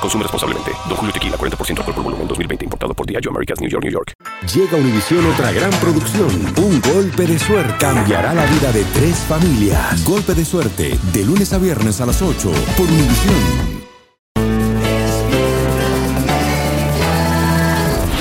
Consume 0.00 0.22
responsablemente. 0.22 0.72
Don 0.88 0.96
Julio 0.96 1.12
Tequila, 1.12 1.36
40% 1.36 1.78
alcohol 1.78 1.94
por 1.94 2.04
volumen, 2.04 2.28
2020. 2.28 2.64
Importado 2.64 2.94
por 2.94 3.06
Diageo 3.06 3.30
Americas, 3.30 3.60
New 3.60 3.68
York, 3.68 3.84
New 3.84 3.92
York. 3.92 4.12
Llega 4.54 4.76
a 4.76 4.80
Univisión 4.80 5.26
otra 5.26 5.52
gran 5.52 5.70
producción. 5.80 6.30
Un 6.56 6.80
golpe 6.80 7.26
de 7.26 7.38
suerte. 7.38 7.74
Cambiará 7.78 8.34
la 8.34 8.46
vida 8.46 8.72
de 8.72 8.84
tres 8.84 9.16
familias. 9.18 10.04
Golpe 10.04 10.34
de 10.34 10.44
suerte. 10.44 10.98
De 11.12 11.24
lunes 11.24 11.52
a 11.52 11.58
viernes 11.58 12.00
a 12.00 12.06
las 12.06 12.22
8. 12.22 12.50
Por 12.76 12.86
Univisión. 12.86 13.79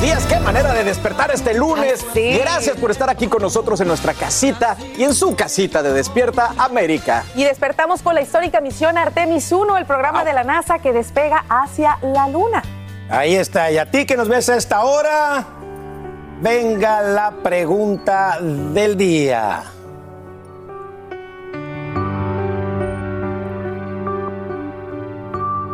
Buenos 0.00 0.16
días, 0.18 0.32
qué 0.32 0.42
manera 0.42 0.72
de 0.72 0.82
despertar 0.82 1.30
este 1.30 1.52
lunes. 1.52 2.02
Sí. 2.14 2.38
Gracias 2.38 2.74
por 2.78 2.90
estar 2.90 3.10
aquí 3.10 3.26
con 3.26 3.42
nosotros 3.42 3.78
en 3.82 3.88
nuestra 3.88 4.14
casita 4.14 4.74
y 4.96 5.04
en 5.04 5.12
su 5.12 5.36
casita 5.36 5.82
de 5.82 5.92
Despierta 5.92 6.54
América. 6.56 7.22
Y 7.36 7.44
despertamos 7.44 8.00
con 8.00 8.14
la 8.14 8.22
histórica 8.22 8.62
misión 8.62 8.96
Artemis 8.96 9.52
1, 9.52 9.76
el 9.76 9.84
programa 9.84 10.24
de 10.24 10.32
la 10.32 10.42
NASA 10.42 10.78
que 10.78 10.94
despega 10.94 11.44
hacia 11.50 11.98
la 12.00 12.28
Luna. 12.28 12.62
Ahí 13.10 13.34
está, 13.34 13.70
y 13.70 13.76
a 13.76 13.90
ti 13.90 14.06
que 14.06 14.16
nos 14.16 14.26
ves 14.26 14.48
a 14.48 14.56
esta 14.56 14.84
hora, 14.84 15.44
venga 16.40 17.02
la 17.02 17.32
pregunta 17.42 18.38
del 18.40 18.96
día. 18.96 19.64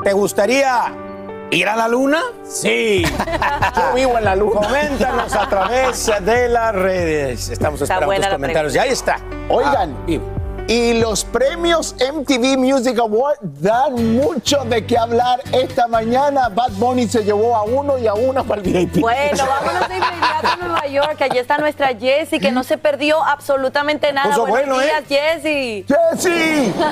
¿Te 0.03 0.13
gustaría 0.13 1.06
ir 1.51 1.69
a 1.69 1.77
la 1.77 1.89
luna? 1.89 2.21
Sí. 2.45 3.05
Yo 3.77 3.95
vivo 3.95 4.19
en 4.19 4.25
la 4.25 4.35
luna. 4.37 4.61
Coméntanos 4.61 5.35
a 5.35 5.49
través 5.49 6.11
de 6.23 6.49
las 6.49 6.75
redes. 6.75 7.49
Estamos 7.51 7.81
Está 7.81 7.95
esperando 7.95 8.23
tus 8.27 8.33
comentarios. 8.35 8.75
Y 8.75 8.79
ahí 8.79 8.91
está. 8.91 9.19
Oigan, 9.49 9.97
Ah, 9.99 10.05
y- 10.11 10.21
y 10.69 10.95
los 10.95 11.25
premios 11.25 11.95
MTV 12.01 12.57
Music 12.59 12.99
Award 12.99 13.37
dan 13.41 14.17
mucho 14.17 14.65
de 14.65 14.85
qué 14.85 14.99
hablar. 14.99 15.41
Esta 15.53 15.87
mañana 15.87 16.49
Bad 16.49 16.73
Bunny 16.73 17.07
se 17.07 17.23
llevó 17.23 17.55
a 17.55 17.63
uno 17.63 17.97
y 17.99 18.09
a 18.09 18.15
una 18.15 18.43
para 18.43 18.61
el 18.63 18.67
VIP. 18.73 18.97
Bueno, 19.01 19.45
vámonos 19.49 19.89
de 19.89 19.95
inmediato 19.97 20.49
a 20.49 20.57
Nueva 20.57 20.87
York. 20.89 21.23
Allí 21.23 21.39
está 21.39 21.59
nuestra 21.59 21.95
Jessie, 21.97 22.41
que 22.41 22.51
no 22.51 22.65
se 22.65 22.79
perdió 22.79 23.23
absolutamente 23.23 24.13
nada. 24.13 24.31
Puso 24.31 24.47
Buenos 24.47 24.75
bueno, 24.77 24.83
días, 24.83 25.05
¿eh? 25.09 25.85
Jessie. 25.85 25.85
¡Jessy! 25.87 26.75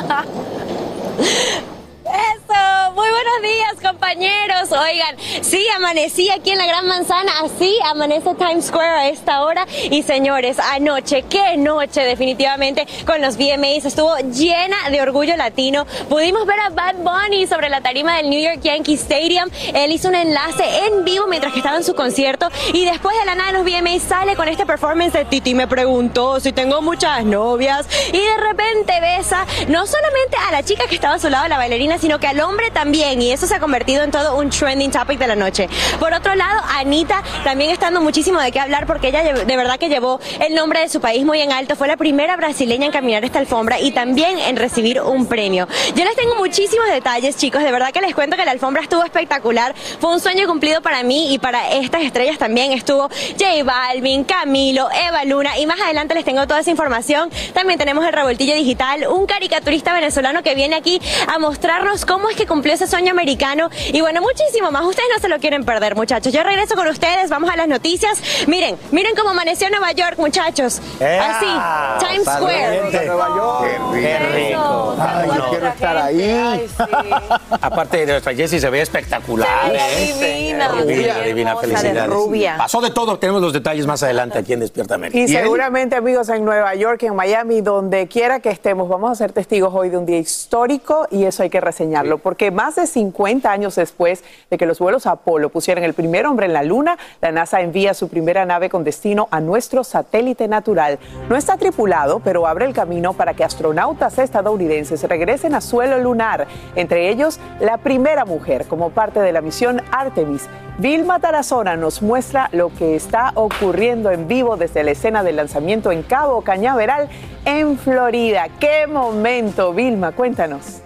Muy 2.94 3.08
buenos 3.08 3.42
días 3.42 3.74
compañeros. 3.82 4.70
Oigan, 4.70 5.16
sí, 5.42 5.66
amanecí 5.74 6.30
aquí 6.30 6.50
en 6.50 6.58
la 6.58 6.66
Gran 6.66 6.86
Manzana, 6.86 7.32
así 7.42 7.76
amanece 7.84 8.36
Times 8.36 8.66
Square 8.66 8.88
a 8.88 9.08
esta 9.08 9.42
hora. 9.42 9.66
Y 9.90 10.04
señores, 10.04 10.60
anoche, 10.60 11.22
qué 11.22 11.56
noche 11.56 12.02
definitivamente 12.02 12.86
con 13.04 13.20
los 13.20 13.36
VMAs, 13.36 13.84
estuvo 13.84 14.16
llena 14.18 14.76
de 14.92 15.02
orgullo 15.02 15.36
latino. 15.36 15.86
Pudimos 16.08 16.46
ver 16.46 16.60
a 16.60 16.68
Bad 16.68 16.98
Bunny 16.98 17.48
sobre 17.48 17.68
la 17.68 17.80
tarima 17.80 18.16
del 18.16 18.30
New 18.30 18.40
York 18.40 18.60
Yankee 18.62 18.94
Stadium. 18.94 19.50
Él 19.74 19.90
hizo 19.90 20.06
un 20.06 20.14
enlace 20.14 20.64
en 20.86 21.04
vivo 21.04 21.26
mientras 21.26 21.52
que 21.52 21.58
estaba 21.58 21.76
en 21.76 21.84
su 21.84 21.96
concierto 21.96 22.48
y 22.72 22.84
después 22.84 23.18
de 23.18 23.24
la 23.24 23.34
nada 23.34 23.50
de 23.50 23.58
los 23.58 23.64
VMAs 23.64 24.02
sale 24.02 24.36
con 24.36 24.46
este 24.46 24.66
performance 24.66 25.14
de 25.14 25.24
Titi 25.24 25.52
me 25.54 25.66
preguntó 25.66 26.38
si 26.38 26.52
tengo 26.52 26.80
muchas 26.80 27.24
novias 27.24 27.88
y 28.12 28.18
de 28.18 28.36
repente 28.36 29.00
besa 29.00 29.44
no 29.66 29.84
solamente 29.84 30.36
a 30.48 30.52
la 30.52 30.62
chica 30.62 30.84
que 30.88 30.94
estaba 30.94 31.14
a 31.14 31.18
su 31.18 31.28
lado, 31.28 31.48
la 31.48 31.56
bailarina, 31.56 31.98
sino 31.98 32.20
que 32.20 32.28
al 32.28 32.38
hombre 32.38 32.70
también 32.70 32.83
y 32.92 33.30
eso 33.30 33.46
se 33.46 33.54
ha 33.54 33.60
convertido 33.60 34.02
en 34.02 34.10
todo 34.10 34.36
un 34.36 34.50
trending 34.50 34.90
topic 34.90 35.18
de 35.18 35.26
la 35.26 35.34
noche. 35.34 35.68
Por 35.98 36.12
otro 36.12 36.34
lado, 36.34 36.60
Anita 36.76 37.22
también 37.42 37.70
está 37.70 37.86
dando 37.86 38.02
muchísimo 38.02 38.38
de 38.40 38.52
qué 38.52 38.60
hablar 38.60 38.86
porque 38.86 39.08
ella 39.08 39.22
de 39.22 39.56
verdad 39.56 39.78
que 39.78 39.88
llevó 39.88 40.20
el 40.40 40.54
nombre 40.54 40.80
de 40.80 40.90
su 40.90 41.00
país 41.00 41.24
muy 41.24 41.40
en 41.40 41.50
alto, 41.50 41.76
fue 41.76 41.88
la 41.88 41.96
primera 41.96 42.36
brasileña 42.36 42.86
en 42.86 42.92
caminar 42.92 43.24
esta 43.24 43.38
alfombra 43.38 43.80
y 43.80 43.92
también 43.92 44.38
en 44.38 44.56
recibir 44.56 45.00
un 45.00 45.26
premio. 45.26 45.66
Yo 45.94 46.04
les 46.04 46.14
tengo 46.14 46.34
muchísimos 46.36 46.86
detalles, 46.88 47.36
chicos, 47.38 47.62
de 47.62 47.72
verdad 47.72 47.90
que 47.90 48.02
les 48.02 48.14
cuento 48.14 48.36
que 48.36 48.44
la 48.44 48.50
alfombra 48.50 48.82
estuvo 48.82 49.02
espectacular, 49.02 49.74
fue 49.98 50.12
un 50.12 50.20
sueño 50.20 50.46
cumplido 50.46 50.82
para 50.82 51.02
mí 51.02 51.32
y 51.32 51.38
para 51.38 51.70
estas 51.70 52.02
estrellas 52.02 52.36
también 52.36 52.72
estuvo 52.72 53.08
J 53.38 53.64
Balvin, 53.64 54.24
Camilo, 54.24 54.88
Eva 55.08 55.24
Luna 55.24 55.58
y 55.58 55.66
más 55.66 55.80
adelante 55.80 56.14
les 56.14 56.24
tengo 56.24 56.46
toda 56.46 56.60
esa 56.60 56.70
información. 56.70 57.30
También 57.54 57.78
tenemos 57.78 58.04
el 58.04 58.12
revoltillo 58.12 58.54
digital, 58.54 59.06
un 59.08 59.24
caricaturista 59.26 59.94
venezolano 59.94 60.42
que 60.42 60.54
viene 60.54 60.76
aquí 60.76 61.00
a 61.26 61.38
mostrarnos 61.38 62.04
cómo 62.04 62.28
es 62.28 62.36
que 62.36 62.46
cumplió 62.46 62.73
ese 62.74 62.86
sueño 62.86 63.10
americano 63.12 63.70
y 63.92 64.00
bueno, 64.00 64.20
muchísimo 64.20 64.70
más. 64.70 64.84
Ustedes 64.84 65.08
no 65.14 65.20
se 65.20 65.28
lo 65.28 65.38
quieren 65.38 65.64
perder, 65.64 65.94
muchachos. 65.96 66.32
Yo 66.32 66.42
regreso 66.42 66.74
con 66.74 66.88
ustedes, 66.88 67.30
vamos 67.30 67.50
a 67.50 67.56
las 67.56 67.68
noticias. 67.68 68.20
Miren, 68.46 68.76
miren 68.90 69.14
cómo 69.16 69.30
amaneció 69.30 69.70
Nueva 69.70 69.92
York, 69.92 70.18
muchachos. 70.18 70.80
¡Ea! 71.00 71.38
Así, 71.38 72.06
Times 72.06 72.28
Square. 72.28 72.80
a 72.80 73.04
Nueva 73.04 73.28
York. 73.28 73.94
Qué 73.94 74.18
rico. 74.18 74.96
Ay, 74.98 75.28
yo 75.36 75.50
quiero 75.50 75.68
estar 75.68 75.96
ahí. 75.96 76.66
Aparte 77.60 77.98
de 77.98 78.06
nuestra 78.06 78.34
Jessie 78.34 78.60
se 78.60 78.70
ve 78.70 78.80
espectacular. 78.80 79.70
Se 79.70 79.76
¿eh? 79.76 80.14
ve 80.20 80.34
divina, 80.34 80.72
Divina, 80.82 81.54
divina, 81.62 82.06
rubia. 82.06 82.56
Pasó 82.58 82.80
de 82.80 82.90
todo, 82.90 83.18
tenemos 83.18 83.40
los 83.40 83.52
detalles 83.52 83.86
más 83.86 84.02
adelante 84.02 84.38
aquí 84.38 84.52
en 84.52 84.60
Despierta 84.60 84.94
América. 84.94 85.18
Y 85.18 85.28
seguramente, 85.28 85.96
amigos, 85.96 86.28
en 86.28 86.44
Nueva 86.44 86.74
York, 86.74 87.02
en 87.04 87.14
Miami, 87.14 87.60
donde 87.60 88.08
quiera 88.08 88.40
que 88.40 88.50
estemos, 88.50 88.88
vamos 88.88 89.10
a 89.10 89.14
ser 89.14 89.32
testigos 89.32 89.72
hoy 89.74 89.90
de 89.90 89.98
un 89.98 90.06
día 90.06 90.18
histórico 90.18 91.06
y 91.10 91.24
eso 91.24 91.42
hay 91.42 91.50
que 91.50 91.60
reseñarlo, 91.60 92.18
porque 92.18 92.50
más 92.50 92.63
de 92.72 92.86
50 92.86 93.50
años 93.50 93.74
después 93.76 94.24
de 94.50 94.56
que 94.56 94.64
los 94.64 94.78
vuelos 94.78 95.06
Apolo 95.06 95.50
pusieran 95.50 95.84
el 95.84 95.92
primer 95.92 96.26
hombre 96.26 96.46
en 96.46 96.54
la 96.54 96.62
Luna, 96.62 96.96
la 97.20 97.30
NASA 97.30 97.60
envía 97.60 97.92
su 97.92 98.08
primera 98.08 98.46
nave 98.46 98.70
con 98.70 98.84
destino 98.84 99.28
a 99.30 99.40
nuestro 99.40 99.84
satélite 99.84 100.48
natural. 100.48 100.98
No 101.28 101.36
está 101.36 101.58
tripulado, 101.58 102.20
pero 102.20 102.46
abre 102.46 102.64
el 102.64 102.72
camino 102.72 103.12
para 103.12 103.34
que 103.34 103.44
astronautas 103.44 104.18
estadounidenses 104.18 105.02
regresen 105.02 105.54
a 105.54 105.60
suelo 105.60 105.98
lunar, 105.98 106.46
entre 106.74 107.10
ellos 107.10 107.38
la 107.60 107.76
primera 107.76 108.24
mujer 108.24 108.66
como 108.66 108.90
parte 108.90 109.20
de 109.20 109.32
la 109.32 109.42
misión 109.42 109.82
Artemis. 109.92 110.48
Vilma 110.78 111.20
Tarazona 111.20 111.76
nos 111.76 112.02
muestra 112.02 112.48
lo 112.50 112.74
que 112.74 112.96
está 112.96 113.30
ocurriendo 113.36 114.10
en 114.10 114.26
vivo 114.26 114.56
desde 114.56 114.82
la 114.82 114.90
escena 114.90 115.22
del 115.22 115.36
lanzamiento 115.36 115.92
en 115.92 116.02
Cabo 116.02 116.42
Cañaveral, 116.42 117.08
en 117.44 117.78
Florida. 117.78 118.48
¡Qué 118.58 118.88
momento, 118.88 119.72
Vilma! 119.72 120.10
Cuéntanos. 120.12 120.82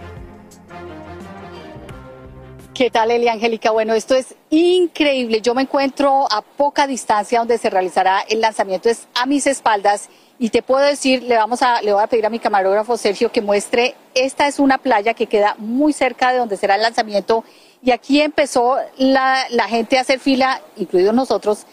¿Qué 2.78 2.92
tal, 2.92 3.10
Eli 3.10 3.26
Angélica? 3.26 3.72
Bueno, 3.72 3.92
esto 3.94 4.14
es 4.14 4.36
increíble. 4.50 5.40
Yo 5.40 5.52
me 5.52 5.62
encuentro 5.62 6.28
a 6.30 6.42
poca 6.42 6.86
distancia 6.86 7.40
donde 7.40 7.58
se 7.58 7.70
realizará 7.70 8.20
el 8.28 8.40
lanzamiento. 8.40 8.88
Es 8.88 9.08
a 9.20 9.26
mis 9.26 9.48
espaldas 9.48 10.08
y 10.38 10.50
te 10.50 10.62
puedo 10.62 10.86
decir, 10.86 11.24
le 11.24 11.36
vamos 11.36 11.60
a, 11.62 11.82
le 11.82 11.92
voy 11.92 12.00
a 12.00 12.06
pedir 12.06 12.24
a 12.24 12.30
mi 12.30 12.38
camarógrafo 12.38 12.96
Sergio 12.96 13.32
que 13.32 13.42
muestre. 13.42 13.96
Esta 14.14 14.46
es 14.46 14.60
una 14.60 14.78
playa 14.78 15.12
que 15.14 15.26
queda 15.26 15.56
muy 15.58 15.92
cerca 15.92 16.30
de 16.30 16.38
donde 16.38 16.56
será 16.56 16.76
el 16.76 16.82
lanzamiento 16.82 17.42
y 17.82 17.90
aquí 17.90 18.20
empezó 18.20 18.76
la, 18.96 19.42
la 19.50 19.64
gente 19.66 19.98
a 19.98 20.02
hacer 20.02 20.20
fila, 20.20 20.62
incluidos 20.76 21.14
nosotros, 21.16 21.66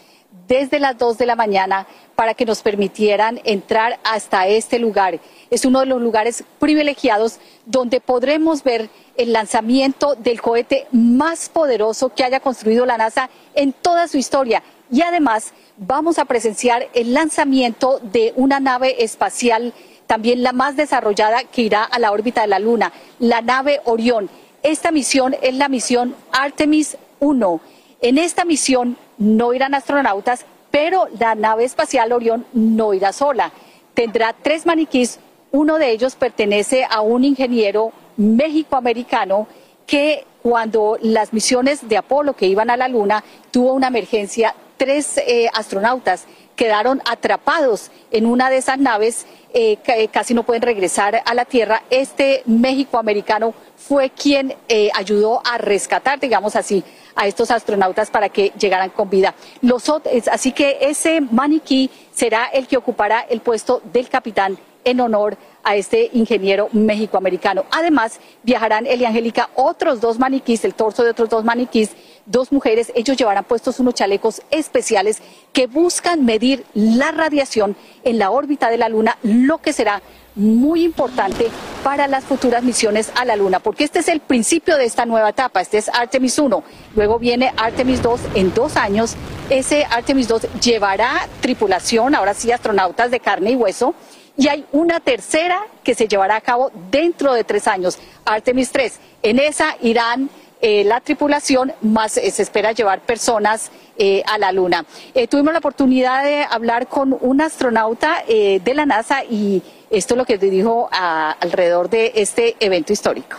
desde 0.48 0.78
las 0.78 0.96
2 0.98 1.18
de 1.18 1.26
la 1.26 1.36
mañana 1.36 1.86
para 2.14 2.34
que 2.34 2.46
nos 2.46 2.62
permitieran 2.62 3.40
entrar 3.44 3.98
hasta 4.04 4.46
este 4.46 4.78
lugar. 4.78 5.20
Es 5.50 5.64
uno 5.64 5.80
de 5.80 5.86
los 5.86 6.00
lugares 6.00 6.44
privilegiados 6.58 7.38
donde 7.64 8.00
podremos 8.00 8.62
ver 8.62 8.88
el 9.16 9.32
lanzamiento 9.32 10.14
del 10.14 10.40
cohete 10.40 10.86
más 10.92 11.48
poderoso 11.48 12.10
que 12.10 12.24
haya 12.24 12.40
construido 12.40 12.86
la 12.86 12.98
NASA 12.98 13.30
en 13.54 13.72
toda 13.72 14.08
su 14.08 14.18
historia. 14.18 14.62
Y 14.90 15.02
además 15.02 15.52
vamos 15.76 16.18
a 16.18 16.24
presenciar 16.24 16.88
el 16.94 17.12
lanzamiento 17.12 17.98
de 18.00 18.32
una 18.36 18.60
nave 18.60 19.02
espacial, 19.04 19.72
también 20.06 20.42
la 20.42 20.52
más 20.52 20.76
desarrollada 20.76 21.44
que 21.44 21.62
irá 21.62 21.82
a 21.82 21.98
la 21.98 22.12
órbita 22.12 22.42
de 22.42 22.48
la 22.48 22.58
Luna, 22.58 22.92
la 23.18 23.40
nave 23.40 23.80
Orión. 23.84 24.30
Esta 24.62 24.90
misión 24.90 25.34
es 25.42 25.54
la 25.54 25.68
misión 25.68 26.14
Artemis 26.32 26.96
1. 27.20 27.60
En 28.02 28.18
esta 28.18 28.44
misión 28.44 28.96
no 29.18 29.52
irán 29.54 29.74
astronautas, 29.74 30.44
pero 30.70 31.08
la 31.18 31.34
nave 31.34 31.64
espacial 31.64 32.12
Orión 32.12 32.46
no 32.52 32.94
irá 32.94 33.12
sola. 33.12 33.52
Tendrá 33.94 34.34
tres 34.34 34.66
maniquís, 34.66 35.20
uno 35.52 35.78
de 35.78 35.90
ellos 35.90 36.16
pertenece 36.16 36.86
a 36.88 37.00
un 37.00 37.24
ingeniero 37.24 37.92
méxico-americano 38.16 39.46
que 39.86 40.24
cuando 40.42 40.98
las 41.00 41.32
misiones 41.32 41.88
de 41.88 41.96
Apolo 41.96 42.34
que 42.34 42.46
iban 42.46 42.70
a 42.70 42.76
la 42.76 42.88
Luna 42.88 43.24
tuvo 43.50 43.72
una 43.72 43.88
emergencia, 43.88 44.54
tres 44.76 45.18
eh, 45.18 45.48
astronautas 45.52 46.26
quedaron 46.56 47.00
atrapados 47.04 47.90
en 48.10 48.26
una 48.26 48.50
de 48.50 48.56
esas 48.56 48.78
naves, 48.78 49.26
eh, 49.54 49.78
eh, 49.86 50.08
casi 50.08 50.34
no 50.34 50.42
pueden 50.42 50.62
regresar 50.62 51.22
a 51.24 51.34
la 51.34 51.44
Tierra. 51.44 51.82
Este 51.90 52.42
México 52.46 52.98
americano 52.98 53.54
fue 53.76 54.10
quien 54.10 54.56
ayudó 54.94 55.40
a 55.44 55.58
rescatar, 55.58 56.18
digamos 56.18 56.56
así, 56.56 56.82
a 57.14 57.26
estos 57.26 57.50
astronautas 57.50 58.10
para 58.10 58.28
que 58.28 58.52
llegaran 58.58 58.90
con 58.90 59.08
vida. 59.08 59.34
Los, 59.60 59.84
así 60.32 60.52
que 60.52 60.78
ese 60.80 61.20
maniquí 61.20 61.90
será 62.12 62.46
el 62.46 62.66
que 62.66 62.76
ocupará 62.76 63.20
el 63.28 63.40
puesto 63.40 63.80
del 63.92 64.08
capitán 64.08 64.58
en 64.86 65.00
honor 65.00 65.36
a 65.64 65.74
este 65.74 66.10
ingeniero 66.14 66.68
mexicoamericano. 66.72 67.64
Además, 67.72 68.20
viajarán 68.44 68.86
Eli 68.86 69.04
Angélica 69.04 69.50
otros 69.56 70.00
dos 70.00 70.18
maniquís, 70.18 70.64
el 70.64 70.74
torso 70.74 71.02
de 71.02 71.10
otros 71.10 71.28
dos 71.28 71.44
maniquís, 71.44 71.90
dos 72.24 72.52
mujeres. 72.52 72.92
Ellos 72.94 73.16
llevarán 73.16 73.44
puestos 73.44 73.80
unos 73.80 73.94
chalecos 73.94 74.42
especiales 74.50 75.20
que 75.52 75.66
buscan 75.66 76.24
medir 76.24 76.64
la 76.72 77.10
radiación 77.10 77.76
en 78.04 78.18
la 78.18 78.30
órbita 78.30 78.70
de 78.70 78.78
la 78.78 78.88
Luna, 78.88 79.18
lo 79.22 79.58
que 79.58 79.72
será 79.72 80.00
muy 80.36 80.84
importante 80.84 81.48
para 81.82 82.06
las 82.06 82.24
futuras 82.24 82.62
misiones 82.62 83.10
a 83.16 83.24
la 83.24 83.36
Luna, 83.36 83.58
porque 83.58 83.84
este 83.84 84.00
es 84.00 84.08
el 84.08 84.20
principio 84.20 84.76
de 84.76 84.84
esta 84.84 85.04
nueva 85.06 85.30
etapa. 85.30 85.60
Este 85.60 85.78
es 85.78 85.88
Artemis 85.88 86.38
1, 86.38 86.62
luego 86.94 87.18
viene 87.18 87.52
Artemis 87.56 88.02
2 88.02 88.20
en 88.34 88.54
dos 88.54 88.76
años. 88.76 89.16
Ese 89.50 89.84
Artemis 89.90 90.28
2 90.28 90.42
llevará 90.62 91.26
tripulación, 91.40 92.14
ahora 92.14 92.34
sí 92.34 92.52
astronautas 92.52 93.10
de 93.10 93.18
carne 93.18 93.52
y 93.52 93.56
hueso, 93.56 93.94
y 94.36 94.48
hay 94.48 94.66
una 94.72 95.00
tercera 95.00 95.66
que 95.82 95.94
se 95.94 96.08
llevará 96.08 96.36
a 96.36 96.40
cabo 96.40 96.70
dentro 96.90 97.32
de 97.32 97.44
tres 97.44 97.66
años, 97.66 97.98
Artemis 98.24 98.70
3. 98.70 98.98
En 99.22 99.38
esa 99.38 99.76
irán 99.80 100.30
eh, 100.60 100.84
la 100.84 101.00
tripulación, 101.00 101.72
más 101.82 102.16
eh, 102.16 102.30
se 102.30 102.42
espera 102.42 102.72
llevar 102.72 103.00
personas 103.00 103.70
eh, 103.98 104.22
a 104.26 104.38
la 104.38 104.52
Luna. 104.52 104.84
tuvimos 105.28 105.52
la 105.52 105.58
oportunidad 105.58 106.24
de 106.24 106.44
hablar 106.44 106.86
con 106.86 107.16
un 107.20 107.40
astronauta 107.40 108.24
de 108.26 108.74
la 108.74 108.84
NASA 108.84 109.24
y 109.24 109.62
esto 109.90 110.14
es 110.14 110.18
lo 110.18 110.24
que 110.24 110.38
dijo 110.38 110.88
alrededor 110.90 111.88
de 111.88 112.12
este 112.14 112.56
evento 112.60 112.92
histórico. 112.92 113.38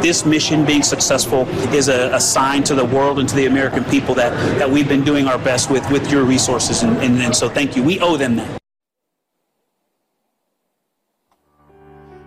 This 0.00 0.24
mission 0.24 0.64
being 0.64 0.84
successful 0.84 1.48
is 1.72 1.88
a, 1.88 2.14
a, 2.14 2.20
sign 2.20 2.62
to 2.64 2.76
the 2.76 2.84
world 2.84 3.18
and 3.18 3.28
to 3.28 3.34
the 3.34 3.46
American 3.46 3.82
people 3.84 4.14
that, 4.14 4.32
that 4.58 4.70
we've 4.70 4.88
been 4.88 5.02
doing 5.02 5.26
our 5.26 5.38
best 5.38 5.70
with, 5.70 5.82
with 5.90 6.08
your 6.08 6.22
resources. 6.22 6.84
And 6.84 7.34
so 7.34 7.48
thank 7.48 7.74
you. 7.74 7.82
We 7.82 7.98
owe 7.98 8.16
them 8.16 8.36
that. 8.36 8.58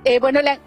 Eh, 0.03 0.19
bueno, 0.19 0.41
la, 0.41 0.59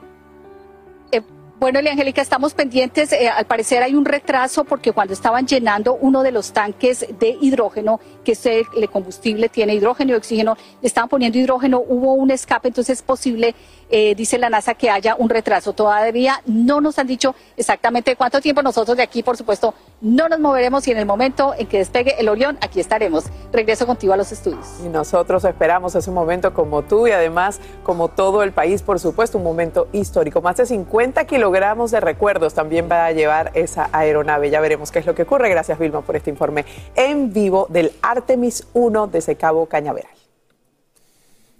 eh, 1.10 1.22
bueno, 1.58 1.78
Angélica, 1.78 2.22
estamos 2.22 2.54
pendientes. 2.54 3.12
Eh, 3.12 3.28
al 3.28 3.46
parecer 3.46 3.82
hay 3.82 3.94
un 3.94 4.04
retraso 4.04 4.64
porque 4.64 4.92
cuando 4.92 5.12
estaban 5.12 5.46
llenando 5.46 5.94
uno 5.94 6.22
de 6.22 6.30
los 6.30 6.52
tanques 6.52 7.06
de 7.18 7.36
hidrógeno, 7.40 8.00
que 8.24 8.32
es 8.32 8.46
el, 8.46 8.66
combustible, 8.90 9.48
tiene 9.48 9.74
hidrógeno 9.74 10.12
y 10.12 10.14
oxígeno, 10.14 10.56
le 10.80 10.86
estaban 10.86 11.08
poniendo 11.08 11.38
hidrógeno, 11.38 11.82
hubo 11.86 12.14
un 12.14 12.30
escape, 12.30 12.68
entonces 12.68 12.98
es 12.98 13.02
posible 13.02 13.54
eh, 13.96 14.16
dice 14.16 14.38
la 14.38 14.50
NASA 14.50 14.74
que 14.74 14.90
haya 14.90 15.14
un 15.14 15.30
retraso. 15.30 15.72
Todavía 15.72 16.42
no 16.46 16.80
nos 16.80 16.98
han 16.98 17.06
dicho 17.06 17.36
exactamente 17.56 18.16
cuánto 18.16 18.40
tiempo. 18.40 18.60
Nosotros 18.60 18.96
de 18.96 19.04
aquí, 19.04 19.22
por 19.22 19.36
supuesto, 19.36 19.72
no 20.00 20.28
nos 20.28 20.40
moveremos 20.40 20.88
y 20.88 20.90
en 20.90 20.98
el 20.98 21.06
momento 21.06 21.54
en 21.56 21.68
que 21.68 21.78
despegue 21.78 22.16
el 22.18 22.28
Orión, 22.28 22.58
aquí 22.60 22.80
estaremos. 22.80 23.26
Regreso 23.52 23.86
contigo 23.86 24.12
a 24.12 24.16
los 24.16 24.32
estudios. 24.32 24.66
Y 24.84 24.88
nosotros 24.88 25.44
esperamos 25.44 25.94
ese 25.94 26.10
momento 26.10 26.52
como 26.54 26.82
tú 26.82 27.06
y 27.06 27.12
además 27.12 27.60
como 27.84 28.08
todo 28.08 28.42
el 28.42 28.50
país, 28.50 28.82
por 28.82 28.98
supuesto, 28.98 29.38
un 29.38 29.44
momento 29.44 29.86
histórico. 29.92 30.42
Más 30.42 30.56
de 30.56 30.66
50 30.66 31.24
kilogramos 31.26 31.92
de 31.92 32.00
recuerdos 32.00 32.52
también 32.52 32.88
va 32.90 33.06
a 33.06 33.12
llevar 33.12 33.52
esa 33.54 33.90
aeronave. 33.92 34.50
Ya 34.50 34.60
veremos 34.60 34.90
qué 34.90 34.98
es 34.98 35.06
lo 35.06 35.14
que 35.14 35.22
ocurre. 35.22 35.48
Gracias, 35.50 35.78
Vilma, 35.78 36.00
por 36.00 36.16
este 36.16 36.30
informe 36.30 36.64
en 36.96 37.32
vivo 37.32 37.68
del 37.70 37.92
Artemis 38.02 38.66
1 38.72 39.06
de 39.06 39.36
Cabo 39.36 39.66
Cañaveral. 39.66 40.23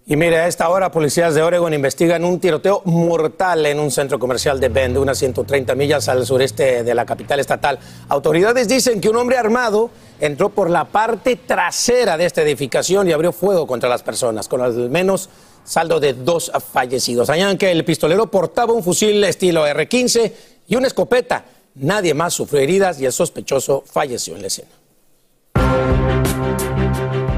Y 0.07 0.17
mire, 0.17 0.37
a 0.37 0.47
esta 0.47 0.69
hora 0.69 0.91
policías 0.91 1.35
de 1.35 1.41
Oregon 1.41 1.73
investigan 1.73 2.27
un 2.27 2.39
tiroteo 2.39 2.83
mortal 2.85 3.65
en 3.65 3.81
un 3.81 3.91
centro 3.91 4.19
comercial 4.19 4.61
de 4.61 4.69
Bend, 4.69 4.99
unas 4.99 5.17
130 5.17 5.75
millas 5.75 6.11
al 6.11 6.27
sureste 6.27 6.85
de 6.85 6.95
la 6.95 7.07
capital 7.07 7.41
estatal. 7.41 7.79
Autoridades 8.11 8.69
dicen 8.69 9.01
que 9.01 9.09
un 9.09 9.17
hombre 9.17 9.39
armado 9.39 9.91
entró 10.21 10.51
por 10.51 10.69
la 10.69 10.85
parte 10.85 11.37
trasera 11.37 12.19
de 12.19 12.27
esta 12.27 12.43
edificación 12.43 13.09
y 13.09 13.13
abrió 13.13 13.33
fuego 13.33 13.67
contra 13.67 13.89
las 13.89 14.03
personas, 14.03 14.47
con 14.47 14.61
al 14.61 14.91
menos 14.91 15.31
saldo 15.65 15.99
de 16.01 16.13
dos 16.13 16.53
fallecidos. 16.71 17.31
Añaden 17.31 17.57
que 17.57 17.71
el 17.71 17.83
pistolero 17.87 18.31
portaba 18.31 18.75
un 18.75 18.85
fusil 18.85 19.25
estilo 19.25 19.67
R-15 19.67 20.33
y 20.69 20.77
una 20.77 20.87
escopeta. 20.87 21.47
Nadie 21.77 22.13
más 22.13 22.35
sufrió 22.35 22.61
heridas 22.61 23.01
y 23.01 23.07
el 23.07 23.13
sospechoso 23.13 23.83
falleció 23.87 24.37
en 24.37 24.43
la 24.43 24.49
escena. 24.49 24.84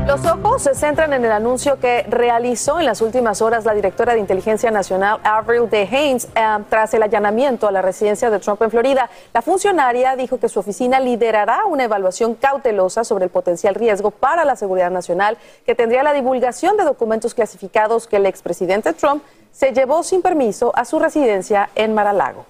Los 0.06 0.24
ojos 0.24 0.62
se 0.62 0.76
centran 0.76 1.12
en 1.14 1.24
el 1.24 1.32
anuncio 1.32 1.80
que 1.80 2.04
realizó 2.04 2.78
en 2.78 2.86
las 2.86 3.00
últimas 3.00 3.42
horas 3.42 3.64
la 3.64 3.74
directora 3.74 4.14
de 4.14 4.20
Inteligencia 4.20 4.70
Nacional, 4.70 5.18
Avril 5.24 5.68
de 5.68 5.82
Haynes, 5.82 6.28
eh, 6.36 6.58
tras 6.70 6.94
el 6.94 7.02
allanamiento 7.02 7.66
a 7.66 7.72
la 7.72 7.82
residencia 7.82 8.30
de 8.30 8.38
Trump 8.38 8.62
en 8.62 8.70
Florida. 8.70 9.10
La 9.34 9.42
funcionaria 9.42 10.14
dijo 10.14 10.38
que 10.38 10.48
su 10.48 10.60
oficina 10.60 11.00
liderará 11.00 11.66
una 11.66 11.82
evaluación 11.82 12.36
cautelosa 12.36 13.02
sobre 13.02 13.24
el 13.24 13.32
potencial 13.32 13.74
riesgo 13.74 14.12
para 14.12 14.44
la 14.44 14.54
seguridad 14.54 14.92
nacional 14.92 15.38
que 15.66 15.74
tendría 15.74 16.04
la 16.04 16.12
divulgación 16.12 16.76
de 16.76 16.84
documentos 16.84 17.34
clasificados 17.34 18.06
que 18.06 18.18
el 18.18 18.26
expresidente 18.26 18.92
Trump 18.92 19.24
se 19.50 19.72
llevó 19.72 20.04
sin 20.04 20.22
permiso 20.22 20.70
a 20.76 20.84
su 20.84 21.00
residencia 21.00 21.70
en 21.74 21.94
Mar-a-Lago. 21.94 22.46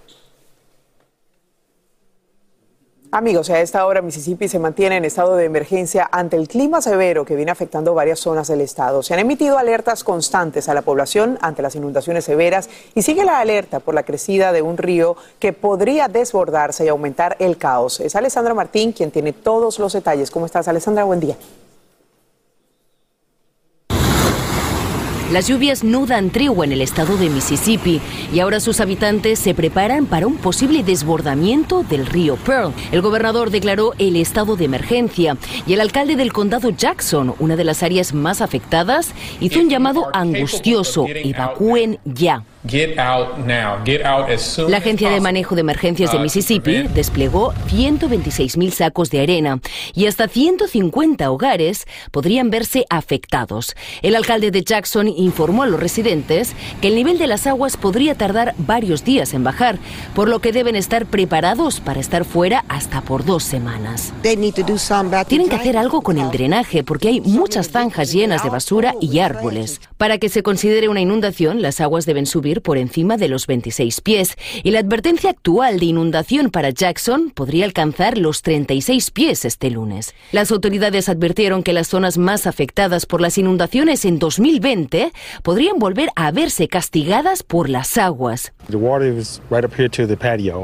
Amigos, 3.17 3.49
a 3.49 3.63
esta 3.63 3.87
hora 3.87 4.03
Mississippi 4.03 4.47
se 4.47 4.59
mantiene 4.59 4.99
en 4.99 5.07
estado 5.07 5.37
de 5.37 5.47
emergencia 5.47 6.07
ante 6.13 6.37
el 6.37 6.49
clima 6.49 6.83
severo 6.83 7.25
que 7.25 7.35
viene 7.35 7.51
afectando 7.51 7.95
varias 7.95 8.19
zonas 8.19 8.47
del 8.49 8.61
estado. 8.61 9.03
Se 9.03 9.15
han 9.15 9.21
emitido 9.21 9.57
alertas 9.57 10.05
constantes 10.05 10.69
a 10.69 10.75
la 10.75 10.83
población 10.83 11.39
ante 11.41 11.63
las 11.63 11.75
inundaciones 11.77 12.27
severas 12.27 12.69
y 12.95 13.01
sigue 13.01 13.25
la 13.25 13.41
alerta 13.41 13.81
por 13.81 13.95
la 13.95 14.03
crecida 14.03 14.53
de 14.53 14.61
un 14.61 14.77
río 14.77 15.17
que 15.39 15.55
podría 15.55 16.09
desbordarse 16.09 16.85
y 16.85 16.89
aumentar 16.89 17.37
el 17.39 17.57
caos. 17.57 18.01
Es 18.01 18.17
Alessandra 18.17 18.53
Martín 18.53 18.93
quien 18.93 19.11
tiene 19.11 19.33
todos 19.33 19.79
los 19.79 19.95
detalles. 19.95 20.31
¿Cómo 20.31 20.45
estás, 20.45 20.69
Alessandra? 20.69 21.05
Buen 21.05 21.21
día. 21.21 21.39
Las 25.33 25.49
lluvias 25.49 25.83
no 25.83 26.07
dan 26.07 26.31
tregua 26.31 26.65
en 26.65 26.71
el 26.71 26.81
estado 26.81 27.17
de 27.17 27.29
Mississippi 27.29 28.01
y 28.33 28.39
ahora 28.39 28.61
sus 28.61 28.79
habitantes 28.79 29.41
se 29.41 29.55
preparan 29.55 30.07
para 30.07 30.29
un 30.29 30.37
posible 30.37 30.85
desbordamiento 30.85 31.83
del 31.83 32.07
río 32.07 32.37
Pearl. 32.37 32.73
El 32.93 33.03
gobernador 33.03 33.51
declaró 33.51 33.93
el 33.99 34.15
estado 34.15 34.55
de 34.55 34.67
emergencia 34.67 35.37
y 35.67 35.73
el 35.73 35.81
alcalde 35.81 36.15
del 36.15 36.33
condado 36.33 36.71
Jackson, 36.71 37.35
una 37.41 37.57
de 37.57 37.65
las 37.65 37.83
áreas 37.83 38.15
más 38.15 38.41
afectadas, 38.41 39.11
hizo 39.41 39.59
un 39.59 39.69
llamado 39.69 40.11
angustioso, 40.13 41.07
evacúen 41.09 41.99
ya. 42.05 42.45
La 44.69 44.79
Agencia 44.79 45.11
de 45.11 45.21
Manejo 45.21 45.55
de 45.55 45.61
Emergencias 45.61 46.11
de 46.11 46.19
uh, 46.19 46.21
Mississippi 46.21 46.83
desplegó 46.83 47.53
126.000 47.69 48.71
sacos 48.71 49.11
de 49.11 49.21
arena 49.21 49.61
y 49.95 50.07
hasta 50.07 50.27
150 50.27 51.31
hogares 51.31 51.87
podrían 52.11 52.51
verse 52.51 52.85
afectados. 52.91 53.77
El 54.03 54.17
alcalde 54.17 54.51
de 54.51 54.63
Jackson 54.63 55.09
informó 55.09 55.63
a 55.63 55.67
los 55.67 55.79
residentes 55.79 56.55
que 56.81 56.89
el 56.89 56.97
nivel 56.97 57.19
de 57.19 57.29
las 57.29 57.47
aguas 57.47 57.77
podría 57.77 58.15
tardar 58.17 58.55
varios 58.59 59.05
días 59.05 59.35
en 59.35 59.45
bajar, 59.45 59.79
por 60.15 60.29
lo 60.29 60.41
que 60.41 60.53
deben 60.53 60.77
estar 60.77 61.07
preparados 61.07 61.81
para 61.81 62.01
estar 62.01 62.25
fuera 62.25 62.65
hasta 62.69 63.01
por 63.01 63.25
dos 63.25 63.45
semanas. 63.45 64.13
Tienen 65.29 65.49
que 65.49 65.57
hacer 65.57 65.77
algo 65.77 66.03
con 66.03 66.19
el 66.19 66.31
drenaje 66.31 66.83
porque 66.83 67.09
hay 67.09 67.21
muchas 67.21 67.71
zanjas 67.71 68.13
llenas 68.13 68.43
de 68.43 68.51
basura 68.51 68.95
y 69.01 69.21
árboles. 69.21 69.81
Para 69.97 70.19
que 70.19 70.29
se 70.29 70.43
considere 70.43 70.89
una 70.89 71.01
inundación, 71.01 71.63
las 71.63 71.81
aguas 71.81 72.07
deben 72.07 72.27
subir 72.27 72.56
por 72.63 72.79
encima 72.79 73.17
de 73.17 73.29
los 73.29 73.47
26 73.47 74.01
pies 74.01 74.37
y 74.63 74.71
la 74.71 74.81
advertencia 74.81 75.31
actual 75.31 75.79
de 75.79 75.87
inundación 75.87 76.51
para 76.51 76.71
Jackson 76.71 77.31
podría 77.31 77.65
alcanzar 77.65 78.19
los 78.19 78.43
36 78.43 79.11
pies 79.11 79.45
este 79.45 79.71
lunes. 79.71 80.15
Las 80.33 80.51
autoridades 80.51 81.09
advirtieron 81.09 81.63
que 81.63 81.73
las 81.73 81.89
zonas 81.89 82.19
más 82.19 82.47
afectadas 82.47 83.07
por 83.07 83.21
las 83.21 83.39
inundaciones 83.39 84.05
en 84.05 84.19
2020 84.19 85.13
podrían 85.43 85.79
volver 85.79 86.11
a 86.17 86.31
verse 86.31 86.69
castigadas 86.69 87.43
por 87.43 87.69
las 87.69 87.99
aguas. 87.99 88.53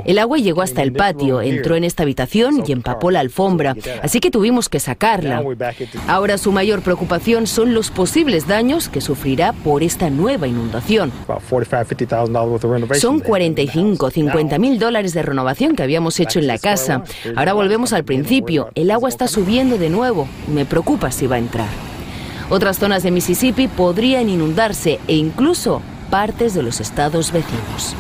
El 0.06 0.18
agua 0.18 0.38
llegó 0.38 0.62
hasta 0.62 0.82
el 0.82 0.92
patio, 0.92 1.40
entró 1.40 1.76
en 1.76 1.84
esta 1.84 2.02
habitación 2.02 2.62
y 2.66 2.72
empapó 2.72 3.10
la 3.10 3.20
alfombra, 3.20 3.76
así 4.02 4.20
que 4.20 4.30
tuvimos 4.30 4.68
que 4.68 4.80
sacarla. 4.80 5.42
Ahora 6.06 6.38
su 6.38 6.52
mayor 6.52 6.82
preocupación 6.82 7.46
son 7.46 7.74
los 7.74 7.90
posibles 7.90 8.46
daños 8.46 8.88
que 8.88 9.00
sufrirá 9.00 9.52
por 9.52 9.82
esta 9.82 10.10
nueva 10.10 10.46
inundación. 10.46 11.12
Son 13.00 13.20
45, 13.20 14.10
50 14.10 14.58
mil 14.58 14.78
dólares 14.78 15.14
de 15.14 15.22
renovación 15.22 15.76
que 15.76 15.82
habíamos 15.82 16.18
hecho 16.20 16.38
en 16.38 16.46
la 16.46 16.58
casa. 16.58 17.02
Ahora 17.36 17.52
volvemos 17.52 17.92
al 17.92 18.04
principio. 18.04 18.70
El 18.74 18.90
agua 18.90 19.08
está 19.08 19.28
subiendo 19.28 19.78
de 19.78 19.90
nuevo. 19.90 20.28
Me 20.48 20.64
preocupa 20.64 21.10
si 21.10 21.26
va 21.26 21.36
a 21.36 21.40
entrar. 21.40 21.68
Otras 22.50 22.78
zonas 22.78 23.02
de 23.02 23.10
Mississippi 23.10 23.68
podrían 23.68 24.28
inundarse 24.28 25.00
e 25.08 25.16
incluso 25.16 25.80
partes 26.10 26.52
de 26.54 26.62
los 26.62 26.80
estados 26.80 27.32
vecinos. 27.32 27.96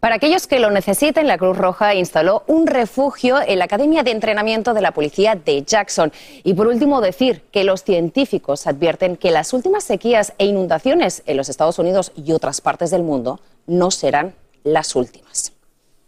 Para 0.00 0.14
aquellos 0.14 0.46
que 0.46 0.60
lo 0.60 0.70
necesiten, 0.70 1.26
la 1.26 1.38
Cruz 1.38 1.58
Roja 1.58 1.94
instaló 1.94 2.44
un 2.46 2.68
refugio 2.68 3.38
en 3.44 3.58
la 3.58 3.64
Academia 3.64 4.04
de 4.04 4.12
Entrenamiento 4.12 4.72
de 4.72 4.80
la 4.80 4.92
Policía 4.92 5.34
de 5.34 5.64
Jackson. 5.64 6.12
Y 6.44 6.54
por 6.54 6.68
último, 6.68 7.00
decir 7.00 7.42
que 7.50 7.64
los 7.64 7.82
científicos 7.82 8.68
advierten 8.68 9.16
que 9.16 9.32
las 9.32 9.52
últimas 9.52 9.82
sequías 9.82 10.34
e 10.38 10.46
inundaciones 10.46 11.24
en 11.26 11.36
los 11.36 11.48
Estados 11.48 11.80
Unidos 11.80 12.12
y 12.14 12.30
otras 12.30 12.60
partes 12.60 12.90
del 12.90 13.02
mundo 13.02 13.40
no 13.66 13.90
serán 13.90 14.34
las 14.62 14.94
últimas. 14.94 15.52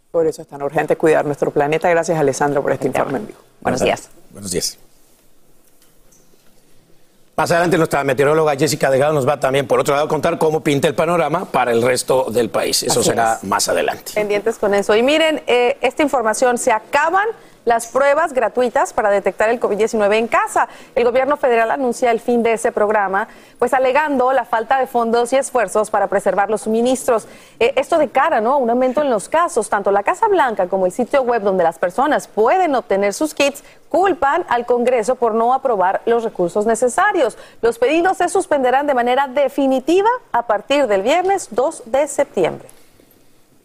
Por 0.09 0.25
eso 0.25 0.41
es 0.41 0.47
tan 0.47 0.61
urgente 0.61 0.95
cuidar 0.95 1.25
nuestro 1.25 1.51
planeta. 1.51 1.89
Gracias, 1.89 2.17
Alessandro, 2.17 2.61
por 2.61 2.71
este 2.71 2.87
informe 2.87 3.17
en 3.17 3.27
vivo. 3.27 3.39
Buenos 3.59 3.81
días. 3.81 4.09
Buenos 4.31 4.51
días. 4.51 4.77
Más 7.41 7.49
adelante 7.49 7.75
nuestra 7.75 8.03
meteoróloga 8.03 8.55
Jessica 8.55 8.91
Delgado 8.91 9.13
nos 9.13 9.27
va 9.27 9.39
también 9.39 9.65
por 9.65 9.79
otro 9.79 9.95
lado 9.95 10.05
a 10.05 10.07
contar 10.07 10.37
cómo 10.37 10.61
pinta 10.61 10.87
el 10.87 10.93
panorama 10.93 11.45
para 11.45 11.71
el 11.71 11.81
resto 11.81 12.27
del 12.29 12.51
país. 12.51 12.83
Eso 12.83 12.99
Así 12.99 13.09
será 13.09 13.39
es. 13.41 13.43
más 13.45 13.67
adelante. 13.67 14.11
Pendientes 14.13 14.59
con 14.59 14.75
eso. 14.75 14.95
Y 14.95 15.01
miren, 15.01 15.41
eh, 15.47 15.75
esta 15.81 16.03
información, 16.03 16.59
se 16.59 16.71
acaban 16.71 17.25
las 17.65 17.87
pruebas 17.87 18.33
gratuitas 18.33 18.93
para 18.93 19.09
detectar 19.09 19.49
el 19.49 19.59
COVID-19 19.59 20.15
en 20.15 20.27
casa. 20.27 20.67
El 20.95 21.03
gobierno 21.03 21.37
federal 21.37 21.71
anuncia 21.71 22.11
el 22.11 22.19
fin 22.19 22.43
de 22.43 22.53
ese 22.53 22.71
programa, 22.71 23.27
pues 23.59 23.73
alegando 23.73 24.31
la 24.33 24.45
falta 24.45 24.79
de 24.79 24.87
fondos 24.87 25.33
y 25.33 25.37
esfuerzos 25.37 25.89
para 25.89 26.07
preservar 26.07 26.49
los 26.49 26.61
suministros. 26.61 27.27
Eh, 27.59 27.73
esto 27.75 27.97
de 27.97 28.09
cara 28.09 28.41
¿no? 28.41 28.53
a 28.53 28.57
un 28.57 28.69
aumento 28.69 29.01
en 29.01 29.09
los 29.09 29.29
casos. 29.29 29.69
Tanto 29.69 29.91
la 29.91 30.03
Casa 30.03 30.27
Blanca 30.27 30.67
como 30.67 30.85
el 30.85 30.91
sitio 30.91 31.21
web 31.21 31.41
donde 31.41 31.63
las 31.63 31.79
personas 31.79 32.27
pueden 32.27 32.75
obtener 32.75 33.13
sus 33.13 33.33
kits 33.33 33.63
culpan 33.89 34.45
al 34.47 34.65
Congreso 34.65 35.15
por 35.15 35.33
no 35.33 35.53
aprobar 35.53 36.01
los 36.05 36.23
recursos 36.23 36.65
necesarios. 36.65 37.37
Los 37.61 37.77
pedidos 37.77 38.17
se 38.17 38.29
suspenderán 38.29 38.87
de 38.87 38.93
manera 38.93 39.27
definitiva 39.27 40.09
a 40.31 40.47
partir 40.47 40.87
del 40.87 41.01
viernes 41.01 41.49
2 41.51 41.83
de 41.87 42.07
septiembre. 42.07 42.80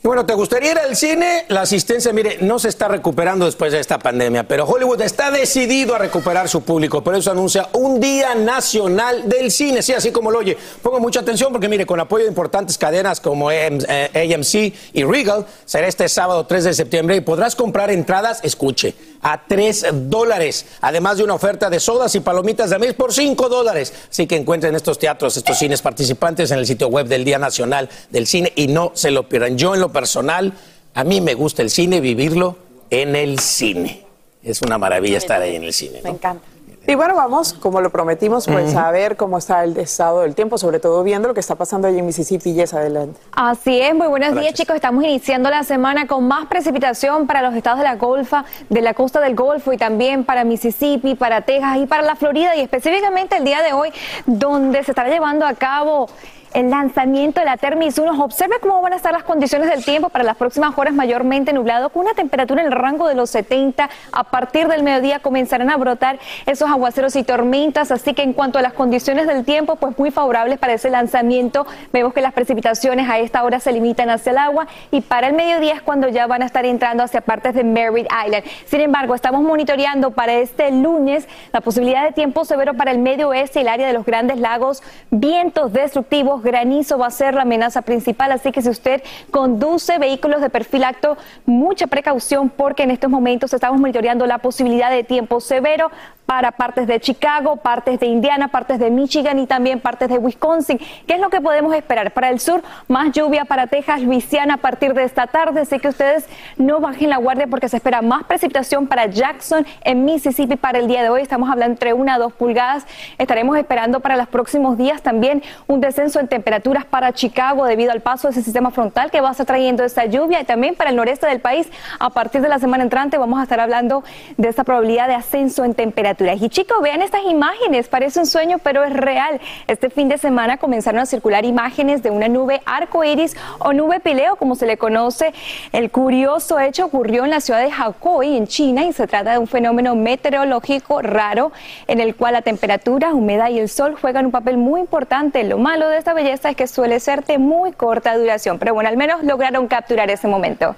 Bueno, 0.02 0.24
¿te 0.24 0.34
gustaría 0.34 0.70
ir 0.72 0.78
al 0.78 0.94
cine? 0.94 1.46
La 1.48 1.62
asistencia, 1.62 2.12
mire, 2.12 2.38
no 2.40 2.58
se 2.58 2.68
está 2.68 2.86
recuperando 2.86 3.44
después 3.44 3.72
de 3.72 3.80
esta 3.80 3.98
pandemia, 3.98 4.46
pero 4.46 4.64
Hollywood 4.64 5.00
está 5.00 5.32
decidido 5.32 5.96
a 5.96 5.98
recuperar 5.98 6.48
su 6.48 6.60
público. 6.60 7.02
Por 7.02 7.16
eso 7.16 7.32
anuncia 7.32 7.68
un 7.72 7.98
Día 7.98 8.34
Nacional 8.36 9.28
del 9.28 9.50
Cine. 9.50 9.82
Sí, 9.82 9.94
así 9.94 10.12
como 10.12 10.30
lo 10.30 10.38
oye. 10.38 10.56
Pongo 10.80 11.00
mucha 11.00 11.20
atención 11.20 11.50
porque, 11.50 11.68
mire, 11.68 11.86
con 11.86 11.98
apoyo 11.98 12.24
de 12.24 12.28
importantes 12.28 12.78
cadenas 12.78 13.20
como 13.20 13.50
eh, 13.50 13.66
AMC 14.14 14.74
y 14.92 15.02
Regal, 15.02 15.44
será 15.64 15.88
este 15.88 16.08
sábado 16.08 16.46
3 16.46 16.64
de 16.64 16.74
septiembre 16.74 17.16
y 17.16 17.20
podrás 17.20 17.56
comprar 17.56 17.90
entradas, 17.90 18.40
escuche, 18.44 18.94
a 19.22 19.44
3 19.48 19.86
dólares. 20.04 20.66
Además 20.82 21.16
de 21.16 21.24
una 21.24 21.34
oferta 21.34 21.68
de 21.68 21.80
sodas 21.80 22.14
y 22.14 22.20
palomitas 22.20 22.70
de 22.70 22.78
mes 22.78 22.94
por 22.94 23.12
5 23.12 23.48
dólares. 23.48 23.92
Así 24.08 24.28
que 24.28 24.36
encuentren 24.36 24.76
estos 24.76 25.00
teatros, 25.00 25.36
estos 25.36 25.58
cines 25.58 25.82
participantes 25.82 26.52
en 26.52 26.58
el 26.58 26.66
sitio 26.66 26.86
web 26.86 27.08
del 27.08 27.24
Día 27.24 27.38
Nacional 27.38 27.88
del 28.10 28.28
Cine 28.28 28.52
y 28.54 28.68
no 28.68 28.92
se 28.94 29.10
lo 29.10 29.28
pierdan. 29.28 29.58
Yo 29.58 29.74
en 29.74 29.80
lo 29.80 29.85
personal, 29.90 30.52
a 30.94 31.04
mí 31.04 31.20
me 31.20 31.34
gusta 31.34 31.62
el 31.62 31.70
cine, 31.70 32.00
vivirlo 32.00 32.56
en 32.90 33.16
el 33.16 33.38
cine. 33.38 34.06
Es 34.42 34.62
una 34.62 34.78
maravilla 34.78 35.18
estar 35.18 35.40
ahí 35.42 35.56
en 35.56 35.64
el 35.64 35.72
cine. 35.72 36.00
Me 36.02 36.10
encanta. 36.10 36.56
Y 36.88 36.94
bueno, 36.94 37.16
vamos, 37.16 37.52
como 37.52 37.80
lo 37.80 37.90
prometimos, 37.90 38.46
pues 38.46 38.76
a 38.76 38.92
ver 38.92 39.16
cómo 39.16 39.38
está 39.38 39.64
el 39.64 39.76
estado 39.76 40.20
del 40.20 40.36
tiempo, 40.36 40.56
sobre 40.56 40.78
todo 40.78 41.02
viendo 41.02 41.26
lo 41.26 41.34
que 41.34 41.40
está 41.40 41.56
pasando 41.56 41.88
allí 41.88 41.98
en 41.98 42.06
Mississippi. 42.06 42.54
Yes, 42.54 42.74
adelante. 42.74 43.18
Así 43.32 43.80
es, 43.80 43.92
muy 43.92 44.06
buenos 44.06 44.40
días 44.40 44.54
chicos. 44.54 44.76
Estamos 44.76 45.02
iniciando 45.02 45.50
la 45.50 45.64
semana 45.64 46.06
con 46.06 46.28
más 46.28 46.46
precipitación 46.46 47.26
para 47.26 47.42
los 47.42 47.56
estados 47.56 47.80
de 47.80 47.84
la 47.84 47.96
Golfa, 47.96 48.44
de 48.68 48.82
la 48.82 48.94
costa 48.94 49.20
del 49.20 49.34
Golfo 49.34 49.72
y 49.72 49.78
también 49.78 50.22
para 50.22 50.44
Mississippi, 50.44 51.16
para 51.16 51.40
Texas 51.40 51.78
y 51.78 51.86
para 51.86 52.02
la 52.02 52.14
Florida 52.14 52.54
y 52.54 52.60
específicamente 52.60 53.36
el 53.36 53.44
día 53.44 53.62
de 53.62 53.72
hoy 53.72 53.90
donde 54.24 54.84
se 54.84 54.92
estará 54.92 55.10
llevando 55.10 55.44
a 55.44 55.54
cabo 55.54 56.08
el 56.56 56.70
lanzamiento 56.70 57.40
de 57.40 57.44
la 57.44 57.58
Termis 57.58 57.98
1. 57.98 58.24
Observe 58.24 58.56
cómo 58.62 58.80
van 58.80 58.94
a 58.94 58.96
estar 58.96 59.12
las 59.12 59.24
condiciones 59.24 59.68
del 59.68 59.84
tiempo 59.84 60.08
para 60.08 60.24
las 60.24 60.38
próximas 60.38 60.72
horas 60.78 60.94
mayormente 60.94 61.52
nublado 61.52 61.90
con 61.90 62.06
una 62.06 62.14
temperatura 62.14 62.62
en 62.62 62.68
el 62.68 62.72
rango 62.72 63.08
de 63.08 63.14
los 63.14 63.28
70. 63.28 63.90
A 64.10 64.24
partir 64.24 64.66
del 64.66 64.82
mediodía 64.82 65.18
comenzarán 65.18 65.68
a 65.68 65.76
brotar 65.76 66.18
esos 66.46 66.70
aguaceros 66.70 67.14
y 67.14 67.24
tormentas, 67.24 67.90
así 67.90 68.14
que 68.14 68.22
en 68.22 68.32
cuanto 68.32 68.58
a 68.58 68.62
las 68.62 68.72
condiciones 68.72 69.26
del 69.26 69.44
tiempo, 69.44 69.76
pues 69.76 69.98
muy 69.98 70.10
favorables 70.10 70.58
para 70.58 70.72
ese 70.72 70.88
lanzamiento. 70.88 71.66
Vemos 71.92 72.14
que 72.14 72.22
las 72.22 72.32
precipitaciones 72.32 73.06
a 73.10 73.18
esta 73.18 73.44
hora 73.44 73.60
se 73.60 73.70
limitan 73.72 74.08
hacia 74.08 74.32
el 74.32 74.38
agua 74.38 74.66
y 74.90 75.02
para 75.02 75.26
el 75.26 75.34
mediodía 75.34 75.74
es 75.74 75.82
cuando 75.82 76.08
ya 76.08 76.26
van 76.26 76.40
a 76.40 76.46
estar 76.46 76.64
entrando 76.64 77.02
hacia 77.02 77.20
partes 77.20 77.52
de 77.52 77.64
Merritt 77.64 78.06
Island. 78.06 78.44
Sin 78.64 78.80
embargo, 78.80 79.14
estamos 79.14 79.42
monitoreando 79.42 80.12
para 80.12 80.32
este 80.32 80.70
lunes 80.70 81.28
la 81.52 81.60
posibilidad 81.60 82.02
de 82.02 82.12
tiempo 82.12 82.46
severo 82.46 82.72
para 82.72 82.92
el 82.92 82.98
medio 82.98 83.28
oeste 83.28 83.58
y 83.58 83.62
el 83.62 83.68
área 83.68 83.86
de 83.86 83.92
los 83.92 84.06
grandes 84.06 84.38
lagos, 84.38 84.82
vientos 85.10 85.74
destructivos, 85.74 86.45
granizo 86.46 86.96
va 86.96 87.08
a 87.08 87.10
ser 87.10 87.34
la 87.34 87.42
amenaza 87.42 87.82
principal, 87.82 88.32
así 88.32 88.52
que 88.52 88.62
si 88.62 88.70
usted 88.70 89.02
conduce 89.30 89.98
vehículos 89.98 90.40
de 90.40 90.48
perfil 90.48 90.84
alto, 90.84 91.18
mucha 91.44 91.86
precaución 91.86 92.48
porque 92.48 92.84
en 92.84 92.90
estos 92.90 93.10
momentos 93.10 93.52
estamos 93.52 93.78
monitoreando 93.78 94.26
la 94.26 94.38
posibilidad 94.38 94.90
de 94.90 95.04
tiempo 95.04 95.40
severo 95.40 95.90
para 96.26 96.52
partes 96.52 96.88
de 96.88 97.00
Chicago, 97.00 97.56
partes 97.56 98.00
de 98.00 98.06
Indiana, 98.06 98.48
partes 98.48 98.80
de 98.80 98.90
Michigan 98.90 99.38
y 99.38 99.46
también 99.46 99.80
partes 99.80 100.08
de 100.08 100.18
Wisconsin. 100.18 100.78
¿Qué 101.06 101.14
es 101.14 101.20
lo 101.20 101.30
que 101.30 101.40
podemos 101.40 101.72
esperar? 101.74 102.10
Para 102.10 102.30
el 102.30 102.40
sur, 102.40 102.62
más 102.88 103.12
lluvia 103.12 103.44
para 103.44 103.68
Texas, 103.68 104.02
Luisiana 104.02 104.54
a 104.54 104.56
partir 104.56 104.92
de 104.92 105.04
esta 105.04 105.28
tarde, 105.28 105.60
así 105.60 105.78
que 105.78 105.88
ustedes 105.88 106.26
no 106.56 106.80
bajen 106.80 107.10
la 107.10 107.18
guardia 107.18 107.46
porque 107.46 107.68
se 107.68 107.76
espera 107.76 108.02
más 108.02 108.24
precipitación 108.24 108.88
para 108.88 109.06
Jackson 109.06 109.64
en 109.84 110.04
Mississippi 110.04 110.56
para 110.56 110.78
el 110.78 110.88
día 110.88 111.02
de 111.02 111.10
hoy. 111.10 111.22
Estamos 111.22 111.48
hablando 111.48 111.72
entre 111.72 111.92
una 111.92 112.14
a 112.14 112.18
dos 112.18 112.32
pulgadas. 112.32 112.84
Estaremos 113.18 113.56
esperando 113.56 114.00
para 114.00 114.16
los 114.16 114.26
próximos 114.28 114.76
días 114.76 115.02
también 115.02 115.42
un 115.68 115.80
descenso 115.80 116.18
temperaturas 116.26 116.84
para 116.84 117.12
Chicago 117.12 117.64
debido 117.66 117.92
al 117.92 118.00
paso 118.00 118.28
de 118.28 118.32
ese 118.32 118.42
sistema 118.42 118.70
frontal 118.70 119.10
que 119.10 119.20
va 119.20 119.28
a 119.28 119.32
estar 119.32 119.46
trayendo 119.46 119.84
esta 119.84 120.06
lluvia 120.06 120.40
y 120.40 120.44
también 120.44 120.74
para 120.74 120.90
el 120.90 120.96
noreste 120.96 121.26
del 121.26 121.40
país. 121.40 121.68
A 121.98 122.10
partir 122.10 122.40
de 122.40 122.48
la 122.48 122.58
semana 122.58 122.84
entrante 122.84 123.18
vamos 123.18 123.40
a 123.40 123.44
estar 123.44 123.60
hablando 123.60 124.04
de 124.36 124.48
esta 124.48 124.64
probabilidad 124.64 125.08
de 125.08 125.14
ascenso 125.14 125.64
en 125.64 125.74
temperaturas. 125.74 126.40
Y 126.40 126.48
chicos, 126.48 126.80
vean 126.82 127.02
estas 127.02 127.22
imágenes, 127.24 127.88
parece 127.88 128.20
un 128.20 128.26
sueño, 128.26 128.58
pero 128.62 128.84
es 128.84 128.92
real. 128.92 129.40
Este 129.66 129.90
fin 129.90 130.08
de 130.08 130.18
semana 130.18 130.56
comenzaron 130.58 131.00
a 131.00 131.06
circular 131.06 131.44
imágenes 131.44 132.02
de 132.02 132.10
una 132.10 132.28
nube 132.28 132.62
arco 132.66 133.04
iris 133.04 133.36
o 133.58 133.72
nube 133.72 134.00
pileo, 134.00 134.36
como 134.36 134.54
se 134.54 134.66
le 134.66 134.76
conoce. 134.76 135.32
El 135.72 135.90
curioso 135.90 136.58
hecho 136.58 136.86
ocurrió 136.86 137.24
en 137.24 137.30
la 137.30 137.40
ciudad 137.40 137.60
de 137.60 137.70
Hakoi, 137.70 138.36
en 138.36 138.46
China, 138.46 138.84
y 138.84 138.92
se 138.92 139.06
trata 139.06 139.32
de 139.32 139.38
un 139.38 139.46
fenómeno 139.46 139.94
meteorológico 139.94 141.02
raro 141.02 141.52
en 141.86 142.00
el 142.00 142.14
cual 142.14 142.34
la 142.34 142.42
temperatura, 142.42 143.14
humedad 143.14 143.50
y 143.50 143.58
el 143.58 143.68
sol 143.68 143.96
juegan 144.00 144.26
un 144.26 144.32
papel 144.32 144.56
muy 144.56 144.80
importante. 144.80 145.44
Lo 145.44 145.58
malo 145.58 145.88
de 145.88 145.98
esta 145.98 146.14
belleza 146.16 146.50
es 146.50 146.56
que 146.56 146.66
suele 146.66 146.98
ser 146.98 147.24
de 147.24 147.38
muy 147.38 147.72
corta 147.72 148.18
duración, 148.18 148.58
pero 148.58 148.74
bueno, 148.74 148.88
al 148.88 148.96
menos 148.96 149.22
lograron 149.22 149.68
capturar 149.68 150.10
ese 150.10 150.26
momento. 150.26 150.74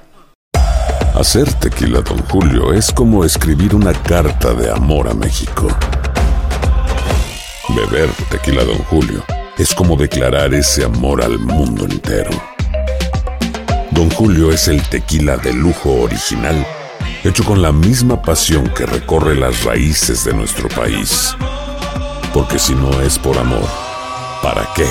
Hacer 1.15 1.53
tequila, 1.55 2.01
Don 2.03 2.19
Julio, 2.29 2.73
es 2.73 2.93
como 2.93 3.25
escribir 3.25 3.75
una 3.75 3.93
carta 3.93 4.53
de 4.53 4.71
amor 4.71 5.09
a 5.09 5.15
México. 5.15 5.69
Beber 7.71 8.11
tequila, 8.31 8.65
Don 8.65 8.79
Julio, 8.85 9.25
es 9.57 9.75
como 9.75 9.97
declarar 9.97 10.53
ese 10.55 10.85
amor 10.85 11.23
al 11.23 11.39
mundo 11.39 11.87
entero. 11.87 12.31
Don 13.91 14.11
Julio 14.11 14.53
es 14.53 14.69
el 14.69 14.83
tequila 14.89 15.37
de 15.39 15.53
lujo 15.53 16.03
original, 16.03 16.65
hecho 17.25 17.43
con 17.45 17.63
la 17.63 17.73
misma 17.73 18.23
pasión 18.23 18.69
que 18.69 18.87
recorre 18.87 19.35
las 19.35 19.65
raíces 19.65 20.25
de 20.25 20.35
nuestro 20.35 20.69
país. 20.69 21.35
Porque 22.33 22.59
si 22.59 22.75
no 22.75 23.01
es 23.01 23.19
por 23.19 23.37
amor, 23.39 23.69
¿para 24.43 24.69
qué? 24.77 24.87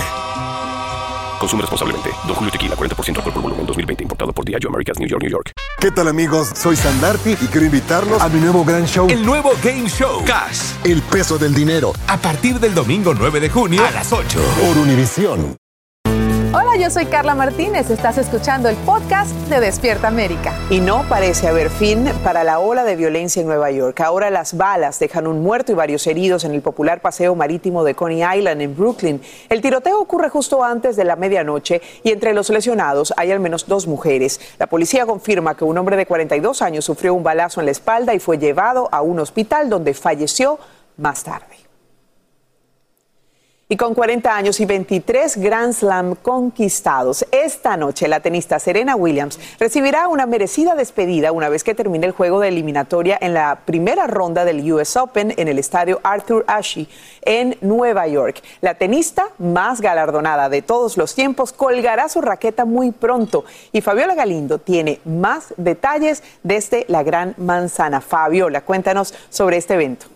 Consume 1.39 1.61
responsablemente. 1.61 2.09
Don 2.25 2.35
Julio 2.35 2.51
Tequila, 2.51 2.75
40% 2.75 3.17
alcohol 3.17 3.33
por 3.33 3.41
volumen, 3.41 3.65
2020. 3.65 4.03
Importado 4.03 4.33
por 4.33 4.45
Diageo 4.45 4.69
Americas, 4.69 4.99
New 4.99 5.07
York, 5.07 5.21
New 5.21 5.31
York. 5.31 5.51
¿Qué 5.79 5.91
tal 5.91 6.07
amigos? 6.07 6.49
Soy 6.55 6.75
Sandarti 6.75 7.31
y 7.31 7.47
quiero 7.47 7.65
invitarlos 7.65 8.21
a 8.21 8.29
mi 8.29 8.39
nuevo 8.39 8.63
gran 8.65 8.85
show. 8.85 9.07
El 9.09 9.25
nuevo 9.25 9.51
Game 9.63 9.87
Show. 9.87 10.23
Cash. 10.25 10.73
El 10.83 11.01
peso 11.01 11.37
del 11.37 11.53
dinero. 11.53 11.93
A 12.07 12.17
partir 12.17 12.59
del 12.59 12.73
domingo 12.73 13.13
9 13.13 13.39
de 13.39 13.49
junio 13.49 13.85
a 13.85 13.91
las 13.91 14.11
8. 14.11 14.39
Por 14.61 14.77
Univisión. 14.77 15.66
Yo 16.79 16.91
soy 16.91 17.07
Carla 17.07 17.33
Martínez. 17.33 17.89
Estás 17.89 18.19
escuchando 18.19 18.69
el 18.69 18.75
podcast 18.75 19.31
de 19.49 19.59
Despierta 19.59 20.07
América. 20.07 20.53
Y 20.69 20.79
no 20.79 21.03
parece 21.09 21.47
haber 21.47 21.71
fin 21.71 22.05
para 22.23 22.43
la 22.43 22.59
ola 22.59 22.83
de 22.83 22.95
violencia 22.95 23.41
en 23.41 23.47
Nueva 23.47 23.71
York. 23.71 23.99
Ahora 24.01 24.29
las 24.29 24.55
balas 24.55 24.99
dejan 24.99 25.25
un 25.25 25.41
muerto 25.41 25.71
y 25.71 25.75
varios 25.75 26.05
heridos 26.05 26.43
en 26.43 26.53
el 26.53 26.61
popular 26.61 27.01
paseo 27.01 27.33
marítimo 27.33 27.83
de 27.83 27.95
Coney 27.95 28.21
Island 28.37 28.61
en 28.61 28.75
Brooklyn. 28.75 29.21
El 29.49 29.61
tiroteo 29.61 29.99
ocurre 29.99 30.29
justo 30.29 30.63
antes 30.63 30.95
de 30.95 31.03
la 31.03 31.15
medianoche 31.15 31.81
y 32.03 32.11
entre 32.11 32.33
los 32.33 32.49
lesionados 32.51 33.11
hay 33.17 33.31
al 33.31 33.39
menos 33.39 33.65
dos 33.65 33.87
mujeres. 33.87 34.39
La 34.59 34.67
policía 34.67 35.07
confirma 35.07 35.57
que 35.57 35.65
un 35.65 35.79
hombre 35.79 35.97
de 35.97 36.05
42 36.05 36.61
años 36.61 36.85
sufrió 36.85 37.15
un 37.15 37.23
balazo 37.23 37.59
en 37.59 37.65
la 37.65 37.71
espalda 37.71 38.13
y 38.13 38.19
fue 38.19 38.37
llevado 38.37 38.87
a 38.91 39.01
un 39.01 39.19
hospital 39.19 39.67
donde 39.67 39.95
falleció 39.95 40.59
más 40.97 41.23
tarde. 41.23 41.66
Y 43.69 43.75
con 43.75 43.95
40 43.95 44.33
años 44.33 44.61
y 44.61 44.65
23 44.65 45.35
Grand 45.41 45.73
Slam 45.73 46.15
conquistados, 46.15 47.25
esta 47.33 47.75
noche 47.75 48.07
la 48.07 48.21
tenista 48.21 48.59
Serena 48.59 48.95
Williams 48.95 49.37
recibirá 49.59 50.07
una 50.07 50.25
merecida 50.25 50.73
despedida 50.73 51.33
una 51.33 51.49
vez 51.49 51.65
que 51.65 51.75
termine 51.75 52.05
el 52.05 52.13
juego 52.13 52.39
de 52.39 52.47
eliminatoria 52.47 53.17
en 53.19 53.33
la 53.33 53.59
primera 53.65 54.07
ronda 54.07 54.45
del 54.45 54.71
US 54.71 54.95
Open 54.95 55.33
en 55.35 55.49
el 55.49 55.59
estadio 55.59 55.99
Arthur 56.03 56.45
Ashe 56.47 56.87
en 57.23 57.57
Nueva 57.59 58.07
York. 58.07 58.41
La 58.61 58.75
tenista 58.75 59.25
más 59.37 59.81
galardonada 59.81 60.47
de 60.47 60.61
todos 60.61 60.95
los 60.95 61.13
tiempos 61.13 61.51
colgará 61.51 62.07
su 62.07 62.21
raqueta 62.21 62.63
muy 62.63 62.91
pronto 62.91 63.43
y 63.73 63.81
Fabiola 63.81 64.15
Galindo 64.15 64.59
tiene 64.59 65.01
más 65.03 65.53
detalles 65.57 66.23
desde 66.41 66.85
la 66.87 67.03
Gran 67.03 67.35
Manzana. 67.35 67.99
Fabiola, 67.99 68.61
cuéntanos 68.61 69.13
sobre 69.29 69.57
este 69.57 69.73
evento. 69.73 70.07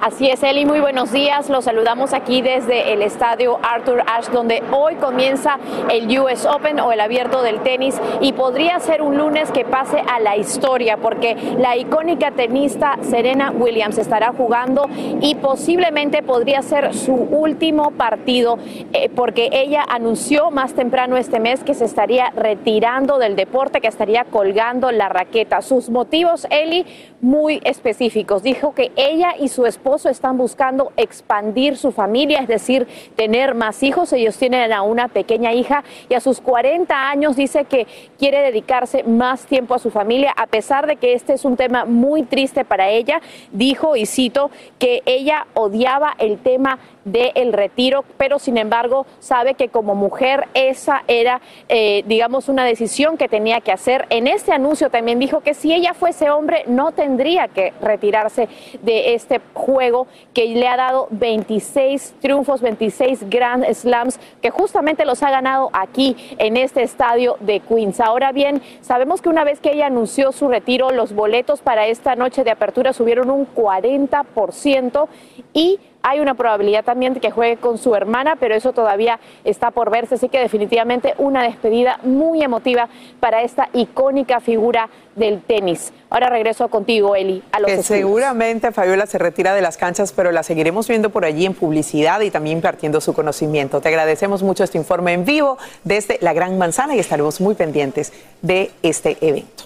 Así 0.00 0.30
es, 0.30 0.44
Eli, 0.44 0.64
muy 0.64 0.78
buenos 0.78 1.10
días. 1.10 1.50
Los 1.50 1.64
saludamos 1.64 2.12
aquí 2.12 2.40
desde 2.40 2.92
el 2.92 3.02
estadio 3.02 3.58
Arthur 3.64 4.04
Ashe, 4.06 4.30
donde 4.30 4.62
hoy 4.70 4.94
comienza 4.94 5.58
el 5.90 6.06
US 6.20 6.46
Open 6.46 6.78
o 6.78 6.92
el 6.92 7.00
abierto 7.00 7.42
del 7.42 7.58
tenis 7.62 8.00
y 8.20 8.32
podría 8.32 8.78
ser 8.78 9.02
un 9.02 9.18
lunes 9.18 9.50
que 9.50 9.64
pase 9.64 9.98
a 9.98 10.20
la 10.20 10.36
historia 10.36 10.98
porque 10.98 11.34
la 11.58 11.76
icónica 11.76 12.30
tenista 12.30 12.96
Serena 13.02 13.50
Williams 13.50 13.98
estará 13.98 14.32
jugando 14.32 14.86
y 15.20 15.34
posiblemente 15.34 16.22
podría 16.22 16.62
ser 16.62 16.94
su 16.94 17.14
último 17.14 17.90
partido 17.90 18.56
eh, 18.92 19.10
porque 19.12 19.48
ella 19.50 19.84
anunció 19.88 20.52
más 20.52 20.74
temprano 20.74 21.16
este 21.16 21.40
mes 21.40 21.64
que 21.64 21.74
se 21.74 21.86
estaría 21.86 22.30
retirando 22.36 23.18
del 23.18 23.34
deporte, 23.34 23.80
que 23.80 23.88
estaría 23.88 24.22
colgando 24.26 24.92
la 24.92 25.08
raqueta. 25.08 25.60
Sus 25.60 25.90
motivos, 25.90 26.46
Eli, 26.50 26.86
muy 27.20 27.60
específicos. 27.64 28.44
Dijo 28.44 28.74
que 28.74 28.92
ella 28.94 29.34
y 29.36 29.48
su 29.48 29.66
esposo 29.66 29.87
están 29.96 30.36
buscando 30.36 30.92
expandir 30.96 31.76
su 31.76 31.92
familia, 31.92 32.40
es 32.40 32.48
decir, 32.48 32.86
tener 33.16 33.54
más 33.54 33.82
hijos. 33.82 34.12
Ellos 34.12 34.36
tienen 34.36 34.72
a 34.72 34.82
una 34.82 35.08
pequeña 35.08 35.52
hija 35.52 35.84
y 36.08 36.14
a 36.14 36.20
sus 36.20 36.40
40 36.40 37.10
años 37.10 37.36
dice 37.36 37.64
que 37.64 37.86
quiere 38.18 38.40
dedicarse 38.40 39.04
más 39.04 39.46
tiempo 39.46 39.74
a 39.74 39.78
su 39.78 39.90
familia, 39.90 40.32
a 40.36 40.46
pesar 40.46 40.86
de 40.86 40.96
que 40.96 41.14
este 41.14 41.32
es 41.32 41.44
un 41.44 41.56
tema 41.56 41.84
muy 41.84 42.22
triste 42.22 42.64
para 42.64 42.88
ella. 42.88 43.20
Dijo, 43.52 43.96
y 43.96 44.06
cito, 44.06 44.50
que 44.78 45.02
ella 45.06 45.46
odiaba 45.54 46.14
el 46.18 46.38
tema 46.38 46.78
del 47.12 47.52
retiro, 47.52 48.04
pero 48.16 48.38
sin 48.38 48.58
embargo 48.58 49.06
sabe 49.18 49.54
que 49.54 49.68
como 49.68 49.94
mujer 49.94 50.48
esa 50.54 51.02
era, 51.08 51.40
eh, 51.68 52.02
digamos, 52.06 52.48
una 52.48 52.64
decisión 52.64 53.16
que 53.16 53.28
tenía 53.28 53.60
que 53.60 53.72
hacer. 53.72 54.06
En 54.10 54.26
este 54.26 54.52
anuncio 54.52 54.90
también 54.90 55.18
dijo 55.18 55.40
que 55.40 55.54
si 55.54 55.72
ella 55.72 55.94
fuese 55.94 56.30
hombre 56.30 56.64
no 56.66 56.92
tendría 56.92 57.48
que 57.48 57.72
retirarse 57.80 58.48
de 58.82 59.14
este 59.14 59.40
juego 59.54 60.06
que 60.34 60.46
le 60.46 60.68
ha 60.68 60.76
dado 60.76 61.08
26 61.10 62.14
triunfos, 62.20 62.60
26 62.60 63.28
Grand 63.28 63.64
Slams, 63.72 64.18
que 64.40 64.50
justamente 64.50 65.04
los 65.04 65.22
ha 65.22 65.30
ganado 65.30 65.70
aquí 65.72 66.16
en 66.38 66.56
este 66.56 66.82
estadio 66.82 67.36
de 67.40 67.60
Queens. 67.60 68.00
Ahora 68.00 68.32
bien, 68.32 68.62
sabemos 68.80 69.20
que 69.20 69.28
una 69.28 69.44
vez 69.44 69.60
que 69.60 69.72
ella 69.72 69.86
anunció 69.86 70.32
su 70.32 70.48
retiro, 70.48 70.90
los 70.90 71.12
boletos 71.12 71.60
para 71.60 71.86
esta 71.86 72.14
noche 72.16 72.44
de 72.44 72.50
apertura 72.50 72.92
subieron 72.92 73.30
un 73.30 73.46
40% 73.54 75.08
y 75.52 75.78
hay 76.02 76.20
una 76.20 76.34
probabilidad 76.34 76.84
también 76.84 77.14
de 77.14 77.20
que 77.20 77.30
juegue 77.30 77.56
con 77.56 77.78
su 77.78 77.94
hermana, 77.94 78.36
pero 78.36 78.54
eso 78.54 78.72
todavía 78.72 79.18
está 79.44 79.70
por 79.70 79.90
verse. 79.90 80.14
Así 80.14 80.28
que 80.28 80.38
definitivamente 80.38 81.14
una 81.18 81.42
despedida 81.42 81.98
muy 82.02 82.42
emotiva 82.42 82.88
para 83.20 83.42
esta 83.42 83.68
icónica 83.72 84.40
figura 84.40 84.88
del 85.16 85.42
tenis. 85.42 85.92
Ahora 86.10 86.30
regreso 86.30 86.68
contigo, 86.68 87.16
Eli, 87.16 87.42
a 87.52 87.60
los 87.60 87.70
que 87.70 87.82
seguramente 87.82 88.72
Fabiola 88.72 89.06
se 89.06 89.18
retira 89.18 89.54
de 89.54 89.60
las 89.60 89.76
canchas, 89.76 90.12
pero 90.12 90.32
la 90.32 90.42
seguiremos 90.42 90.88
viendo 90.88 91.10
por 91.10 91.24
allí 91.24 91.44
en 91.44 91.54
publicidad 91.54 92.20
y 92.20 92.30
también 92.30 92.58
impartiendo 92.58 93.00
su 93.00 93.12
conocimiento. 93.12 93.80
Te 93.80 93.88
agradecemos 93.88 94.42
mucho 94.42 94.64
este 94.64 94.78
informe 94.78 95.12
en 95.12 95.24
vivo 95.24 95.58
desde 95.84 96.18
la 96.20 96.32
Gran 96.32 96.56
Manzana 96.56 96.94
y 96.94 96.98
estaremos 96.98 97.40
muy 97.40 97.54
pendientes 97.54 98.12
de 98.40 98.70
este 98.82 99.18
evento. 99.20 99.64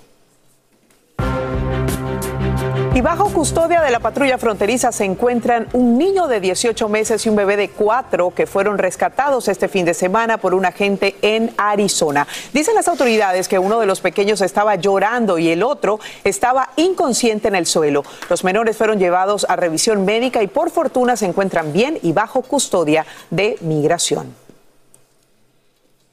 Y 2.95 3.01
bajo 3.01 3.31
custodia 3.33 3.81
de 3.81 3.91
la 3.91 4.01
patrulla 4.01 4.37
fronteriza 4.37 4.93
se 4.93 5.07
encuentran 5.07 5.67
un 5.73 5.97
niño 5.97 6.27
de 6.27 6.41
18 6.41 6.91
meses 6.91 7.25
y 7.25 7.31
un 7.31 7.37
bebé 7.37 7.57
de 7.57 7.71
4 7.71 8.35
que 8.35 8.47
fueron 8.47 8.77
rescatados 8.77 9.49
este 9.49 9.69
fin 9.69 9.87
de 9.87 9.95
semana 9.95 10.37
por 10.37 10.53
un 10.53 10.67
agente 10.67 11.17
en 11.23 11.55
Arizona. 11.57 12.27
Dicen 12.53 12.75
las 12.75 12.89
autoridades 12.89 13.49
que 13.49 13.59
uno 13.59 13.81
de 13.81 13.87
los 13.87 14.03
pequeños 14.03 14.43
estaba 14.43 14.75
llorando 14.75 15.39
y 15.39 15.49
el 15.49 15.63
otro 15.63 16.01
estaba 16.23 16.69
inconsciente 16.77 17.49
en 17.49 17.55
el 17.55 17.65
suelo. 17.65 18.05
Los 18.29 18.45
menores 18.45 18.77
fueron 18.77 18.99
llevados 18.99 19.47
a 19.49 19.57
revisión 19.57 20.05
médica 20.05 20.43
y 20.43 20.47
por 20.47 20.69
fortuna 20.69 21.17
se 21.17 21.25
encuentran 21.25 21.73
bien 21.73 21.99
y 22.03 22.13
bajo 22.13 22.43
custodia 22.43 23.07
de 23.31 23.57
migración. 23.63 24.42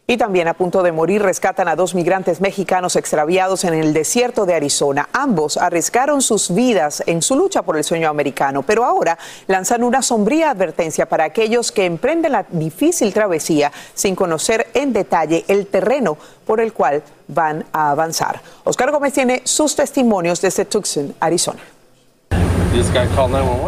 Y 0.10 0.17
también 0.17 0.48
a 0.48 0.56
punto 0.56 0.82
de 0.82 0.91
morir 0.91 1.22
rescatan 1.22 1.67
a 1.67 1.76
dos 1.76 1.93
migrantes 1.93 2.41
mexicanos 2.41 2.95
extraviados 2.95 3.63
en 3.63 3.76
el 3.76 3.93
desierto 3.93 4.48
de 4.48 4.56
Arizona. 4.56 5.08
Ambos 5.13 5.56
arriesgaron 5.56 6.24
sus 6.24 6.52
vidas 6.52 7.04
en 7.06 7.22
su 7.22 7.36
lucha 7.36 7.62
por 7.62 7.78
el 7.78 7.84
sueño 7.84 8.10
americano, 8.10 8.63
pero 8.63 8.86
ahora 8.86 9.19
lanzan 9.45 9.84
una 9.84 10.02
sombría 10.02 10.50
advertencia 10.50 11.08
para 11.08 11.26
aquellos 11.26 11.72
que 11.72 11.86
emprenden 11.86 12.32
la 12.32 12.43
difícil 12.50 13.13
travesía 13.13 13.72
sin 13.93 14.15
conocer 14.15 14.65
en 14.74 14.93
detalle 14.93 15.45
el 15.48 15.67
terreno 15.67 16.17
por 16.43 16.60
el 16.60 16.74
cual 16.74 17.04
van 17.28 17.65
a 17.72 17.91
avanzar. 17.91 18.41
Oscar 18.63 18.89
Gómez 18.89 19.13
tiene 19.13 19.43
sus 19.43 19.76
testimonios 19.76 20.41
desde 20.41 20.65
Tucson, 20.65 21.13
Arizona. 21.19 21.60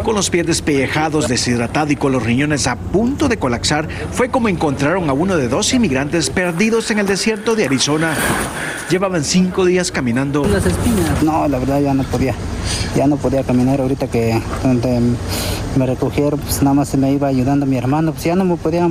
Con 0.04 0.14
los 0.14 0.30
pies 0.30 0.46
despellejados, 0.46 1.28
deshidratado 1.28 1.92
y 1.92 1.96
con 1.96 2.12
los 2.12 2.22
riñones 2.22 2.66
a 2.66 2.76
punto 2.76 3.28
de 3.28 3.36
colapsar, 3.36 3.88
fue 4.12 4.28
como 4.28 4.48
encontraron 4.48 5.10
a 5.10 5.12
uno 5.12 5.36
de 5.36 5.48
dos 5.48 5.72
inmigrantes 5.74 6.30
perdidos 6.30 6.90
en 6.90 6.98
el 6.98 7.06
desierto 7.06 7.54
de 7.54 7.64
Arizona. 7.64 8.14
Llevaban 8.90 9.24
cinco 9.24 9.64
días 9.64 9.90
caminando. 9.90 10.44
Las 10.44 10.66
espinas. 10.66 11.22
No, 11.22 11.48
la 11.48 11.58
verdad 11.58 11.80
ya 11.80 11.94
no 11.94 12.04
podía. 12.04 12.34
Ya 12.94 13.06
no 13.06 13.16
podía 13.16 13.42
caminar 13.42 13.80
ahorita 13.80 14.06
que 14.06 14.40
donde 14.62 15.00
me 15.76 15.86
recogieron, 15.86 16.38
pues 16.38 16.62
nada 16.62 16.74
más 16.74 16.88
se 16.90 16.98
me 16.98 17.10
iba 17.12 17.28
ayudando 17.28 17.64
mi 17.64 17.76
hermano, 17.78 18.12
pues 18.12 18.24
ya 18.24 18.36
no 18.36 18.44
me 18.44 18.56
podía 18.56 18.86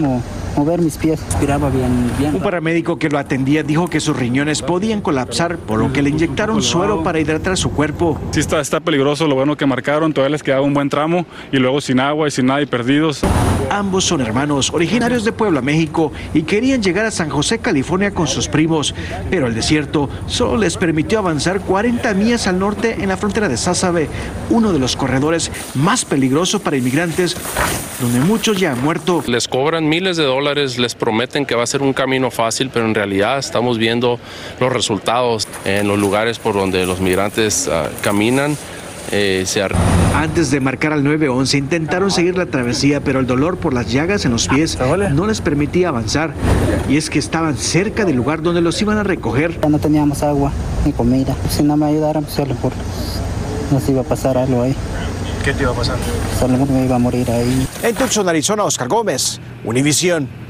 mover 0.56 0.82
mis 0.82 0.98
pies. 0.98 1.22
Respiraba 1.24 1.70
bien, 1.70 2.12
bien. 2.18 2.36
Un 2.36 2.42
paramédico 2.42 2.98
que 2.98 3.10
lo 3.10 3.20
atendía 3.20 3.62
dijo 3.62 3.88
que 3.88 4.00
sus 4.00 4.18
riñones 4.18 4.64
podían 4.64 5.02
colapsar, 5.02 5.58
por 5.58 5.80
lo 5.80 5.94
que 5.94 6.02
le 6.02 6.10
inyectaron 6.10 6.64
suero 6.64 7.04
para 7.04 7.20
hidratar 7.20 7.56
su 7.58 7.72
cuerpo. 7.72 8.20
Sí 8.32 8.40
está, 8.40 8.60
está 8.60 8.80
peligroso, 8.80 9.28
lo 9.28 9.36
bueno 9.36 9.56
que 9.56 9.68
marcaron 9.68 10.01
todavía 10.10 10.32
les 10.32 10.44
quedaba 10.44 10.62
un 10.62 10.74
buen 10.74 10.90
tramo 10.90 11.26
y 11.52 11.58
luego 11.58 11.80
sin 11.82 12.00
agua 12.00 12.28
y 12.28 12.32
sin 12.32 12.48
nada 12.48 12.62
y 12.62 12.66
perdidos. 12.66 13.22
Ambos 13.70 14.04
son 14.04 14.20
hermanos, 14.20 14.70
originarios 14.74 15.24
de 15.24 15.32
Puebla, 15.32 15.62
México, 15.62 16.12
y 16.34 16.44
querían 16.44 16.84
llegar 16.84 17.06
a 17.06 17.12
San 17.12 17.30
José, 17.30 17.60
California 17.60 18.12
con 18.12 18.28
sus 18.28 18.50
primos, 18.50 18.94
pero 19.30 19.48
el 19.48 19.56
desierto 19.56 20.10
solo 20.28 20.58
les 20.58 20.76
permitió 20.76 21.20
avanzar 21.20 21.62
40 21.62 22.14
millas 22.16 22.48
al 22.48 22.60
norte 22.60 22.98
en 23.00 23.08
la 23.08 23.16
frontera 23.16 23.48
de 23.48 23.56
Sázabe, 23.56 24.10
uno 24.50 24.74
de 24.74 24.80
los 24.80 24.98
corredores 24.98 25.52
más 25.76 26.04
peligrosos 26.04 26.60
para 26.60 26.76
inmigrantes, 26.76 27.38
donde 28.02 28.20
muchos 28.20 28.60
ya 28.60 28.74
han 28.74 28.82
muerto. 28.84 29.24
Les 29.28 29.48
cobran 29.48 29.88
miles 29.88 30.18
de 30.18 30.26
dólares, 30.26 30.78
les 30.78 30.94
prometen 30.96 31.46
que 31.46 31.56
va 31.56 31.64
a 31.64 31.68
ser 31.68 31.82
un 31.82 31.94
camino 31.94 32.30
fácil, 32.30 32.72
pero 32.74 32.86
en 32.86 32.94
realidad 32.94 33.40
estamos 33.40 33.78
viendo 33.78 34.20
los 34.60 34.74
resultados 34.74 35.48
en 35.64 35.88
los 35.88 35.98
lugares 35.98 36.40
por 36.40 36.56
donde 36.56 36.86
los 36.86 37.00
migrantes 37.00 37.68
uh, 37.68 37.90
caminan. 38.02 38.58
Eh, 39.12 39.44
se 39.46 39.62
Antes 40.16 40.52
de 40.52 40.60
marcar 40.60 40.94
al 40.94 41.04
911 41.04 41.58
intentaron 41.58 42.12
seguir 42.12 42.38
la 42.38 42.46
travesía, 42.46 43.02
pero 43.02 43.20
el 43.20 43.28
dolor 43.28 43.58
por 43.58 43.74
las 43.74 43.92
llagas 43.92 44.26
en 44.26 44.32
los 44.32 44.48
pies 44.48 44.78
no 45.14 45.28
les 45.28 45.42
permitía 45.42 45.90
avanzar. 45.90 46.34
Y 46.88 46.98
es 46.98 47.10
que 47.10 47.20
estaban 47.20 47.58
cerca 47.58 48.06
del 48.06 48.16
lugar 48.16 48.42
donde 48.42 48.62
los 48.62 48.82
iban 48.82 48.98
a 48.98 49.04
recoger. 49.04 49.60
Ya 49.62 49.70
no 49.70 49.80
teníamos 49.80 50.24
agua 50.24 50.52
ni 50.86 50.94
comida. 50.94 51.36
Si 51.50 51.64
no 51.64 51.78
me 51.78 51.88
ayudaran, 51.88 52.24
pues 52.24 52.36
solo 52.36 52.56
por 52.56 52.72
nos 53.72 53.88
iba 53.90 54.02
a 54.02 54.06
pasar 54.06 54.38
algo 54.38 54.62
ahí. 54.62 54.76
¿Qué 55.44 55.54
te 55.54 55.64
iba 55.64 55.72
a 55.72 55.76
pasar? 55.76 55.98
Solo 56.40 56.66
me 56.66 56.86
iba 56.86 56.96
a 56.96 57.00
morir 57.00 57.30
ahí. 57.32 57.68
En 57.82 57.96
Tucson, 57.96 58.28
Arizona, 58.30 58.64
Oscar 58.64 58.88
Gómez, 58.88 59.40
Univisión. 59.64 60.41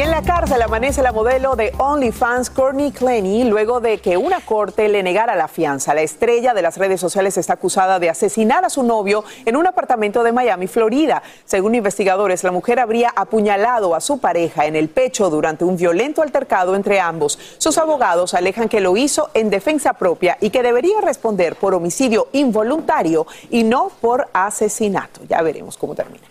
En 0.00 0.10
la 0.10 0.22
cárcel 0.22 0.62
amanece 0.62 1.02
la 1.02 1.12
modelo 1.12 1.56
de 1.56 1.74
OnlyFans, 1.76 2.48
Courtney 2.48 2.90
Clenny, 2.90 3.44
luego 3.44 3.80
de 3.80 3.98
que 3.98 4.16
una 4.16 4.40
corte 4.40 4.88
le 4.88 5.02
negara 5.02 5.36
la 5.36 5.46
fianza. 5.46 5.92
La 5.92 6.00
estrella 6.00 6.54
de 6.54 6.62
las 6.62 6.78
redes 6.78 7.02
sociales 7.02 7.36
está 7.36 7.52
acusada 7.52 7.98
de 7.98 8.08
asesinar 8.08 8.64
a 8.64 8.70
su 8.70 8.82
novio 8.82 9.24
en 9.44 9.56
un 9.56 9.66
apartamento 9.66 10.22
de 10.22 10.32
Miami, 10.32 10.68
Florida. 10.68 11.22
Según 11.44 11.74
investigadores, 11.74 12.44
la 12.44 12.50
mujer 12.50 12.80
habría 12.80 13.12
apuñalado 13.14 13.94
a 13.94 14.00
su 14.00 14.20
pareja 14.20 14.64
en 14.64 14.74
el 14.74 14.88
pecho 14.88 15.28
durante 15.28 15.66
un 15.66 15.76
violento 15.76 16.22
altercado 16.22 16.74
entre 16.76 16.98
ambos. 16.98 17.38
Sus 17.58 17.76
abogados 17.76 18.32
alejan 18.32 18.70
que 18.70 18.80
lo 18.80 18.96
hizo 18.96 19.28
en 19.34 19.50
defensa 19.50 19.92
propia 19.92 20.38
y 20.40 20.48
que 20.48 20.62
debería 20.62 21.02
responder 21.02 21.56
por 21.56 21.74
homicidio 21.74 22.28
involuntario 22.32 23.26
y 23.50 23.64
no 23.64 23.90
por 24.00 24.28
asesinato. 24.32 25.20
Ya 25.28 25.42
veremos 25.42 25.76
cómo 25.76 25.94
termina. 25.94 26.29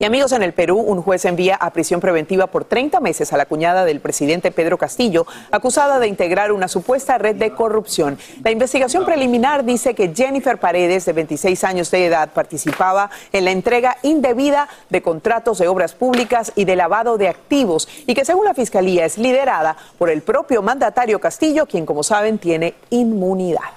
Y 0.00 0.04
amigos, 0.04 0.30
en 0.30 0.44
el 0.44 0.52
Perú, 0.52 0.78
un 0.78 1.02
juez 1.02 1.24
envía 1.24 1.56
a 1.56 1.72
prisión 1.72 2.00
preventiva 2.00 2.46
por 2.46 2.64
30 2.64 3.00
meses 3.00 3.32
a 3.32 3.36
la 3.36 3.46
cuñada 3.46 3.84
del 3.84 3.98
presidente 3.98 4.52
Pedro 4.52 4.78
Castillo, 4.78 5.26
acusada 5.50 5.98
de 5.98 6.06
integrar 6.06 6.52
una 6.52 6.68
supuesta 6.68 7.18
red 7.18 7.34
de 7.34 7.50
corrupción. 7.50 8.16
La 8.44 8.52
investigación 8.52 9.04
preliminar 9.04 9.64
dice 9.64 9.96
que 9.96 10.14
Jennifer 10.14 10.56
Paredes, 10.58 11.04
de 11.04 11.14
26 11.14 11.64
años 11.64 11.90
de 11.90 12.06
edad, 12.06 12.28
participaba 12.32 13.10
en 13.32 13.44
la 13.44 13.50
entrega 13.50 13.96
indebida 14.04 14.68
de 14.88 15.02
contratos 15.02 15.58
de 15.58 15.66
obras 15.66 15.96
públicas 15.96 16.52
y 16.54 16.64
de 16.64 16.76
lavado 16.76 17.18
de 17.18 17.26
activos, 17.26 17.88
y 18.06 18.14
que 18.14 18.24
según 18.24 18.44
la 18.44 18.54
Fiscalía 18.54 19.04
es 19.04 19.18
liderada 19.18 19.76
por 19.98 20.10
el 20.10 20.22
propio 20.22 20.62
mandatario 20.62 21.18
Castillo, 21.18 21.66
quien, 21.66 21.84
como 21.84 22.04
saben, 22.04 22.38
tiene 22.38 22.74
inmunidad. 22.90 23.72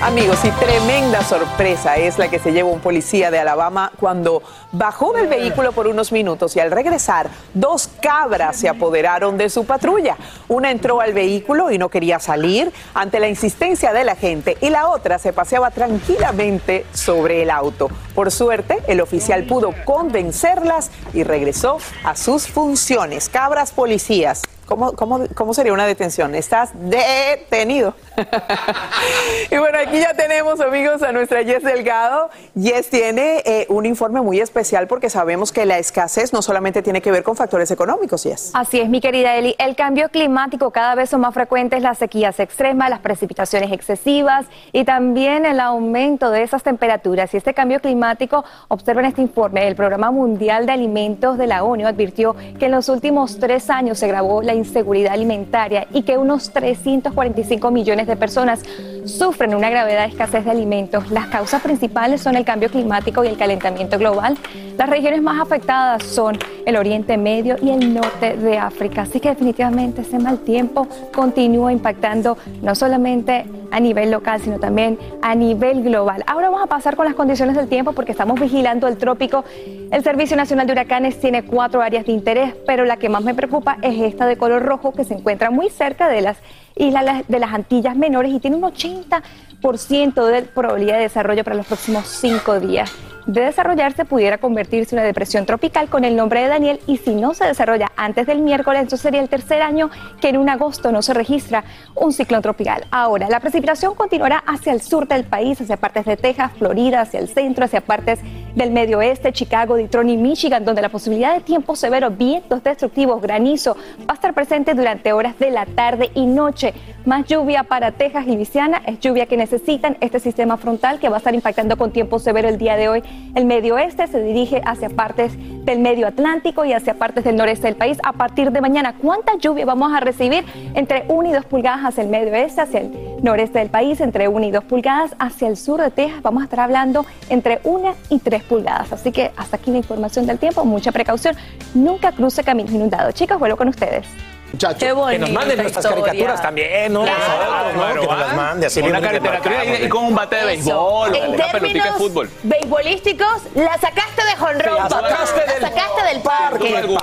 Amigos, 0.00 0.38
y 0.44 0.50
tremenda 0.52 1.24
sorpresa 1.24 1.96
es 1.96 2.18
la 2.18 2.28
que 2.28 2.38
se 2.38 2.52
lleva 2.52 2.70
un 2.70 2.78
policía 2.78 3.32
de 3.32 3.40
Alabama 3.40 3.90
cuando 3.98 4.44
bajó 4.70 5.12
del 5.12 5.26
vehículo 5.26 5.72
por 5.72 5.88
unos 5.88 6.12
minutos 6.12 6.54
y 6.54 6.60
al 6.60 6.70
regresar, 6.70 7.28
dos 7.52 7.90
cabras 8.00 8.56
se 8.56 8.68
apoderaron 8.68 9.36
de 9.36 9.50
su 9.50 9.66
patrulla. 9.66 10.16
Una 10.46 10.70
entró 10.70 11.00
al 11.00 11.14
vehículo 11.14 11.72
y 11.72 11.78
no 11.78 11.88
quería 11.88 12.20
salir 12.20 12.72
ante 12.94 13.18
la 13.18 13.28
insistencia 13.28 13.92
de 13.92 14.04
la 14.04 14.14
gente 14.14 14.56
y 14.60 14.70
la 14.70 14.86
otra 14.86 15.18
se 15.18 15.32
paseaba 15.32 15.72
tranquilamente 15.72 16.86
sobre 16.92 17.42
el 17.42 17.50
auto. 17.50 17.90
Por 18.14 18.30
suerte, 18.30 18.78
el 18.86 19.00
oficial 19.00 19.46
pudo 19.46 19.74
convencerlas 19.84 20.92
y 21.12 21.24
regresó 21.24 21.78
a 22.04 22.14
sus 22.14 22.46
funciones. 22.46 23.28
Cabras 23.28 23.72
policías. 23.72 24.42
¿Cómo, 24.68 24.92
cómo, 24.92 25.20
cómo 25.34 25.54
sería 25.54 25.72
una 25.72 25.86
detención? 25.86 26.34
Estás 26.34 26.72
detenido. 26.74 27.94
y 29.50 29.56
bueno, 29.56 29.78
aquí 29.78 29.98
ya 29.98 30.12
tenemos, 30.12 30.60
amigos, 30.60 31.02
a 31.02 31.10
nuestra 31.10 31.42
Jess 31.42 31.62
Delgado. 31.62 32.28
Jess 32.54 32.90
tiene 32.90 33.42
eh, 33.46 33.64
un 33.70 33.86
informe 33.86 34.20
muy 34.20 34.40
especial 34.40 34.86
porque 34.86 35.08
sabemos 35.08 35.52
que 35.52 35.64
la 35.64 35.78
escasez 35.78 36.34
no 36.34 36.42
solamente 36.42 36.82
tiene 36.82 37.00
que 37.00 37.10
ver 37.10 37.22
con 37.22 37.34
factores 37.34 37.70
económicos, 37.70 38.24
Jess. 38.24 38.50
Así 38.52 38.78
es, 38.78 38.90
mi 38.90 39.00
querida 39.00 39.36
Eli. 39.36 39.56
El 39.58 39.74
cambio 39.74 40.10
climático 40.10 40.70
cada 40.70 40.94
vez 40.94 41.08
son 41.08 41.22
más 41.22 41.32
frecuentes, 41.32 41.80
las 41.80 41.96
sequías 41.96 42.38
extremas, 42.38 42.90
las 42.90 43.00
precipitaciones 43.00 43.72
excesivas 43.72 44.44
y 44.72 44.84
también 44.84 45.46
el 45.46 45.60
aumento 45.60 46.30
de 46.30 46.42
esas 46.42 46.62
temperaturas. 46.62 47.32
Y 47.32 47.38
este 47.38 47.54
cambio 47.54 47.80
climático, 47.80 48.44
observen 48.68 49.06
este 49.06 49.22
informe, 49.22 49.66
el 49.66 49.76
Programa 49.76 50.10
Mundial 50.10 50.66
de 50.66 50.72
Alimentos 50.72 51.38
de 51.38 51.46
la 51.46 51.64
ONU 51.64 51.86
advirtió 51.86 52.36
que 52.58 52.66
en 52.66 52.72
los 52.72 52.90
últimos 52.90 53.38
tres 53.38 53.70
años 53.70 54.00
se 54.00 54.04
agravó 54.04 54.42
la 54.42 54.57
inseguridad 54.58 55.12
alimentaria 55.12 55.86
y 55.92 56.02
que 56.02 56.18
unos 56.18 56.52
345 56.52 57.70
millones 57.70 58.06
de 58.06 58.16
personas 58.16 58.62
sufren 59.04 59.54
una 59.54 59.70
gravedad 59.70 60.04
escasez 60.04 60.44
de 60.44 60.50
alimentos. 60.50 61.10
Las 61.10 61.26
causas 61.26 61.62
principales 61.62 62.20
son 62.20 62.36
el 62.36 62.44
cambio 62.44 62.68
climático 62.68 63.24
y 63.24 63.28
el 63.28 63.36
calentamiento 63.36 63.98
global. 63.98 64.36
Las 64.76 64.88
regiones 64.88 65.22
más 65.22 65.40
afectadas 65.40 66.04
son 66.04 66.38
el 66.64 66.76
Oriente 66.76 67.16
Medio 67.16 67.56
y 67.60 67.70
el 67.70 67.94
norte 67.94 68.36
de 68.36 68.58
África. 68.58 69.02
Así 69.02 69.18
que 69.18 69.30
definitivamente 69.30 70.02
ese 70.02 70.18
mal 70.18 70.38
tiempo 70.38 70.86
continúa 71.12 71.72
impactando 71.72 72.38
no 72.62 72.74
solamente 72.74 73.46
a 73.70 73.80
nivel 73.80 74.10
local, 74.10 74.40
sino 74.40 74.58
también 74.58 74.98
a 75.22 75.34
nivel 75.34 75.82
global. 75.82 76.22
Ahora 76.26 76.48
vamos 76.48 76.64
a 76.64 76.68
pasar 76.68 76.96
con 76.96 77.06
las 77.06 77.14
condiciones 77.14 77.56
del 77.56 77.68
tiempo 77.68 77.92
porque 77.92 78.12
estamos 78.12 78.38
vigilando 78.38 78.86
el 78.86 78.96
trópico. 78.96 79.44
El 79.90 80.02
Servicio 80.04 80.36
Nacional 80.36 80.66
de 80.66 80.74
Huracanes 80.74 81.18
tiene 81.18 81.44
cuatro 81.44 81.82
áreas 81.82 82.06
de 82.06 82.12
interés, 82.12 82.54
pero 82.66 82.84
la 82.84 82.98
que 82.98 83.08
más 83.08 83.24
me 83.24 83.34
preocupa 83.34 83.78
es 83.82 84.00
esta 84.00 84.26
de 84.26 84.36
color 84.48 84.64
rojo 84.64 84.92
que 84.92 85.04
se 85.04 85.12
encuentra 85.12 85.50
muy 85.50 85.68
cerca 85.68 86.08
de 86.08 86.22
las 86.22 86.38
islas 86.74 87.28
de 87.28 87.38
las 87.38 87.52
Antillas 87.52 87.96
Menores 87.96 88.32
y 88.32 88.40
tiene 88.40 88.56
un 88.56 88.62
80% 88.62 90.26
de 90.26 90.42
probabilidad 90.42 90.96
de 90.96 91.02
desarrollo 91.02 91.44
para 91.44 91.56
los 91.56 91.66
próximos 91.66 92.06
cinco 92.06 92.58
días 92.58 92.90
de 93.28 93.42
desarrollarse 93.42 94.06
pudiera 94.06 94.38
convertirse 94.38 94.94
en 94.94 95.00
una 95.00 95.06
depresión 95.06 95.44
tropical 95.44 95.90
con 95.90 96.04
el 96.04 96.16
nombre 96.16 96.40
de 96.40 96.48
Daniel 96.48 96.80
y 96.86 96.96
si 96.96 97.14
no 97.14 97.34
se 97.34 97.44
desarrolla 97.44 97.92
antes 97.94 98.26
del 98.26 98.40
miércoles, 98.40 98.80
entonces 98.80 99.02
sería 99.02 99.20
el 99.20 99.28
tercer 99.28 99.60
año 99.60 99.90
que 100.18 100.30
en 100.30 100.38
un 100.38 100.48
agosto 100.48 100.90
no 100.92 101.02
se 101.02 101.12
registra 101.12 101.62
un 101.94 102.14
ciclón 102.14 102.40
tropical. 102.40 102.86
Ahora, 102.90 103.28
la 103.28 103.40
precipitación 103.40 103.94
continuará 103.94 104.42
hacia 104.46 104.72
el 104.72 104.80
sur 104.80 105.06
del 105.06 105.24
país, 105.24 105.60
hacia 105.60 105.76
partes 105.76 106.06
de 106.06 106.16
Texas, 106.16 106.52
Florida, 106.58 107.02
hacia 107.02 107.20
el 107.20 107.28
centro, 107.28 107.66
hacia 107.66 107.82
partes 107.82 108.18
del 108.54 108.70
medio 108.70 108.98
oeste, 108.98 109.30
Chicago, 109.30 109.76
Detroit 109.76 110.08
y 110.08 110.16
Michigan, 110.16 110.64
donde 110.64 110.80
la 110.80 110.88
posibilidad 110.88 111.34
de 111.34 111.42
tiempo 111.42 111.76
severo, 111.76 112.10
vientos 112.10 112.64
destructivos, 112.64 113.20
granizo, 113.20 113.76
va 114.00 114.12
a 114.12 114.14
estar 114.14 114.32
presente 114.32 114.72
durante 114.72 115.12
horas 115.12 115.38
de 115.38 115.50
la 115.50 115.66
tarde 115.66 116.10
y 116.14 116.24
noche. 116.24 116.72
Más 117.04 117.26
lluvia 117.26 117.64
para 117.64 117.92
Texas 117.92 118.26
y 118.26 118.36
Luisiana, 118.36 118.82
es 118.86 119.00
lluvia 119.00 119.26
que 119.26 119.36
necesitan 119.36 119.98
este 120.00 120.18
sistema 120.18 120.56
frontal 120.56 120.98
que 120.98 121.10
va 121.10 121.16
a 121.16 121.18
estar 121.18 121.34
impactando 121.34 121.76
con 121.76 121.92
tiempo 121.92 122.18
severo 122.18 122.48
el 122.48 122.56
día 122.56 122.76
de 122.76 122.88
hoy 122.88 123.02
el 123.34 123.44
medio 123.44 123.74
oeste 123.74 124.06
se 124.06 124.22
dirige 124.22 124.62
hacia 124.64 124.88
partes 124.88 125.32
del 125.64 125.78
medio 125.80 126.06
Atlántico 126.06 126.64
y 126.64 126.72
hacia 126.72 126.94
partes 126.94 127.24
del 127.24 127.36
noreste 127.36 127.66
del 127.66 127.76
país. 127.76 127.98
A 128.02 128.12
partir 128.12 128.50
de 128.50 128.60
mañana, 128.60 128.96
¿cuánta 129.00 129.36
lluvia 129.38 129.64
vamos 129.64 129.92
a 129.92 130.00
recibir? 130.00 130.44
Entre 130.74 131.04
1 131.08 131.28
y 131.28 131.32
2 131.32 131.44
pulgadas 131.44 131.84
hacia 131.84 132.02
el 132.02 132.08
medio 132.08 132.32
oeste, 132.32 132.60
hacia 132.60 132.80
el 132.80 133.18
noreste 133.22 133.58
del 133.58 133.68
país, 133.68 134.00
entre 134.00 134.28
1 134.28 134.46
y 134.46 134.50
2 134.50 134.64
pulgadas 134.64 135.14
hacia 135.18 135.48
el 135.48 135.56
sur 135.56 135.80
de 135.80 135.90
Texas. 135.90 136.22
Vamos 136.22 136.42
a 136.42 136.44
estar 136.44 136.60
hablando 136.60 137.04
entre 137.28 137.60
1 137.64 137.94
y 138.10 138.18
3 138.18 138.42
pulgadas. 138.44 138.92
Así 138.92 139.12
que 139.12 139.30
hasta 139.36 139.56
aquí 139.56 139.70
la 139.70 139.78
información 139.78 140.26
del 140.26 140.38
tiempo. 140.38 140.64
Mucha 140.64 140.92
precaución. 140.92 141.36
Nunca 141.74 142.12
cruce 142.12 142.42
caminos 142.42 142.72
inundados. 142.72 143.14
Chicos, 143.14 143.38
vuelvo 143.38 143.56
con 143.56 143.68
ustedes. 143.68 144.06
Muchachos, 144.52 144.78
Qué 144.78 145.12
que 145.12 145.18
nos 145.18 145.30
manden 145.30 145.58
nuestras 145.58 145.84
historia. 145.84 146.04
caricaturas 146.06 146.42
también, 146.42 146.92
¿no? 146.92 147.02
Claro, 147.04 147.18
Nosotros, 147.18 147.74
¿no? 147.74 147.80
claro, 147.80 148.00
que 148.00 148.06
nos 148.06 148.16
ah. 148.16 148.20
las 148.26 148.36
mande, 148.36 148.66
así 148.66 148.80
Una 148.80 149.00
caricatura 149.00 149.58
bonito. 149.64 149.84
y 149.84 149.88
con 149.88 150.04
un 150.06 150.14
bate 150.14 150.36
de 150.36 150.44
béisbol, 150.46 151.14
En 151.16 151.30
una 151.34 151.52
pelotita 151.52 151.84
de 151.84 151.92
fútbol. 151.92 152.30
beisbolísticos, 152.42 153.42
la 153.54 153.72
sacaste 153.78 154.24
de 154.24 154.36
jonrón, 154.38 154.74
La 154.76 154.88
papá. 154.88 155.08
sacaste 155.10 155.40
del- 155.40 155.62
La 155.62 155.68
sacaste 155.68 156.02
del 156.08 156.22
parque. 156.22 156.96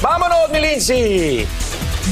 ¡Vámonos, 0.00 0.48
mi 0.50 0.60
Lindsay! 0.60 1.46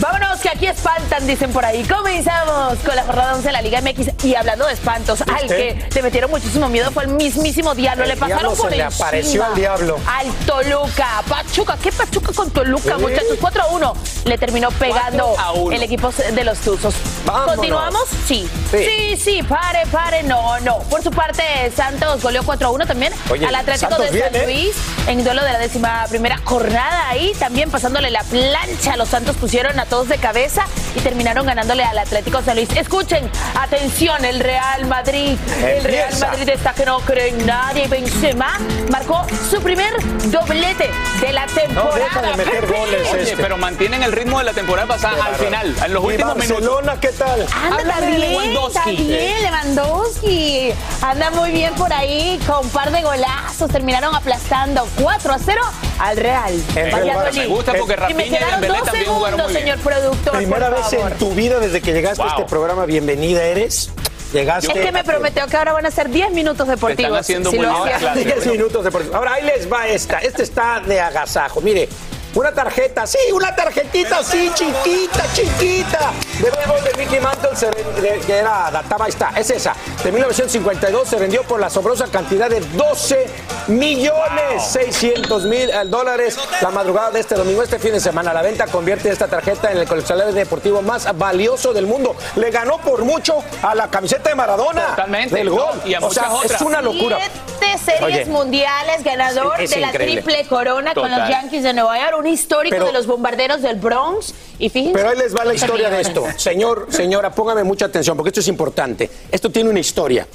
Vámonos, 0.00 0.40
que 0.40 0.48
aquí 0.48 0.66
espantan, 0.66 1.26
dicen 1.26 1.52
por 1.52 1.64
ahí. 1.64 1.84
Comenzamos 1.84 2.78
con 2.80 2.96
la 2.96 3.04
jornada 3.04 3.34
11 3.34 3.46
de 3.46 3.52
la 3.52 3.62
Liga 3.62 3.80
MX. 3.80 4.24
Y 4.24 4.34
hablando 4.34 4.66
de 4.66 4.72
espantos, 4.72 5.22
al 5.22 5.46
que 5.46 5.86
le 5.94 6.02
metieron 6.02 6.30
muchísimo 6.30 6.68
miedo 6.68 6.90
fue 6.90 7.04
el 7.04 7.10
mismísimo 7.10 7.74
Diablo. 7.74 8.04
El 8.04 8.10
le 8.10 8.16
pasaron 8.16 8.42
Diablo 8.42 8.56
por 8.56 8.70
se 8.70 8.76
le 8.76 8.82
apareció 8.82 9.44
al 9.44 9.54
Diablo. 9.54 9.98
Al 10.06 10.32
Toluca. 10.46 11.22
Pachuca, 11.28 11.76
¿qué 11.82 11.92
Pachuca 11.92 12.32
con 12.32 12.50
Toluca, 12.50 12.98
muchachos? 12.98 13.38
4 13.40 13.62
a 13.62 13.66
1. 13.66 13.94
Le 14.24 14.38
terminó 14.38 14.70
pegando 14.72 15.26
4 15.34 15.44
a 15.44 15.52
1. 15.52 15.76
el 15.76 15.82
equipo 15.82 16.10
de 16.10 16.44
los 16.44 16.58
Tuzos. 16.58 16.94
Vámonos. 17.24 17.54
¿Continuamos? 17.54 18.02
Sí. 18.26 18.48
Sí. 18.70 18.84
sí. 18.84 19.16
Sí, 19.24 19.42
pare, 19.42 19.86
pare. 19.90 20.22
No, 20.22 20.60
no. 20.60 20.78
Por 20.90 21.02
su 21.02 21.10
parte, 21.10 21.42
Santos 21.74 22.22
goleó 22.22 22.42
4 22.44 22.66
a 22.66 22.70
1 22.70 22.86
también 22.86 23.12
Oye, 23.30 23.46
al 23.46 23.54
Atlético 23.54 23.90
Santos 23.90 24.10
de 24.10 24.20
San 24.20 24.32
bien, 24.32 24.42
¿eh? 24.42 24.52
Luis 24.52 24.76
en 25.06 25.24
duelo 25.24 25.42
de 25.42 25.52
la 25.52 25.58
décima 25.58 26.06
primera 26.08 26.38
jornada 26.44 27.08
ahí, 27.08 27.32
también 27.38 27.70
pasándole 27.70 28.10
la 28.10 28.22
plancha. 28.24 28.96
Los 28.96 29.08
Santos 29.08 29.36
pusieron 29.36 29.78
a 29.78 29.83
todos 29.84 30.08
de 30.08 30.18
cabeza 30.18 30.64
y 30.96 31.00
terminaron 31.00 31.46
ganándole 31.46 31.84
al 31.84 31.98
Atlético 31.98 32.38
de 32.38 32.44
San 32.44 32.56
Luis. 32.56 32.68
Escuchen, 32.76 33.28
atención, 33.60 34.24
el 34.24 34.40
Real 34.40 34.86
Madrid. 34.86 35.36
El 35.62 35.84
Real. 35.84 36.14
Madrid 36.20 36.48
está 36.48 36.72
que 36.72 36.84
no 36.86 37.00
cree 37.00 37.28
en 37.30 37.46
nadie. 37.46 37.86
Benzema 37.88 38.58
marcó 38.90 39.24
su 39.50 39.60
primer 39.60 39.92
doblete 40.30 40.90
de 41.20 41.32
la 41.32 41.46
temporada. 41.46 41.94
deja 41.96 42.22
de 42.22 42.36
meter 42.36 42.66
goles 42.66 43.08
Oye, 43.12 43.22
este. 43.22 43.36
pero 43.36 43.56
mantienen 43.56 44.02
el 44.02 44.12
ritmo 44.12 44.38
de 44.38 44.44
la 44.44 44.52
temporada 44.52 44.86
pasada 44.88 45.24
al 45.24 45.34
final, 45.36 45.74
en 45.84 45.92
los 45.94 46.02
¿Y 46.02 46.06
últimos 46.06 46.36
minutos. 46.36 46.60
Barcelona 46.62 46.96
qué 47.00 47.08
tal? 47.08 47.46
Anda 47.62 47.94
también, 47.94 48.20
Lewandowski. 48.20 48.78
también, 48.96 49.42
Lewandowski. 49.42 50.72
Anda 51.02 51.30
muy 51.30 51.50
bien 51.50 51.74
por 51.74 51.92
ahí, 51.92 52.38
con 52.46 52.64
un 52.64 52.70
par 52.70 52.90
de 52.90 53.02
golazos. 53.02 53.70
Terminaron 53.70 54.14
aplastando 54.14 54.86
4 55.00 55.32
a 55.32 55.38
0 55.38 55.62
al 55.98 56.16
Real. 56.16 56.52
El 56.74 56.92
Real 56.92 56.92
Valladolid. 56.92 57.38
Me 57.40 57.46
gusta 57.46 57.72
porque 57.74 57.94
Y 57.94 57.96
me 57.96 58.00
Rafinha 58.02 58.24
y 58.26 58.30
quedaron 58.30 58.60
Dembélé 58.60 58.78
dos 58.78 58.84
también 58.86 59.06
jugaron 59.06 59.38
segundos, 59.38 59.52
muy 59.52 59.62
bien. 59.62 59.64
señor 59.64 59.73
productor, 59.78 60.32
Primera 60.36 60.68
por 60.70 60.76
vez 60.78 60.86
favor. 60.90 61.12
en 61.12 61.18
tu 61.18 61.30
vida 61.34 61.58
desde 61.60 61.80
que 61.80 61.92
llegaste 61.92 62.22
a 62.22 62.26
Wow. 62.26 62.34
este 62.36 62.44
programa, 62.50 62.86
bienvenida 62.86 63.42
eres. 63.44 63.90
Llegaste. 64.32 64.72
Es 64.72 64.84
que 64.86 64.90
me 64.92 65.04
prometió 65.04 65.46
que 65.46 65.56
ahora 65.56 65.72
van 65.74 65.86
a 65.86 65.90
ser 65.92 66.08
10 66.08 66.32
minutos 66.32 66.66
deportivos. 66.66 67.18
haciendo 67.20 67.50
si 67.50 67.56
muy 67.56 67.66
lo 67.66 67.84
bien 67.84 67.94
hacía. 67.94 68.08
la 68.08 68.12
clase. 68.14 68.24
10 68.34 68.46
minutos 68.46 68.82
de 68.84 68.90
por- 68.90 69.14
Ahora 69.14 69.34
ahí 69.34 69.44
les 69.44 69.72
va 69.72 69.86
esta. 69.86 70.18
Este 70.18 70.42
está 70.42 70.80
de 70.80 71.00
agasajo. 71.00 71.60
Mire, 71.60 71.88
una 72.34 72.52
tarjeta, 72.52 73.06
sí, 73.06 73.18
una 73.32 73.54
tarjetita 73.54 74.18
así, 74.18 74.50
chiquita, 74.54 75.24
chiquita. 75.34 76.12
De 76.40 76.50
béisbol 76.50 76.82
de 76.84 76.94
Mickey 77.04 77.20
Mantle, 77.20 77.54
se 77.54 77.66
de- 77.70 78.20
que 78.26 78.32
era, 78.38 78.70
databa, 78.72 79.04
ahí 79.04 79.10
está, 79.10 79.30
es 79.36 79.50
esa. 79.50 79.74
De 80.02 80.10
1952 80.10 81.08
se 81.08 81.16
vendió 81.16 81.42
por 81.44 81.60
la 81.60 81.66
asombrosa 81.66 82.06
cantidad 82.08 82.50
de 82.50 82.60
12 82.60 83.26
millones 83.68 84.62
600 84.70 85.44
mil 85.44 85.70
eh, 85.70 85.74
dólares 85.86 86.36
la 86.60 86.70
madrugada 86.70 87.10
de 87.12 87.20
este 87.20 87.34
domingo, 87.34 87.62
este 87.62 87.78
fin 87.78 87.92
de 87.92 88.00
semana. 88.00 88.32
La 88.32 88.42
venta 88.42 88.66
convierte 88.66 89.10
esta 89.10 89.28
tarjeta 89.28 89.70
en 89.70 89.78
el 89.78 89.86
coleccionable 89.86 90.32
deportivo 90.32 90.82
más 90.82 91.16
valioso 91.16 91.72
del 91.72 91.86
mundo. 91.86 92.16
Le 92.36 92.50
ganó 92.50 92.78
por 92.78 93.04
mucho 93.04 93.42
a 93.62 93.74
la 93.74 93.88
camiseta 93.88 94.28
de 94.30 94.34
Maradona 94.34 94.86
Totalmente, 94.90 95.36
del 95.36 95.46
no, 95.48 95.54
gol. 95.54 95.82
y 95.84 95.94
a 95.94 95.98
o 96.00 96.10
sea, 96.10 96.24
muchas 96.24 96.44
es 96.44 96.44
otras. 96.46 96.62
una 96.62 96.82
locura. 96.82 97.18
Siete 97.20 97.78
series 97.84 98.02
Oye. 98.02 98.24
mundiales, 98.26 99.02
ganador 99.04 99.60
Es 99.60 99.70
de 99.70 99.76
la 99.80 99.88
increíble. 99.88 100.22
triple 100.22 100.46
corona 100.48 100.94
con 100.94 101.10
los 101.10 101.28
Yankees 101.28 101.62
de 101.62 101.72
Nueva 101.72 101.98
York, 101.98 102.14
un 102.24 102.32
histórico 102.32 102.74
Pero- 102.76 102.86
de 102.86 102.92
los 102.92 103.06
bombarderos 103.06 103.62
del 103.62 103.76
Bronx. 103.76 104.34
Y 104.58 104.68
fíjense. 104.68 104.94
Pero 104.94 105.10
ahí 105.10 105.18
les 105.18 105.34
va 105.34 105.44
la 105.44 105.54
historia 105.54 105.90
de 105.90 106.00
esto. 106.00 106.24
Señor, 106.36 106.86
señora, 106.90 107.34
póngame 107.34 107.64
mucha 107.64 107.86
atención 107.86 108.16
porque 108.16 108.30
esto 108.30 108.40
es 108.40 108.48
importante. 108.48 109.10
Esto 109.30 109.50
tiene 109.50 109.70
una 109.70 109.80
historia. 109.80 110.26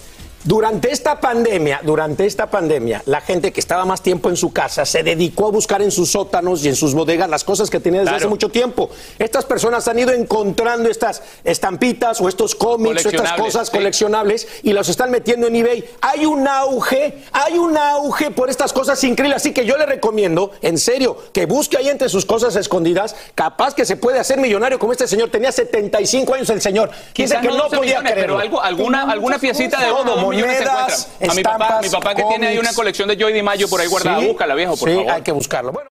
Durante 0.46 0.90
esta 0.90 1.20
pandemia, 1.20 1.82
durante 1.84 2.26
esta 2.26 2.50
pandemia, 2.50 3.04
la 3.06 3.20
gente 3.20 3.52
que 3.52 3.60
estaba 3.60 3.84
más 3.84 4.02
tiempo 4.02 4.30
en 4.30 4.38
su 4.38 4.54
casa 4.54 4.86
se 4.86 5.04
dedicó 5.04 5.48
a 5.48 5.52
buscar 5.52 5.82
en 5.82 5.92
sus 5.92 6.12
sótanos 6.12 6.64
y 6.64 6.70
en 6.70 6.78
sus 6.78 6.94
bodegas 6.94 7.30
las 7.30 7.44
cosas 7.44 7.70
que 7.70 7.82
tenía 7.82 8.02
desde 8.02 8.16
hace 8.16 8.28
mucho 8.28 8.48
tiempo. 8.48 8.90
Estas 9.20 9.44
personas 9.44 9.86
han 9.90 10.00
ido 10.00 10.12
encontrando 10.14 10.90
estas 10.90 11.22
estampitas 11.44 12.22
o 12.22 12.30
estos 12.30 12.56
cómics 12.56 13.06
o 13.06 13.10
estas 13.10 13.34
cosas 13.34 13.68
sí. 13.68 13.78
coleccionables 13.78 14.48
y 14.64 14.72
los 14.72 14.88
están 14.88 15.12
metiendo 15.12 15.48
en 15.48 15.58
eBay. 15.58 15.84
Hay 16.00 16.26
un 16.26 16.48
auge, 16.48 17.18
hay 17.34 17.58
un 17.58 17.76
auge 17.78 18.32
por 18.32 18.50
estas 18.50 18.72
cosas 18.72 19.04
increíbles. 19.04 19.42
Así 19.42 19.52
que 19.54 19.66
yo 19.66 19.78
le 19.78 19.86
recomiendo, 19.86 20.52
en 20.62 20.78
serio, 20.78 21.18
que 21.34 21.48
busque 21.48 21.76
ahí 21.78 21.90
entre 21.90 22.08
sus 22.08 22.26
cosas 22.26 22.56
escondidas. 22.56 23.14
Capaz 23.36 23.76
que 23.76 23.84
se 23.84 23.98
puede 23.98 24.20
hacer 24.20 24.40
millonario 24.40 24.80
como 24.80 24.94
este 24.94 25.06
señor. 25.06 25.30
Tenía 25.32 25.52
75 25.52 26.34
años 26.34 26.50
el 26.50 26.62
señor. 26.62 26.92
Dice 27.14 27.38
que 27.42 27.50
no, 27.50 27.58
12 27.58 27.76
podía 27.76 27.90
millones, 28.00 28.12
creerlo. 28.14 28.36
pero 28.38 28.40
algo- 28.40 28.62
alguna, 28.62 29.02
alguna 29.12 29.38
piecita 29.38 29.82
de 29.84 29.92
oro, 29.92 30.29
monedas. 30.38 31.18
A 31.30 31.34
mi 31.34 31.44
papá, 31.44 31.66
estampas, 31.66 31.82
mi 31.84 31.90
papá 31.90 32.16
que 32.16 32.24
tiene 32.24 32.48
ahí 32.48 32.58
una 32.58 32.74
colección 32.74 33.08
de 33.10 33.18
Joy 33.18 33.34
DiMaggio 33.34 33.70
por 33.70 33.82
ahí 33.82 33.88
guardada. 33.88 34.20
Sí, 34.20 34.28
Búscala, 34.28 34.56
viejo, 34.56 34.78
por 34.78 34.90
sí, 34.90 34.96
favor. 34.96 35.12
hay 35.12 35.22
que 35.22 35.32
buscarlo. 35.32 35.72
Bueno, 35.72 35.90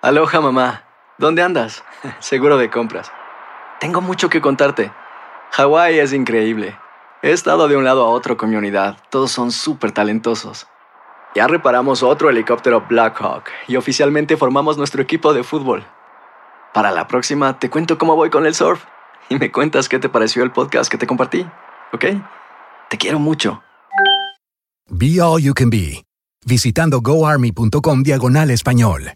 Aloha 0.00 0.40
mamá, 0.40 0.84
¿dónde 1.18 1.42
andas? 1.42 1.82
Seguro 2.20 2.56
de 2.56 2.70
compras. 2.70 3.10
Tengo 3.80 4.00
mucho 4.00 4.28
que 4.28 4.40
contarte. 4.40 4.92
Hawái 5.52 5.98
es 5.98 6.12
increíble. 6.12 6.78
He 7.22 7.32
estado 7.32 7.66
de 7.68 7.76
un 7.76 7.84
lado 7.84 8.04
a 8.04 8.10
otro 8.10 8.36
con 8.36 8.50
mi 8.50 8.56
unidad. 8.56 8.96
Todos 9.10 9.32
son 9.32 9.50
súper 9.50 9.92
talentosos. 9.92 10.66
Ya 11.34 11.46
reparamos 11.46 12.02
otro 12.02 12.30
helicóptero 12.30 12.84
Blackhawk 12.88 13.44
y 13.66 13.76
oficialmente 13.76 14.36
formamos 14.36 14.78
nuestro 14.78 15.02
equipo 15.02 15.32
de 15.32 15.42
fútbol. 15.44 15.84
Para 16.72 16.90
la 16.90 17.06
próxima 17.08 17.58
te 17.58 17.70
cuento 17.70 17.98
cómo 17.98 18.14
voy 18.16 18.30
con 18.30 18.46
el 18.46 18.54
surf 18.54 18.84
y 19.28 19.36
me 19.36 19.50
cuentas 19.50 19.88
qué 19.88 19.98
te 19.98 20.08
pareció 20.08 20.42
el 20.42 20.50
podcast 20.52 20.90
que 20.90 20.96
te 20.98 21.06
compartí, 21.06 21.46
¿ok? 21.92 22.04
Te 22.88 22.96
quiero 22.96 23.18
mucho. 23.18 23.62
Be 24.90 25.20
All 25.20 25.42
You 25.42 25.52
Can 25.52 25.68
Be, 25.68 26.04
visitando 26.46 27.00
goarmy.com 27.02 28.02
diagonal 28.02 28.50
español. 28.50 29.12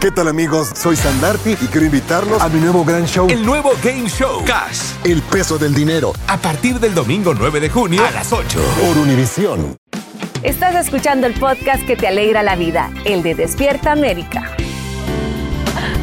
¿Qué 0.00 0.10
tal 0.10 0.28
amigos? 0.28 0.72
Soy 0.74 0.96
Sandarti 0.96 1.50
y 1.50 1.66
quiero 1.66 1.84
invitarlos 1.84 2.40
a 2.40 2.48
mi 2.48 2.58
nuevo 2.58 2.82
gran 2.86 3.04
show. 3.04 3.28
El 3.28 3.44
nuevo 3.44 3.72
Game 3.84 4.08
Show 4.08 4.42
Cash. 4.46 4.94
El 5.04 5.20
peso 5.20 5.58
del 5.58 5.74
dinero. 5.74 6.14
A 6.26 6.38
partir 6.38 6.80
del 6.80 6.94
domingo 6.94 7.34
9 7.34 7.60
de 7.60 7.68
junio 7.68 8.02
a 8.06 8.10
las 8.10 8.32
8. 8.32 8.58
Por 8.80 8.96
Univisión. 8.96 9.76
Estás 10.42 10.74
escuchando 10.74 11.26
el 11.26 11.34
podcast 11.34 11.86
que 11.86 11.96
te 11.96 12.08
alegra 12.08 12.42
la 12.42 12.56
vida, 12.56 12.90
el 13.04 13.22
de 13.22 13.34
Despierta 13.34 13.92
América. 13.92 14.56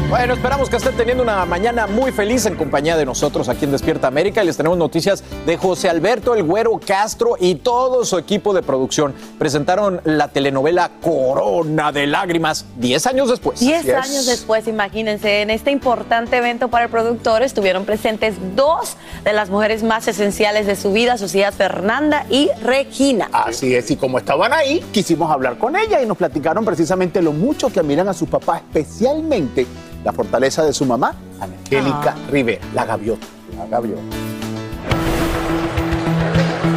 Bueno, 0.08 0.32
esperamos 0.32 0.70
que 0.70 0.76
estén 0.76 0.96
teniendo 0.96 1.22
una 1.22 1.44
mañana 1.44 1.86
muy 1.86 2.12
feliz 2.12 2.46
en 2.46 2.54
compañía 2.54 2.96
de 2.96 3.04
nosotros 3.04 3.46
aquí 3.50 3.66
en 3.66 3.72
Despierta 3.72 4.06
América 4.06 4.42
y 4.42 4.46
les 4.46 4.56
tenemos 4.56 4.78
noticias 4.78 5.22
de 5.44 5.58
José 5.58 5.90
Alberto 5.90 6.34
El 6.34 6.44
Güero 6.44 6.80
Castro 6.84 7.36
y 7.38 7.56
todo 7.56 8.06
su 8.06 8.16
equipo 8.16 8.54
de 8.54 8.62
producción. 8.62 9.12
Presentaron 9.38 10.00
la 10.04 10.28
telenovela 10.28 10.92
Corona 11.02 11.92
de 11.92 12.06
Lágrimas 12.06 12.64
10 12.78 13.06
años 13.06 13.28
después. 13.28 13.60
Diez 13.60 13.86
años 13.90 14.24
después, 14.24 14.66
imagínense, 14.66 15.42
en 15.42 15.50
este 15.50 15.72
importante 15.72 16.38
evento 16.38 16.68
para 16.68 16.86
el 16.86 16.90
productor 16.90 17.42
estuvieron 17.42 17.84
presentes 17.84 18.36
dos 18.56 18.96
de 19.24 19.34
las 19.34 19.50
mujeres 19.50 19.82
más 19.82 20.08
esenciales 20.08 20.66
de 20.66 20.76
su 20.76 20.90
vida, 20.90 21.18
sus 21.18 21.34
hijas 21.34 21.54
Fernanda 21.54 22.24
y 22.30 22.48
Regina. 22.62 23.28
Así 23.30 23.74
es, 23.74 23.90
y 23.90 23.96
como 23.96 24.16
estaban 24.16 24.54
ahí, 24.54 24.82
quisimos 24.90 25.30
hablar 25.30 25.58
con 25.58 25.76
ella 25.76 26.00
y 26.00 26.06
nos 26.06 26.16
platicaron 26.16 26.64
precisamente 26.64 27.20
lo 27.20 27.32
mucho 27.32 27.68
que 27.68 27.80
admiran 27.80 28.08
a 28.08 28.14
su 28.14 28.24
papá, 28.24 28.56
especialmente 28.56 29.66
la 30.04 30.12
fortaleza 30.12 30.64
de 30.64 30.72
su 30.72 30.84
mamá, 30.84 31.14
Angélica 31.40 32.16
Rivera, 32.30 32.64
la 32.74 32.84
gaviota. 32.84 33.26
La 33.56 33.66
gaviota. 33.66 34.02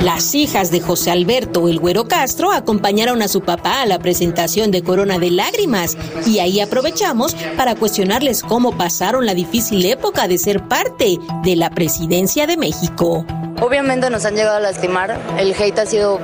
Las 0.03 0.34
hijas 0.34 0.71
de 0.71 0.81
José 0.81 1.12
Alberto 1.12 1.67
El 1.67 1.79
Güero 1.79 2.07
Castro 2.07 2.51
acompañaron 2.51 3.21
a 3.21 3.27
su 3.27 3.41
papá 3.41 3.84
a 3.84 3.86
la 3.86 3.99
presentación 3.99 4.71
de 4.71 4.81
Corona 4.81 5.19
de 5.19 5.29
Lágrimas 5.29 5.95
y 6.25 6.39
ahí 6.39 6.60
aprovechamos 6.60 7.36
para 7.55 7.75
cuestionarles 7.75 8.41
cómo 8.41 8.75
pasaron 8.75 9.27
la 9.27 9.36
difícil 9.36 9.86
época 9.86 10.27
de 10.27 10.39
ser 10.39 10.67
parte 10.67 11.19
de 11.43 11.55
la 11.55 11.69
presidencia 11.69 12.47
de 12.47 12.57
México. 12.57 13.27
Obviamente 13.62 14.10
nos 14.10 14.25
han 14.25 14.34
llegado 14.34 14.57
a 14.57 14.60
lastimar, 14.60 15.19
el 15.38 15.53
hate 15.53 15.77
ha 15.77 15.86
sido 15.86 16.19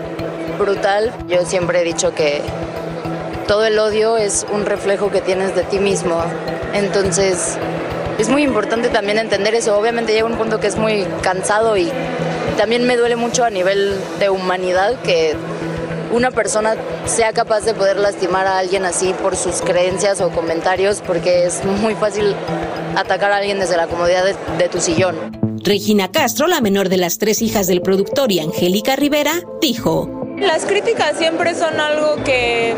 brutal. 0.57 1.13
Yo 1.27 1.45
siempre 1.45 1.81
he 1.81 1.83
dicho 1.83 2.15
que 2.15 2.41
todo 3.47 3.65
el 3.65 3.79
odio 3.79 4.17
es 4.17 4.45
un 4.51 4.65
reflejo 4.65 5.09
que 5.09 5.21
tienes 5.21 5.55
de 5.55 5.63
ti 5.63 5.79
mismo. 5.79 6.21
Entonces 6.73 7.57
es 8.19 8.29
muy 8.29 8.43
importante 8.43 8.89
también 8.89 9.17
entender 9.17 9.55
eso. 9.55 9.77
Obviamente 9.77 10.13
llega 10.13 10.25
un 10.25 10.37
punto 10.37 10.59
que 10.59 10.67
es 10.67 10.75
muy 10.75 11.05
cansado 11.21 11.77
y 11.77 11.89
también 12.57 12.85
me 12.85 12.97
duele 12.97 13.15
mucho 13.15 13.45
a 13.45 13.49
nivel 13.49 13.97
de 14.19 14.29
humanidad 14.29 14.99
que 15.01 15.35
una 16.11 16.31
persona 16.31 16.75
sea 17.05 17.33
capaz 17.33 17.61
de 17.61 17.73
poder 17.73 17.97
lastimar 17.97 18.47
a 18.47 18.57
alguien 18.59 18.85
así 18.85 19.13
por 19.21 19.35
sus 19.35 19.61
creencias 19.61 20.21
o 20.21 20.29
comentarios 20.29 21.01
porque 21.05 21.45
es 21.45 21.63
muy 21.63 21.95
fácil 21.95 22.35
atacar 22.95 23.31
a 23.31 23.37
alguien 23.37 23.59
desde 23.59 23.77
la 23.77 23.87
comodidad 23.87 24.25
de, 24.25 24.35
de 24.57 24.69
tu 24.69 24.79
sillón. 24.79 25.15
Regina 25.63 26.11
Castro, 26.11 26.47
la 26.47 26.61
menor 26.61 26.89
de 26.89 26.97
las 26.97 27.17
tres 27.17 27.41
hijas 27.41 27.67
del 27.67 27.81
productor 27.81 28.31
y 28.31 28.39
Angélica 28.39 28.95
Rivera, 28.95 29.33
dijo, 29.61 30.09
Las 30.37 30.65
críticas 30.65 31.17
siempre 31.17 31.55
son 31.55 31.79
algo 31.79 32.23
que, 32.23 32.73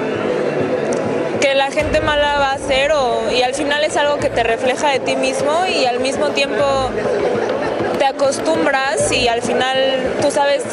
que 1.41 1.55
la 1.55 1.71
gente 1.71 2.01
mala 2.01 2.37
va 2.39 2.51
a 2.51 2.53
hacer 2.55 2.91
o- 2.91 3.31
y 3.31 3.41
al 3.43 3.53
final 3.53 3.83
es 3.83 3.95
algo 3.97 4.17
que 4.17 4.29
te 4.29 4.43
refleja 4.43 4.89
de 4.89 4.99
ti 4.99 5.15
mismo 5.15 5.65
y 5.65 5.85
al 5.85 5.99
mismo 5.99 6.29
tiempo 6.29 6.63
te 7.97 8.05
acostumbras 8.05 9.11
y 9.11 9.27
al 9.27 9.41
final 9.41 9.77
tú 10.21 10.31
sabes 10.31 10.63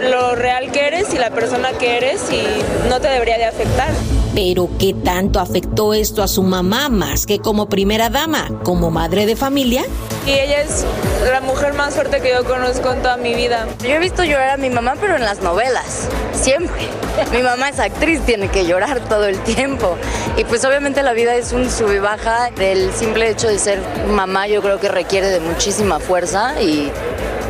lo 0.00 0.34
real 0.34 0.70
que 0.72 0.86
eres 0.86 1.12
y 1.14 1.18
la 1.18 1.30
persona 1.30 1.72
que 1.78 1.96
eres 1.96 2.30
y 2.30 2.42
no 2.88 3.00
te 3.00 3.08
debería 3.08 3.38
de 3.38 3.46
afectar. 3.46 3.90
Pero 4.34 4.68
¿qué 4.78 4.94
tanto 4.94 5.40
afectó 5.40 5.94
esto 5.94 6.22
a 6.22 6.28
su 6.28 6.42
mamá 6.42 6.88
más 6.88 7.26
que 7.26 7.38
como 7.38 7.68
primera 7.68 8.10
dama, 8.10 8.48
como 8.62 8.90
madre 8.90 9.26
de 9.26 9.36
familia? 9.36 9.84
Y 10.26 10.30
ella 10.30 10.62
es 10.62 10.84
la 11.30 11.40
mujer 11.40 11.74
más 11.74 11.94
fuerte 11.94 12.20
que 12.20 12.30
yo 12.30 12.44
conozco 12.44 12.92
en 12.92 13.02
toda 13.02 13.16
mi 13.16 13.34
vida. 13.34 13.66
Yo 13.82 13.90
he 13.90 13.98
visto 13.98 14.22
llorar 14.22 14.50
a 14.50 14.56
mi 14.56 14.70
mamá, 14.70 14.94
pero 15.00 15.16
en 15.16 15.22
las 15.22 15.42
novelas, 15.42 16.08
siempre. 16.32 16.88
Mi 17.32 17.42
mamá 17.42 17.70
es 17.70 17.78
actriz, 17.80 18.20
tiene 18.24 18.48
que 18.48 18.66
llorar 18.66 19.00
todo 19.08 19.26
el 19.26 19.38
tiempo. 19.40 19.96
Y 20.36 20.44
pues 20.44 20.64
obviamente 20.64 21.02
la 21.02 21.12
vida 21.12 21.34
es 21.34 21.52
un 21.52 21.68
sub 21.70 21.90
y 21.92 21.98
baja. 21.98 22.50
Del 22.56 22.92
simple 22.92 23.30
hecho 23.30 23.48
de 23.48 23.58
ser 23.58 23.80
mamá 24.08 24.46
yo 24.46 24.62
creo 24.62 24.78
que 24.78 24.88
requiere 24.88 25.28
de 25.28 25.40
muchísima 25.40 25.98
fuerza 25.98 26.60
y 26.62 26.90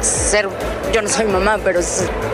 ser, 0.01 0.49
yo 0.93 1.03
no 1.03 1.09
soy 1.09 1.27
mamá, 1.27 1.59
pero 1.63 1.81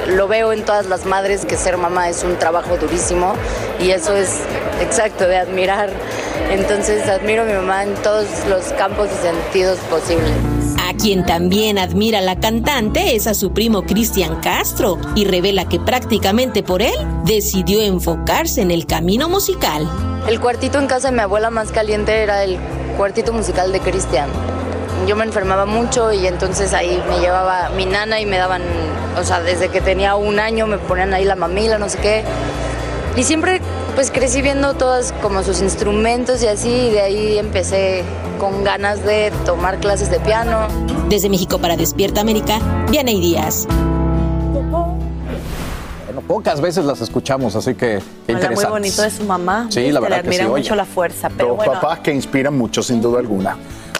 lo 0.08 0.28
veo 0.28 0.52
en 0.52 0.64
todas 0.64 0.86
las 0.86 1.04
madres 1.04 1.44
que 1.44 1.56
ser 1.56 1.76
mamá 1.76 2.08
es 2.08 2.22
un 2.22 2.38
trabajo 2.38 2.76
durísimo 2.76 3.34
y 3.80 3.90
eso 3.90 4.14
es 4.16 4.40
exacto 4.80 5.26
de 5.26 5.36
admirar. 5.36 5.90
Entonces 6.50 7.08
admiro 7.08 7.42
a 7.42 7.46
mi 7.46 7.52
mamá 7.52 7.84
en 7.84 7.94
todos 8.02 8.26
los 8.48 8.64
campos 8.74 9.08
y 9.12 9.26
sentidos 9.26 9.78
posibles. 9.90 10.32
A 10.88 10.94
quien 10.94 11.26
también 11.26 11.78
admira 11.78 12.20
la 12.20 12.38
cantante 12.38 13.16
es 13.16 13.26
a 13.26 13.34
su 13.34 13.52
primo 13.52 13.82
Cristian 13.82 14.40
Castro 14.40 14.98
y 15.14 15.24
revela 15.24 15.68
que 15.68 15.80
prácticamente 15.80 16.62
por 16.62 16.82
él 16.82 16.94
decidió 17.24 17.82
enfocarse 17.82 18.60
en 18.60 18.70
el 18.70 18.86
camino 18.86 19.28
musical. 19.28 19.88
El 20.28 20.40
cuartito 20.40 20.78
en 20.78 20.86
casa 20.86 21.08
de 21.10 21.16
mi 21.16 21.22
abuela 21.22 21.50
más 21.50 21.72
caliente 21.72 22.22
era 22.22 22.44
el 22.44 22.58
cuartito 22.96 23.32
musical 23.32 23.72
de 23.72 23.80
Cristian. 23.80 24.28
Yo 25.06 25.16
me 25.16 25.24
enfermaba 25.24 25.66
mucho 25.66 26.12
y 26.12 26.26
entonces 26.26 26.72
ahí 26.72 27.02
me 27.08 27.18
llevaba 27.20 27.70
mi 27.70 27.86
nana 27.86 28.20
y 28.20 28.26
me 28.26 28.38
daban, 28.38 28.62
o 29.18 29.24
sea, 29.24 29.40
desde 29.40 29.68
que 29.68 29.80
tenía 29.80 30.16
un 30.16 30.40
año 30.40 30.66
me 30.66 30.78
ponían 30.78 31.12
ahí 31.14 31.24
la 31.24 31.36
mamila, 31.36 31.78
no 31.78 31.88
sé 31.88 31.98
qué. 31.98 32.24
Y 33.16 33.22
siempre 33.24 33.60
pues 33.94 34.10
crecí 34.10 34.42
viendo 34.42 34.74
todas 34.74 35.12
como 35.22 35.42
sus 35.42 35.62
instrumentos 35.62 36.42
y 36.42 36.48
así, 36.48 36.68
y 36.68 36.90
de 36.90 37.00
ahí 37.00 37.38
empecé 37.38 38.04
con 38.38 38.62
ganas 38.62 39.02
de 39.04 39.32
tomar 39.46 39.78
clases 39.78 40.10
de 40.10 40.20
piano. 40.20 40.68
Desde 41.08 41.30
México 41.30 41.58
para 41.58 41.76
Despierta 41.76 42.20
América, 42.20 42.58
Vianey 42.90 43.18
Díaz. 43.20 43.66
Bueno, 46.04 46.20
pocas 46.26 46.60
veces 46.60 46.84
las 46.84 47.00
escuchamos, 47.00 47.56
así 47.56 47.74
que 47.74 47.78
qué 47.78 47.94
Hola, 47.96 48.02
muy 48.26 48.34
interesante. 48.34 48.70
bonito 48.70 49.02
de 49.02 49.10
su 49.10 49.24
mamá. 49.24 49.66
Sí, 49.70 49.90
la 49.90 50.00
Se 50.00 50.00
verdad 50.02 50.16
le 50.18 50.22
que 50.22 50.28
admira 50.28 50.44
sí, 50.44 50.50
oye. 50.50 50.62
mucho 50.62 50.74
la 50.74 50.84
fuerza, 50.84 51.30
pero 51.34 51.48
Dos 51.48 51.56
bueno. 51.56 51.72
papás 51.72 52.00
que 52.00 52.12
inspiran 52.12 52.56
mucho, 52.56 52.82
sin 52.82 53.00
duda 53.00 53.20
alguna. 53.20 53.56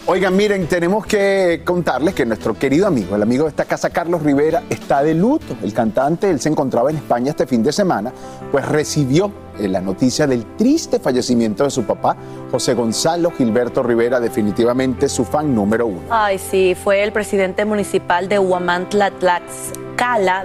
Oigan, 0.09 0.37
miren, 0.37 0.67
tenemos 0.67 1.05
que 1.05 1.63
contarles 1.65 2.13
que 2.13 2.25
nuestro 2.25 2.53
querido 2.53 2.87
amigo, 2.87 3.17
el 3.17 3.23
amigo 3.23 3.43
de 3.43 3.49
esta 3.49 3.65
casa, 3.65 3.89
Carlos 3.89 4.23
Rivera, 4.23 4.63
está 4.69 5.03
de 5.03 5.13
luto. 5.13 5.57
El 5.61 5.73
cantante, 5.73 6.29
él 6.29 6.39
se 6.39 6.47
encontraba 6.47 6.89
en 6.89 6.95
España 6.95 7.31
este 7.31 7.45
fin 7.45 7.61
de 7.61 7.73
semana, 7.73 8.13
pues 8.49 8.65
recibió 8.65 9.29
eh, 9.59 9.67
la 9.67 9.81
noticia 9.81 10.25
del 10.25 10.45
triste 10.55 10.99
fallecimiento 10.99 11.65
de 11.65 11.71
su 11.71 11.83
papá, 11.83 12.15
José 12.49 12.73
Gonzalo 12.73 13.31
Gilberto 13.31 13.83
Rivera, 13.83 14.21
definitivamente 14.21 15.09
su 15.09 15.25
fan 15.25 15.53
número 15.53 15.87
uno. 15.87 15.99
Ay, 16.09 16.39
sí, 16.39 16.73
fue 16.81 17.03
el 17.03 17.11
presidente 17.11 17.65
municipal 17.65 18.29
de 18.29 18.39
Huamantla, 18.39 19.11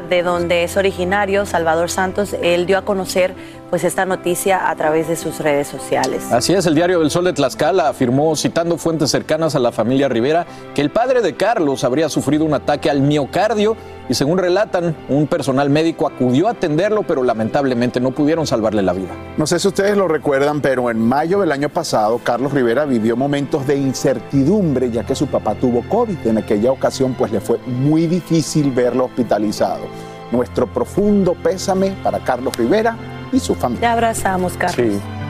De 0.08 0.22
donde 0.22 0.64
es 0.64 0.78
originario, 0.78 1.44
Salvador 1.44 1.90
Santos. 1.90 2.34
Él 2.42 2.64
dio 2.64 2.78
a 2.78 2.82
conocer 2.82 3.34
pues 3.68 3.84
esta 3.84 4.06
noticia 4.06 4.70
a 4.70 4.76
través 4.76 5.08
de 5.08 5.14
sus 5.14 5.38
redes 5.40 5.68
sociales. 5.68 6.32
Así 6.32 6.54
es, 6.54 6.64
el 6.66 6.74
diario 6.74 6.98
del 7.00 7.10
Sol 7.10 7.26
de 7.26 7.34
Tlaxcala 7.34 7.88
afirmó, 7.88 8.34
citando 8.34 8.78
fuentes 8.78 9.10
cercanas 9.10 9.54
a 9.54 9.58
la 9.58 9.70
familia 9.70 10.08
Rivera, 10.08 10.46
que 10.74 10.80
el 10.80 10.90
padre 10.90 11.20
de 11.20 11.36
Carlos 11.36 11.84
habría 11.84 12.08
sufrido 12.08 12.44
un 12.44 12.54
ataque 12.54 12.90
al 12.90 13.02
miocardio 13.02 13.76
y 14.12 14.14
según 14.14 14.36
relatan, 14.36 14.94
un 15.08 15.26
personal 15.26 15.70
médico 15.70 16.06
acudió 16.06 16.46
a 16.46 16.50
atenderlo, 16.50 17.02
pero 17.02 17.22
lamentablemente 17.22 17.98
no 17.98 18.10
pudieron 18.10 18.46
salvarle 18.46 18.82
la 18.82 18.92
vida. 18.92 19.08
No 19.38 19.46
sé 19.46 19.58
si 19.58 19.68
ustedes 19.68 19.96
lo 19.96 20.06
recuerdan, 20.06 20.60
pero 20.60 20.90
en 20.90 21.00
mayo 21.00 21.40
del 21.40 21.50
año 21.50 21.70
pasado, 21.70 22.20
Carlos 22.22 22.52
Rivera 22.52 22.84
vivió 22.84 23.16
momentos 23.16 23.66
de 23.66 23.76
incertidumbre 23.76 24.90
ya 24.90 25.04
que 25.04 25.14
su 25.14 25.28
papá 25.28 25.54
tuvo 25.54 25.82
COVID. 25.88 26.26
En 26.26 26.36
aquella 26.36 26.72
ocasión, 26.72 27.14
pues 27.14 27.32
le 27.32 27.40
fue 27.40 27.56
muy 27.66 28.06
difícil 28.06 28.70
verlo 28.70 29.06
hospitalizado. 29.06 29.84
Nuestro 30.30 30.66
profundo 30.66 31.34
pésame 31.42 31.96
para 32.02 32.18
Carlos 32.18 32.54
Rivera 32.54 32.94
y 33.32 33.40
su 33.40 33.54
familia. 33.54 33.80
Te 33.80 33.86
abrazamos, 33.86 34.58
Carlos. 34.58 34.92
Sí. 34.92 35.21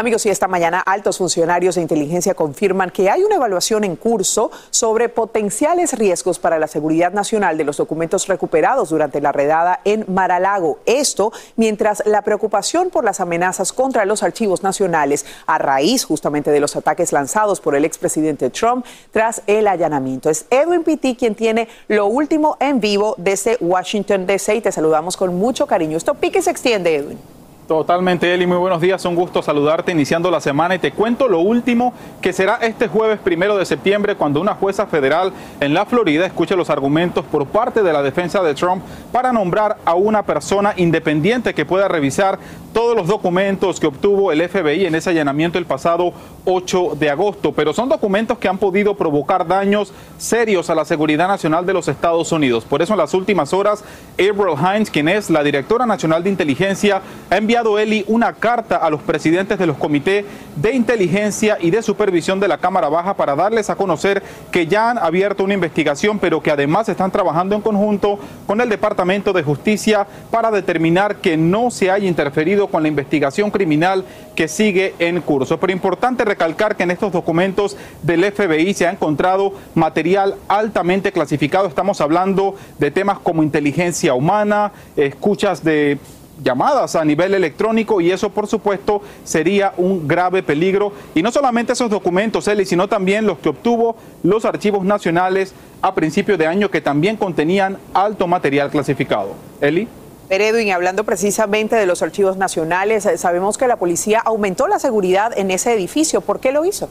Amigos, 0.00 0.24
y 0.24 0.30
esta 0.30 0.48
mañana 0.48 0.80
altos 0.80 1.18
funcionarios 1.18 1.74
de 1.74 1.82
inteligencia 1.82 2.32
confirman 2.32 2.88
que 2.88 3.10
hay 3.10 3.22
una 3.22 3.34
evaluación 3.34 3.84
en 3.84 3.96
curso 3.96 4.50
sobre 4.70 5.10
potenciales 5.10 5.92
riesgos 5.92 6.38
para 6.38 6.58
la 6.58 6.68
seguridad 6.68 7.12
nacional 7.12 7.58
de 7.58 7.64
los 7.64 7.76
documentos 7.76 8.26
recuperados 8.26 8.88
durante 8.88 9.20
la 9.20 9.30
redada 9.30 9.80
en 9.84 10.06
Maralago. 10.08 10.78
Esto 10.86 11.34
mientras 11.56 12.02
la 12.06 12.22
preocupación 12.22 12.88
por 12.88 13.04
las 13.04 13.20
amenazas 13.20 13.74
contra 13.74 14.06
los 14.06 14.22
archivos 14.22 14.62
nacionales 14.62 15.26
a 15.44 15.58
raíz 15.58 16.06
justamente 16.06 16.50
de 16.50 16.60
los 16.60 16.76
ataques 16.76 17.12
lanzados 17.12 17.60
por 17.60 17.74
el 17.74 17.84
expresidente 17.84 18.48
Trump 18.48 18.86
tras 19.10 19.42
el 19.46 19.66
allanamiento. 19.66 20.30
Es 20.30 20.46
Edwin 20.48 20.82
Pitti 20.82 21.14
quien 21.14 21.34
tiene 21.34 21.68
lo 21.88 22.06
último 22.06 22.56
en 22.58 22.80
vivo 22.80 23.16
desde 23.18 23.58
Washington 23.60 24.24
DC 24.24 24.62
te 24.62 24.72
saludamos 24.72 25.18
con 25.18 25.36
mucho 25.36 25.66
cariño. 25.66 25.98
Esto 25.98 26.14
pique 26.14 26.40
se 26.40 26.50
extiende, 26.50 26.96
Edwin. 26.96 27.39
Totalmente, 27.70 28.34
Eli. 28.34 28.48
Muy 28.48 28.56
buenos 28.56 28.80
días. 28.80 29.04
Un 29.04 29.14
gusto 29.14 29.42
saludarte 29.42 29.92
iniciando 29.92 30.28
la 30.28 30.40
semana 30.40 30.74
y 30.74 30.80
te 30.80 30.90
cuento 30.90 31.28
lo 31.28 31.38
último 31.38 31.94
que 32.20 32.32
será 32.32 32.56
este 32.56 32.88
jueves 32.88 33.20
primero 33.20 33.56
de 33.56 33.64
septiembre 33.64 34.16
cuando 34.16 34.40
una 34.40 34.56
jueza 34.56 34.88
federal 34.88 35.32
en 35.60 35.72
la 35.72 35.86
Florida 35.86 36.26
escuche 36.26 36.56
los 36.56 36.68
argumentos 36.68 37.24
por 37.26 37.46
parte 37.46 37.84
de 37.84 37.92
la 37.92 38.02
defensa 38.02 38.42
de 38.42 38.54
Trump 38.54 38.82
para 39.12 39.32
nombrar 39.32 39.76
a 39.84 39.94
una 39.94 40.24
persona 40.24 40.74
independiente 40.78 41.54
que 41.54 41.64
pueda 41.64 41.86
revisar 41.86 42.40
todos 42.72 42.96
los 42.96 43.06
documentos 43.06 43.80
que 43.80 43.86
obtuvo 43.86 44.32
el 44.32 44.48
FBI 44.48 44.86
en 44.86 44.94
ese 44.94 45.10
allanamiento 45.10 45.58
el 45.58 45.66
pasado 45.66 46.12
8 46.44 46.96
de 46.98 47.10
agosto. 47.10 47.52
Pero 47.52 47.72
son 47.72 47.88
documentos 47.88 48.38
que 48.38 48.48
han 48.48 48.58
podido 48.58 48.94
provocar 48.94 49.46
daños 49.46 49.92
serios 50.18 50.70
a 50.70 50.74
la 50.74 50.84
seguridad 50.84 51.28
nacional 51.28 51.66
de 51.66 51.72
los 51.72 51.88
Estados 51.88 52.32
Unidos. 52.32 52.64
Por 52.64 52.82
eso 52.82 52.94
en 52.94 52.98
las 52.98 53.14
últimas 53.14 53.52
horas, 53.52 53.84
April 54.14 54.56
Hines, 54.58 54.90
quien 54.90 55.08
es 55.08 55.30
la 55.30 55.42
directora 55.42 55.86
nacional 55.86 56.22
de 56.22 56.30
inteligencia, 56.30 57.02
ha 57.28 57.36
enviado 57.36 57.78
Eli 57.78 58.04
una 58.08 58.32
carta 58.32 58.76
a 58.76 58.90
los 58.90 59.02
presidentes 59.02 59.58
de 59.58 59.66
los 59.66 59.76
comités 59.76 60.24
de 60.56 60.74
inteligencia 60.74 61.58
y 61.60 61.70
de 61.70 61.82
supervisión 61.82 62.40
de 62.40 62.48
la 62.48 62.58
Cámara 62.58 62.88
Baja 62.88 63.14
para 63.14 63.34
darles 63.34 63.70
a 63.70 63.76
conocer 63.76 64.22
que 64.50 64.66
ya 64.66 64.90
han 64.90 64.98
abierto 64.98 65.44
una 65.44 65.54
investigación, 65.54 66.18
pero 66.18 66.42
que 66.42 66.50
además 66.50 66.88
están 66.88 67.10
trabajando 67.10 67.54
en 67.54 67.62
conjunto 67.62 68.18
con 68.46 68.60
el 68.60 68.68
Departamento 68.68 69.32
de 69.32 69.42
Justicia 69.42 70.06
para 70.30 70.50
determinar 70.50 71.16
que 71.16 71.36
no 71.36 71.70
se 71.70 71.90
haya 71.90 72.06
interferido 72.06 72.59
con 72.68 72.82
la 72.82 72.88
investigación 72.88 73.50
criminal 73.50 74.04
que 74.34 74.48
sigue 74.48 74.94
en 74.98 75.20
curso. 75.20 75.58
Pero 75.58 75.72
importante 75.72 76.24
recalcar 76.24 76.76
que 76.76 76.82
en 76.82 76.90
estos 76.90 77.12
documentos 77.12 77.76
del 78.02 78.24
FBI 78.24 78.74
se 78.74 78.86
ha 78.86 78.90
encontrado 78.90 79.54
material 79.74 80.36
altamente 80.48 81.12
clasificado. 81.12 81.66
Estamos 81.66 82.00
hablando 82.00 82.54
de 82.78 82.90
temas 82.90 83.18
como 83.18 83.42
inteligencia 83.42 84.14
humana, 84.14 84.72
escuchas 84.96 85.62
de 85.64 85.98
llamadas 86.42 86.96
a 86.96 87.04
nivel 87.04 87.34
electrónico 87.34 88.00
y 88.00 88.10
eso 88.10 88.30
por 88.30 88.46
supuesto 88.46 89.02
sería 89.24 89.72
un 89.76 90.08
grave 90.08 90.42
peligro. 90.42 90.92
Y 91.14 91.22
no 91.22 91.30
solamente 91.30 91.72
esos 91.72 91.90
documentos, 91.90 92.48
Eli, 92.48 92.64
sino 92.64 92.88
también 92.88 93.26
los 93.26 93.38
que 93.38 93.50
obtuvo 93.50 93.96
los 94.22 94.44
archivos 94.44 94.84
nacionales 94.84 95.54
a 95.82 95.94
principio 95.94 96.36
de 96.36 96.46
año 96.46 96.70
que 96.70 96.80
también 96.80 97.16
contenían 97.16 97.78
alto 97.94 98.26
material 98.26 98.70
clasificado. 98.70 99.34
Eli. 99.60 99.88
Edwin, 100.30 100.70
hablando 100.70 101.02
precisamente 101.02 101.74
de 101.74 101.86
los 101.86 102.02
archivos 102.02 102.36
nacionales, 102.36 103.04
eh, 103.04 103.18
sabemos 103.18 103.58
que 103.58 103.66
la 103.66 103.76
policía 103.76 104.20
aumentó 104.20 104.68
la 104.68 104.78
seguridad 104.78 105.36
en 105.36 105.50
ese 105.50 105.72
edificio. 105.72 106.20
¿Por 106.20 106.38
qué 106.38 106.52
lo 106.52 106.64
hizo? 106.64 106.88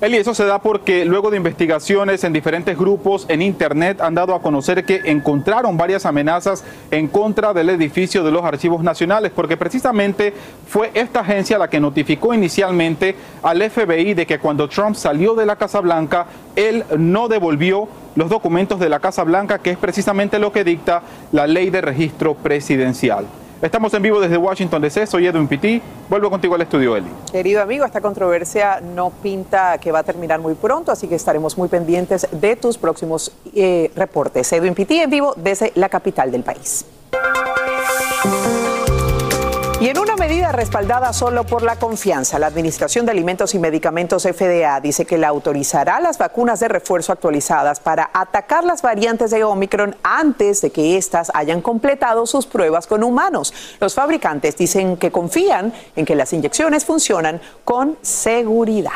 Eli, 0.00 0.16
eso 0.16 0.32
se 0.32 0.46
da 0.46 0.60
porque 0.60 1.04
luego 1.04 1.30
de 1.30 1.36
investigaciones 1.36 2.24
en 2.24 2.32
diferentes 2.32 2.78
grupos 2.78 3.26
en 3.28 3.42
Internet 3.42 4.00
han 4.00 4.14
dado 4.14 4.34
a 4.34 4.40
conocer 4.40 4.86
que 4.86 5.02
encontraron 5.04 5.76
varias 5.76 6.06
amenazas 6.06 6.64
en 6.90 7.06
contra 7.08 7.52
del 7.52 7.68
edificio 7.68 8.24
de 8.24 8.30
los 8.30 8.42
archivos 8.42 8.82
nacionales, 8.82 9.30
porque 9.34 9.58
precisamente 9.58 10.32
fue 10.66 10.90
esta 10.94 11.20
agencia 11.20 11.58
la 11.58 11.68
que 11.68 11.80
notificó 11.80 12.32
inicialmente 12.32 13.14
al 13.42 13.60
FBI 13.68 14.14
de 14.14 14.26
que 14.26 14.38
cuando 14.38 14.70
Trump 14.70 14.96
salió 14.96 15.34
de 15.34 15.44
la 15.44 15.56
Casa 15.56 15.80
Blanca, 15.80 16.28
él 16.56 16.82
no 16.96 17.28
devolvió 17.28 17.86
los 18.14 18.28
documentos 18.28 18.80
de 18.80 18.88
la 18.88 19.00
Casa 19.00 19.24
Blanca, 19.24 19.58
que 19.58 19.70
es 19.70 19.78
precisamente 19.78 20.38
lo 20.38 20.52
que 20.52 20.64
dicta 20.64 21.02
la 21.32 21.46
ley 21.46 21.70
de 21.70 21.80
registro 21.80 22.34
presidencial. 22.34 23.26
Estamos 23.62 23.92
en 23.92 24.00
vivo 24.00 24.20
desde 24.20 24.38
Washington 24.38 24.80
DC, 24.80 25.06
soy 25.06 25.26
Edwin 25.26 25.46
Pitti. 25.46 25.82
Vuelvo 26.08 26.30
contigo 26.30 26.54
al 26.54 26.62
estudio, 26.62 26.96
Eli. 26.96 27.10
Querido 27.30 27.60
amigo, 27.60 27.84
esta 27.84 28.00
controversia 28.00 28.80
no 28.80 29.10
pinta 29.10 29.76
que 29.76 29.92
va 29.92 29.98
a 29.98 30.02
terminar 30.02 30.40
muy 30.40 30.54
pronto, 30.54 30.90
así 30.90 31.06
que 31.08 31.14
estaremos 31.14 31.58
muy 31.58 31.68
pendientes 31.68 32.26
de 32.32 32.56
tus 32.56 32.78
próximos 32.78 33.32
eh, 33.54 33.90
reportes. 33.94 34.50
Edwin 34.54 34.74
Pitti 34.74 35.00
en 35.00 35.10
vivo 35.10 35.34
desde 35.36 35.72
la 35.74 35.90
capital 35.90 36.32
del 36.32 36.42
país. 36.42 36.86
Y 39.80 39.88
en 39.88 39.98
una 39.98 40.14
medida 40.14 40.52
respaldada 40.52 41.14
solo 41.14 41.44
por 41.44 41.62
la 41.62 41.76
confianza, 41.76 42.38
la 42.38 42.48
Administración 42.48 43.06
de 43.06 43.12
Alimentos 43.12 43.54
y 43.54 43.58
Medicamentos 43.58 44.24
FDA 44.24 44.78
dice 44.78 45.06
que 45.06 45.16
la 45.16 45.28
autorizará 45.28 46.00
las 46.00 46.18
vacunas 46.18 46.60
de 46.60 46.68
refuerzo 46.68 47.12
actualizadas 47.12 47.80
para 47.80 48.10
atacar 48.12 48.62
las 48.64 48.82
variantes 48.82 49.30
de 49.30 49.42
Omicron 49.42 49.96
antes 50.02 50.60
de 50.60 50.70
que 50.70 50.98
éstas 50.98 51.32
hayan 51.32 51.62
completado 51.62 52.26
sus 52.26 52.44
pruebas 52.44 52.86
con 52.86 53.02
humanos. 53.02 53.54
Los 53.80 53.94
fabricantes 53.94 54.54
dicen 54.58 54.98
que 54.98 55.10
confían 55.10 55.72
en 55.96 56.04
que 56.04 56.14
las 56.14 56.34
inyecciones 56.34 56.84
funcionan 56.84 57.40
con 57.64 57.96
seguridad. 58.02 58.90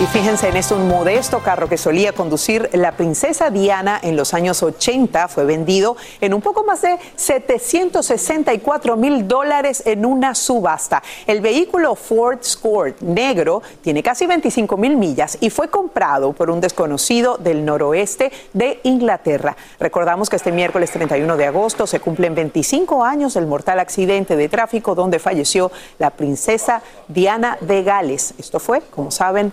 Y 0.00 0.06
fíjense 0.06 0.46
en 0.46 0.56
esto, 0.56 0.76
un 0.76 0.86
modesto 0.86 1.40
carro 1.40 1.68
que 1.68 1.76
solía 1.76 2.12
conducir 2.12 2.70
la 2.74 2.92
princesa 2.92 3.50
Diana 3.50 3.98
en 4.00 4.14
los 4.14 4.32
años 4.32 4.62
80 4.62 5.26
fue 5.26 5.44
vendido 5.44 5.96
en 6.20 6.34
un 6.34 6.40
poco 6.40 6.62
más 6.62 6.82
de 6.82 6.96
764 7.16 8.96
mil 8.96 9.26
dólares 9.26 9.82
en 9.86 10.06
una 10.06 10.36
subasta. 10.36 11.02
El 11.26 11.40
vehículo 11.40 11.96
Ford 11.96 12.38
Escort 12.40 13.00
negro 13.00 13.60
tiene 13.82 14.04
casi 14.04 14.28
25 14.28 14.76
mil 14.76 14.96
millas 14.96 15.36
y 15.40 15.50
fue 15.50 15.68
comprado 15.68 16.32
por 16.32 16.48
un 16.48 16.60
desconocido 16.60 17.36
del 17.36 17.64
noroeste 17.64 18.30
de 18.52 18.78
Inglaterra. 18.84 19.56
Recordamos 19.80 20.30
que 20.30 20.36
este 20.36 20.52
miércoles 20.52 20.92
31 20.92 21.36
de 21.36 21.46
agosto 21.46 21.88
se 21.88 21.98
cumplen 21.98 22.36
25 22.36 23.02
años 23.02 23.34
del 23.34 23.48
mortal 23.48 23.80
accidente 23.80 24.36
de 24.36 24.48
tráfico 24.48 24.94
donde 24.94 25.18
falleció 25.18 25.72
la 25.98 26.10
princesa 26.10 26.82
Diana 27.08 27.58
de 27.60 27.82
Gales. 27.82 28.34
Esto 28.38 28.60
fue, 28.60 28.80
como 28.94 29.10
saben, 29.10 29.52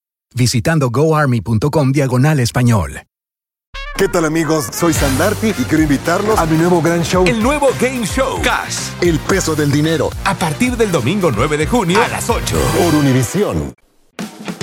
visitando 0.35 0.89
goarmy.com 0.89 1.91
diagonal 1.91 2.39
español. 2.39 3.03
¿Qué 3.97 4.07
tal 4.07 4.25
amigos? 4.25 4.65
Soy 4.71 4.93
Sandarti 4.93 5.49
y 5.49 5.63
quiero 5.65 5.83
invitarlos 5.83 6.39
a 6.39 6.47
mi 6.47 6.57
nuevo 6.57 6.81
gran 6.81 7.03
show. 7.03 7.23
El 7.27 7.43
nuevo 7.43 7.67
Game 7.79 8.03
Show. 8.03 8.41
Cash. 8.41 8.89
El 8.99 9.19
peso 9.19 9.53
del 9.53 9.71
dinero. 9.71 10.09
A 10.25 10.33
partir 10.33 10.75
del 10.75 10.91
domingo 10.91 11.31
9 11.31 11.55
de 11.57 11.67
junio 11.67 12.01
a 12.01 12.07
las 12.07 12.27
8. 12.27 12.57
Por 12.79 12.95
Univisión. 12.95 13.75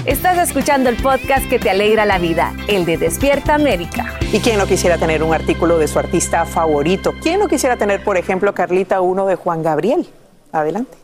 Estás 0.07 0.39
escuchando 0.39 0.89
el 0.89 0.97
podcast 0.97 1.49
que 1.49 1.61
te 1.61 1.71
alegra 1.71 2.05
la 2.05 2.19
vida, 2.19 2.53
el 2.67 2.85
de 2.85 2.97
Despierta 2.97 3.55
América. 3.55 4.19
¿Y 4.33 4.41
quién 4.41 4.59
no 4.59 4.67
quisiera 4.67 4.99
tener 4.99 5.23
un 5.23 5.33
artículo 5.33 5.79
de 5.79 5.87
su 5.87 6.01
artista 6.01 6.45
favorito? 6.45 7.15
¿Quién 7.23 7.39
no 7.39 7.47
quisiera 7.47 7.77
tener, 7.77 8.03
por 8.03 8.17
ejemplo, 8.17 8.53
Carlita, 8.55 9.01
uno 9.01 9.27
de 9.27 9.37
Juan 9.37 9.63
Gabriel? 9.63 10.09
Adelante. 10.51 10.97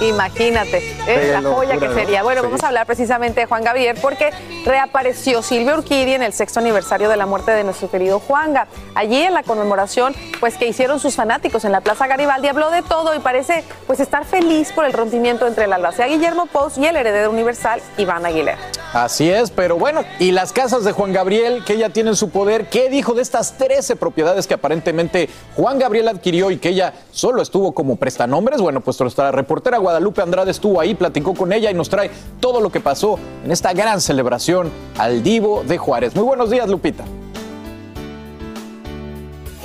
Imagínate, 0.00 0.78
es 1.06 1.30
la 1.32 1.42
joya 1.42 1.78
que 1.78 1.88
sería. 1.92 2.22
Bueno, 2.22 2.42
Sí. 2.42 2.46
vamos 2.48 2.62
a 2.62 2.66
hablar 2.68 2.86
precisamente 2.86 3.40
de 3.40 3.46
Juan 3.46 3.64
Gabriel 3.64 3.96
porque 4.02 4.30
reapareció 4.66 5.42
Silvia 5.42 5.74
Urquidi 5.74 6.12
en 6.12 6.22
el 6.22 6.32
sexto 6.32 6.60
aniversario 6.60 7.08
de 7.08 7.16
la 7.16 7.24
muerte 7.24 7.52
de 7.52 7.64
nuestro 7.64 7.90
querido 7.90 8.20
Juanga. 8.20 8.66
Allí 8.94 9.22
en 9.22 9.32
la 9.32 9.42
conmemoración, 9.42 10.14
pues 10.38 10.56
que 10.56 10.66
hicieron 10.66 11.00
sus 11.00 11.16
fanáticos 11.16 11.64
en 11.64 11.72
la 11.72 11.80
Plaza 11.80 12.06
Garibaldi, 12.06 12.48
habló 12.48 12.70
de 12.70 12.82
todo 12.82 13.14
y 13.14 13.20
parece 13.20 13.64
pues 13.86 14.00
estar 14.00 14.24
feliz 14.24 14.72
por 14.72 14.84
el 14.84 14.92
rompimiento 14.92 15.46
entre 15.46 15.64
el 15.64 15.72
albacea 15.72 16.06
Guillermo 16.06 16.46
Pous 16.46 16.76
y 16.78 16.86
el 16.86 16.96
heredero 16.96 17.30
universal 17.30 17.80
Iván 17.96 18.26
Aguilera. 18.26 18.58
Así 18.92 19.28
es, 19.30 19.50
pero 19.50 19.76
bueno, 19.76 20.04
y 20.18 20.30
las 20.32 20.52
casas 20.52 20.84
de 20.84 20.92
Juan 20.92 21.12
Gabriel, 21.12 21.64
que 21.64 21.74
ella 21.74 21.90
tiene 21.90 22.10
en 22.10 22.16
su 22.16 22.30
poder, 22.30 22.68
¿qué 22.68 22.88
dijo 22.88 23.12
de 23.14 23.22
estas 23.22 23.58
13 23.58 23.96
propiedades 23.96 24.46
que 24.46 24.54
aparentemente 24.54 25.28
Juan 25.56 25.78
Gabriel 25.78 26.08
adquirió 26.08 26.50
y 26.50 26.58
que 26.58 26.70
ella 26.70 26.92
solo 27.10 27.42
estuvo 27.42 27.72
como 27.72 27.96
prestanombres? 27.96 28.60
Bueno, 28.60 28.80
pues 28.80 28.98
nuestra 29.00 29.30
reportera 29.32 29.78
Guadalupe 29.86 30.20
Andrade 30.20 30.50
estuvo 30.50 30.80
ahí, 30.80 30.96
platicó 30.96 31.32
con 31.32 31.52
ella 31.52 31.70
y 31.70 31.74
nos 31.74 31.88
trae 31.88 32.10
todo 32.40 32.60
lo 32.60 32.70
que 32.70 32.80
pasó 32.80 33.20
en 33.44 33.52
esta 33.52 33.72
gran 33.72 34.00
celebración 34.00 34.68
al 34.98 35.22
Divo 35.22 35.62
de 35.62 35.78
Juárez. 35.78 36.16
Muy 36.16 36.24
buenos 36.24 36.50
días, 36.50 36.68
Lupita. 36.68 37.04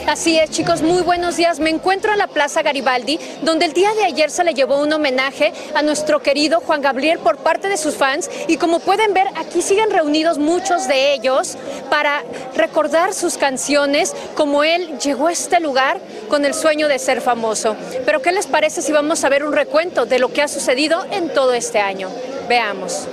Así 0.07 0.37
es, 0.37 0.49
chicos, 0.49 0.81
muy 0.81 1.03
buenos 1.03 1.37
días. 1.37 1.59
Me 1.59 1.69
encuentro 1.69 2.11
en 2.11 2.17
la 2.17 2.27
Plaza 2.27 2.61
Garibaldi, 2.61 3.19
donde 3.43 3.65
el 3.65 3.73
día 3.73 3.93
de 3.93 4.03
ayer 4.03 4.29
se 4.31 4.43
le 4.43 4.53
llevó 4.53 4.81
un 4.81 4.91
homenaje 4.91 5.53
a 5.75 5.81
nuestro 5.83 6.21
querido 6.21 6.59
Juan 6.59 6.81
Gabriel 6.81 7.19
por 7.19 7.37
parte 7.37 7.69
de 7.69 7.77
sus 7.77 7.95
fans. 7.95 8.29
Y 8.47 8.57
como 8.57 8.79
pueden 8.79 9.13
ver, 9.13 9.27
aquí 9.35 9.61
siguen 9.61 9.91
reunidos 9.91 10.37
muchos 10.37 10.87
de 10.87 11.13
ellos 11.13 11.55
para 11.89 12.23
recordar 12.55 13.13
sus 13.13 13.37
canciones, 13.37 14.13
como 14.35 14.63
él 14.63 14.97
llegó 14.99 15.27
a 15.27 15.31
este 15.31 15.59
lugar 15.59 15.99
con 16.29 16.45
el 16.45 16.53
sueño 16.53 16.87
de 16.87 16.99
ser 16.99 17.21
famoso. 17.21 17.75
Pero, 18.05 18.21
¿qué 18.21 18.31
les 18.31 18.47
parece 18.47 18.81
si 18.81 18.91
vamos 18.91 19.23
a 19.23 19.29
ver 19.29 19.43
un 19.43 19.53
recuento 19.53 20.05
de 20.05 20.19
lo 20.19 20.33
que 20.33 20.41
ha 20.41 20.47
sucedido 20.47 21.05
en 21.11 21.33
todo 21.33 21.53
este 21.53 21.79
año? 21.79 22.09
Veamos. 22.49 23.07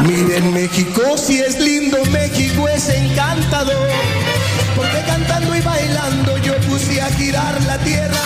Miren 0.00 0.54
México, 0.54 1.16
si 1.16 1.40
es 1.40 1.60
lindo, 1.60 1.98
México 2.06 2.66
es 2.68 2.88
encantador. 2.88 3.88
Y 5.40 5.60
bailando 5.62 6.36
yo 6.38 6.54
puse 6.68 7.00
a 7.00 7.06
girar 7.06 7.60
la 7.62 7.78
tierra. 7.78 8.20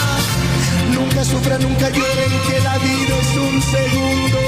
Nunca 0.92 1.24
sufran, 1.24 1.62
nunca 1.62 1.88
lloren, 1.88 2.32
que 2.48 2.60
la 2.60 2.78
vida 2.78 3.16
es 3.20 3.36
un 3.36 3.62
segundo. 3.62 4.38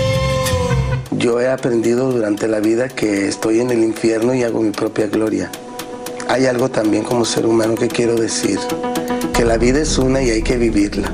Yo 1.13 1.41
he 1.41 1.49
aprendido 1.49 2.11
durante 2.11 2.49
la 2.49 2.59
vida 2.59 2.89
que 2.89 3.29
estoy 3.29 3.61
en 3.61 3.71
el 3.71 3.85
infierno 3.85 4.35
y 4.35 4.43
hago 4.43 4.61
mi 4.61 4.71
propia 4.71 5.07
gloria. 5.07 5.51
Hay 6.29 6.47
algo 6.47 6.69
también 6.69 7.05
como 7.05 7.25
ser 7.25 7.47
humano 7.47 7.77
que 7.77 7.89
quiero 7.89 8.17
decir, 8.17 8.59
que 9.33 9.45
la 9.45 9.57
vida 9.57 9.81
es 9.81 9.97
una 9.97 10.21
y 10.21 10.31
hay 10.31 10.43
que 10.43 10.57
vivirla. 10.57 11.13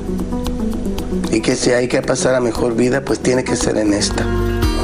Y 1.31 1.41
que 1.41 1.55
si 1.55 1.71
hay 1.71 1.87
que 1.87 2.01
pasar 2.01 2.33
a 2.35 2.39
mejor 2.39 2.75
vida, 2.75 3.01
pues 3.01 3.19
tiene 3.19 3.43
que 3.43 3.55
ser 3.55 3.77
en 3.77 3.93
esta. 3.93 4.25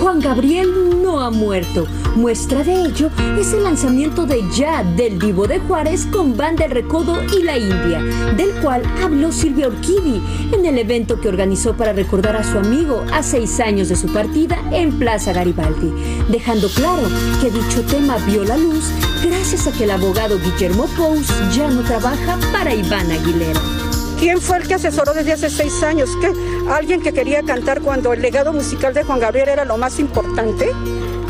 Juan 0.01 0.19
Gabriel 0.19 0.99
no 1.03 1.21
ha 1.21 1.29
muerto. 1.29 1.85
Muestra 2.15 2.63
de 2.63 2.73
ello 2.73 3.11
es 3.39 3.53
el 3.53 3.63
lanzamiento 3.63 4.25
de 4.25 4.41
Ya 4.51 4.83
del 4.83 5.19
Divo 5.19 5.45
de 5.45 5.59
Juárez 5.59 6.07
con 6.07 6.35
Banda 6.35 6.65
El 6.65 6.71
Recodo 6.71 7.21
y 7.37 7.43
la 7.43 7.55
India, 7.59 8.01
del 8.35 8.51
cual 8.63 8.81
habló 9.01 9.31
Silvia 9.31 9.67
Urquidi 9.67 10.19
en 10.51 10.65
el 10.65 10.79
evento 10.79 11.21
que 11.21 11.29
organizó 11.29 11.77
para 11.77 11.93
recordar 11.93 12.35
a 12.35 12.43
su 12.43 12.57
amigo 12.57 13.05
a 13.13 13.21
seis 13.21 13.59
años 13.59 13.89
de 13.89 13.95
su 13.95 14.11
partida 14.11 14.57
en 14.71 14.97
Plaza 14.97 15.33
Garibaldi, 15.33 15.93
dejando 16.29 16.67
claro 16.69 17.07
que 17.39 17.51
dicho 17.51 17.83
tema 17.83 18.17
vio 18.25 18.43
la 18.43 18.57
luz 18.57 18.85
gracias 19.23 19.67
a 19.67 19.71
que 19.71 19.83
el 19.83 19.91
abogado 19.91 20.39
Guillermo 20.39 20.87
Pous 20.97 21.27
ya 21.55 21.69
no 21.69 21.83
trabaja 21.83 22.39
para 22.51 22.73
Iván 22.73 23.11
Aguilera. 23.11 23.90
¿Quién 24.21 24.39
fue 24.39 24.59
el 24.59 24.67
que 24.67 24.75
asesoró 24.75 25.13
desde 25.13 25.33
hace 25.33 25.49
seis 25.49 25.81
años? 25.81 26.11
¿Qué? 26.21 26.31
¿Alguien 26.69 27.01
que 27.01 27.11
quería 27.11 27.41
cantar 27.41 27.81
cuando 27.81 28.13
el 28.13 28.21
legado 28.21 28.53
musical 28.53 28.93
de 28.93 29.03
Juan 29.03 29.19
Gabriel 29.19 29.49
era 29.49 29.65
lo 29.65 29.79
más 29.79 29.97
importante? 29.97 30.69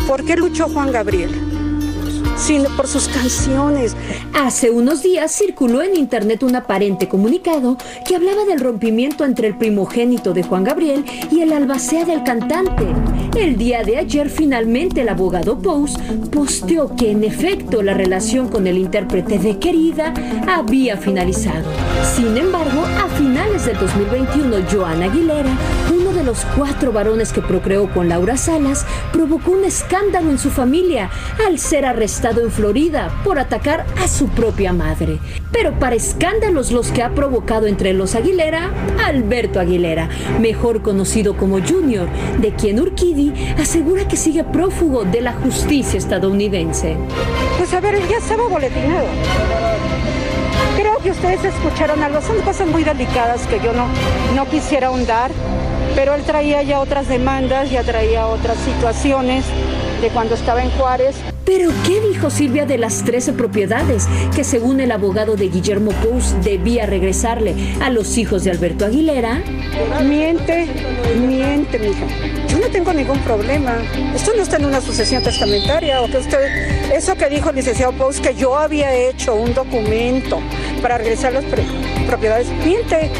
¿Por 0.10 0.26
qué 0.26 0.36
luchó 0.36 0.68
Juan 0.68 0.92
Gabriel? 0.92 1.51
Sino 2.38 2.70
por 2.76 2.88
sus 2.88 3.08
canciones. 3.08 3.96
Hace 4.34 4.72
unos 4.72 5.04
días 5.04 5.32
circuló 5.32 5.82
en 5.82 5.96
internet 5.96 6.44
un 6.44 6.56
aparente 6.56 7.08
comunicado 7.08 7.78
que 8.08 8.16
hablaba 8.16 8.46
del 8.46 8.60
rompimiento 8.60 9.26
entre 9.26 9.48
el 9.48 9.58
primogénito 9.58 10.34
de 10.34 10.44
Juan 10.44 10.64
Gabriel 10.64 11.06
y 11.32 11.42
el 11.42 11.54
albacea 11.54 12.06
del 12.06 12.24
cantante. 12.24 12.86
El 13.38 13.58
día 13.58 13.84
de 13.84 13.98
ayer 13.98 14.30
finalmente 14.30 15.02
el 15.02 15.10
abogado 15.10 15.58
Pous 15.58 15.98
posteó 16.32 16.96
que 16.96 17.12
en 17.12 17.24
efecto 17.24 17.82
la 17.82 17.94
relación 17.94 18.50
con 18.50 18.68
el 18.68 18.78
intérprete 18.78 19.40
de 19.40 19.58
Querida 19.58 20.14
había 20.48 20.98
finalizado. 20.98 21.70
Sin 22.16 22.36
embargo, 22.38 22.84
a 22.84 23.08
finales 23.18 23.66
del 23.66 23.78
2021, 23.78 24.58
Joan 24.72 25.04
Aguilera, 25.04 25.58
los 26.24 26.46
cuatro 26.58 26.92
varones 26.92 27.32
que 27.32 27.42
procreó 27.42 27.90
con 27.92 28.10
Laura 28.10 28.38
Salas, 28.38 28.86
provocó 29.12 29.52
un 29.52 29.66
escándalo 29.66 30.30
en 30.30 30.40
su 30.40 30.50
familia 30.50 31.10
al 31.46 31.60
ser 31.60 31.86
arrestado 31.86 32.42
en 32.42 32.52
Florida 32.52 33.10
por 33.24 33.40
atacar 33.40 33.86
a 34.02 34.08
su 34.08 34.28
propia 34.30 34.74
madre. 34.74 35.20
Pero 35.52 35.78
para 35.80 35.96
escándalos 35.96 36.72
los 36.72 36.92
que 36.92 37.04
ha 37.04 37.14
provocado 37.14 37.68
entre 37.68 37.94
los 37.94 38.16
Aguilera, 38.16 38.72
Alberto 39.06 39.60
Aguilera, 39.60 40.10
mejor 40.40 40.82
conocido 40.82 41.36
como 41.36 41.60
Junior, 41.62 42.08
de 42.40 42.54
quien 42.56 42.80
Urquidi 42.80 43.34
asegura 43.60 44.08
que 44.08 44.18
sigue 44.18 44.44
prófugo 44.44 45.04
de 45.04 45.22
la 45.22 45.34
justicia 45.34 45.98
estadounidense. 45.98 46.98
Pues 47.58 47.74
a 47.74 47.80
ver, 47.80 48.00
ya 48.08 48.18
estaba 48.18 48.48
boletinado. 48.48 49.06
Creo 50.78 50.98
que 51.00 51.12
ustedes 51.12 51.44
escucharon 51.44 52.02
algo. 52.02 52.22
Son 52.22 52.40
cosas 52.42 52.68
muy 52.68 52.84
delicadas 52.84 53.46
que 53.48 53.60
yo 53.60 53.74
no, 53.74 53.88
no 54.36 54.50
quisiera 54.50 54.88
ahondar, 54.88 55.32
pero 55.96 56.16
él 56.16 56.24
traía 56.24 56.62
ya 56.64 56.80
otras 56.80 57.08
demandas, 57.08 57.70
ya 57.72 57.84
traía 57.84 58.28
otras 58.28 58.58
situaciones 58.60 59.46
de 60.02 60.10
cuando 60.10 60.36
estaba 60.36 60.64
en 60.64 60.70
Juárez. 60.72 61.16
Pero, 61.46 61.72
¿qué 61.86 62.00
dijo 62.00 62.30
Silvia 62.30 62.66
de 62.66 62.78
las 62.78 63.04
13 63.04 63.34
propiedades 63.34 64.08
que, 64.36 64.44
según 64.44 64.80
el 64.80 64.92
abogado 64.92 65.36
de 65.36 65.50
Guillermo 65.50 65.92
Pous, 65.92 66.36
debía 66.44 66.86
regresarle 66.86 67.56
a 67.82 67.90
los 67.90 68.18
hijos 68.18 68.44
de 68.44 68.52
Alberto 68.52 68.86
Aguilera? 68.86 69.42
Miente, 70.04 70.68
miente, 71.20 71.80
mija. 71.80 72.06
Yo 72.48 72.60
no 72.60 72.68
tengo 72.68 72.94
ningún 72.94 73.20
problema. 73.20 73.80
Esto 74.16 74.32
no 74.36 74.44
está 74.44 74.58
en 74.58 74.66
una 74.66 74.82
sucesión 74.82 75.24
testamentaria. 75.24 76.02
O 76.02 76.08
que 76.08 76.18
usted, 76.18 76.92
eso 76.94 77.16
que 77.16 77.28
dijo 77.28 77.50
el 77.50 77.56
licenciado 77.56 77.92
Pous, 77.94 78.22
que 78.22 78.36
yo 78.36 78.56
había 78.56 78.94
hecho 78.94 79.36
un 79.36 79.54
documento 79.54 80.40
para 80.82 81.00
regresar 81.00 81.34
las 81.34 81.44
propiedades, 82.08 82.48
miente. 82.64 83.12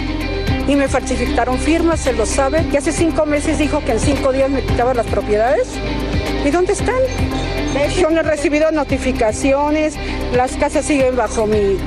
Y 0.72 0.76
me 0.78 0.88
falsificaron 0.88 1.60
firmas, 1.60 2.00
se 2.00 2.14
lo 2.14 2.26
sabe. 2.26 2.66
Que 2.70 2.78
hace 2.78 2.94
cinco 2.94 3.26
meses 3.26 3.60
dijo 3.60 3.84
que 3.84 3.92
en 3.92 4.00
cinco 4.00 4.32
días 4.32 4.50
me 4.50 4.64
quitaba 4.64 4.94
las 4.94 5.06
propiedades. 5.06 5.68
¿Y 6.44 6.50
dónde 6.50 6.74
están? 6.74 6.96
Yo 8.00 8.10
no 8.10 8.20
he 8.20 8.24
recibido 8.24 8.72
notificaciones, 8.72 9.96
las 10.34 10.56
casas 10.58 10.86
siguen 10.86 11.16
bajo 11.16 11.46
mi, 11.46 11.58
mi 11.58 11.78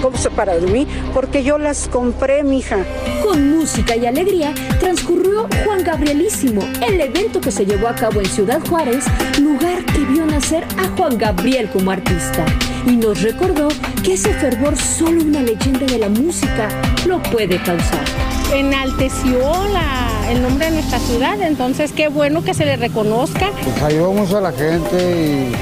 ¿cómo 0.00 0.16
se 0.16 0.30
para 0.30 0.54
mí? 0.54 0.86
Porque 1.12 1.42
yo 1.42 1.58
las 1.58 1.88
compré, 1.88 2.42
mija. 2.44 2.78
Con 3.22 3.58
música 3.58 3.96
y 3.96 4.06
alegría 4.06 4.54
transcurrió 4.78 5.48
Juan 5.64 5.82
Gabrielísimo, 5.82 6.62
el 6.86 7.00
evento 7.00 7.40
que 7.40 7.50
se 7.50 7.66
llevó 7.66 7.88
a 7.88 7.94
cabo 7.94 8.20
en 8.20 8.26
Ciudad 8.26 8.60
Juárez, 8.68 9.04
lugar 9.40 9.84
que 9.84 9.98
vio 10.00 10.24
nacer 10.26 10.64
a 10.78 10.96
Juan 10.96 11.18
Gabriel 11.18 11.68
como 11.70 11.90
artista. 11.90 12.46
Y 12.86 12.96
nos 12.96 13.20
recordó 13.22 13.68
que 14.02 14.14
ese 14.14 14.32
fervor 14.34 14.76
solo 14.76 15.22
una 15.22 15.42
leyenda 15.42 15.86
de 15.86 15.98
la 15.98 16.08
música 16.08 16.68
lo 17.06 17.22
puede 17.22 17.60
causar. 17.62 18.27
Enalteció 18.54 19.38
la- 19.72 20.30
el 20.30 20.42
nombre 20.42 20.66
de 20.66 20.72
nuestra 20.72 20.98
ciudad, 20.98 21.40
entonces 21.40 21.92
qué 21.92 22.08
bueno 22.08 22.42
que 22.44 22.54
se 22.54 22.64
le 22.64 22.76
reconozca. 22.76 23.50
Pues 23.62 23.82
ayudó 23.82 24.12
mucho 24.12 24.38
a 24.38 24.40
la 24.42 24.52
gente 24.52 25.50
y 25.50 25.54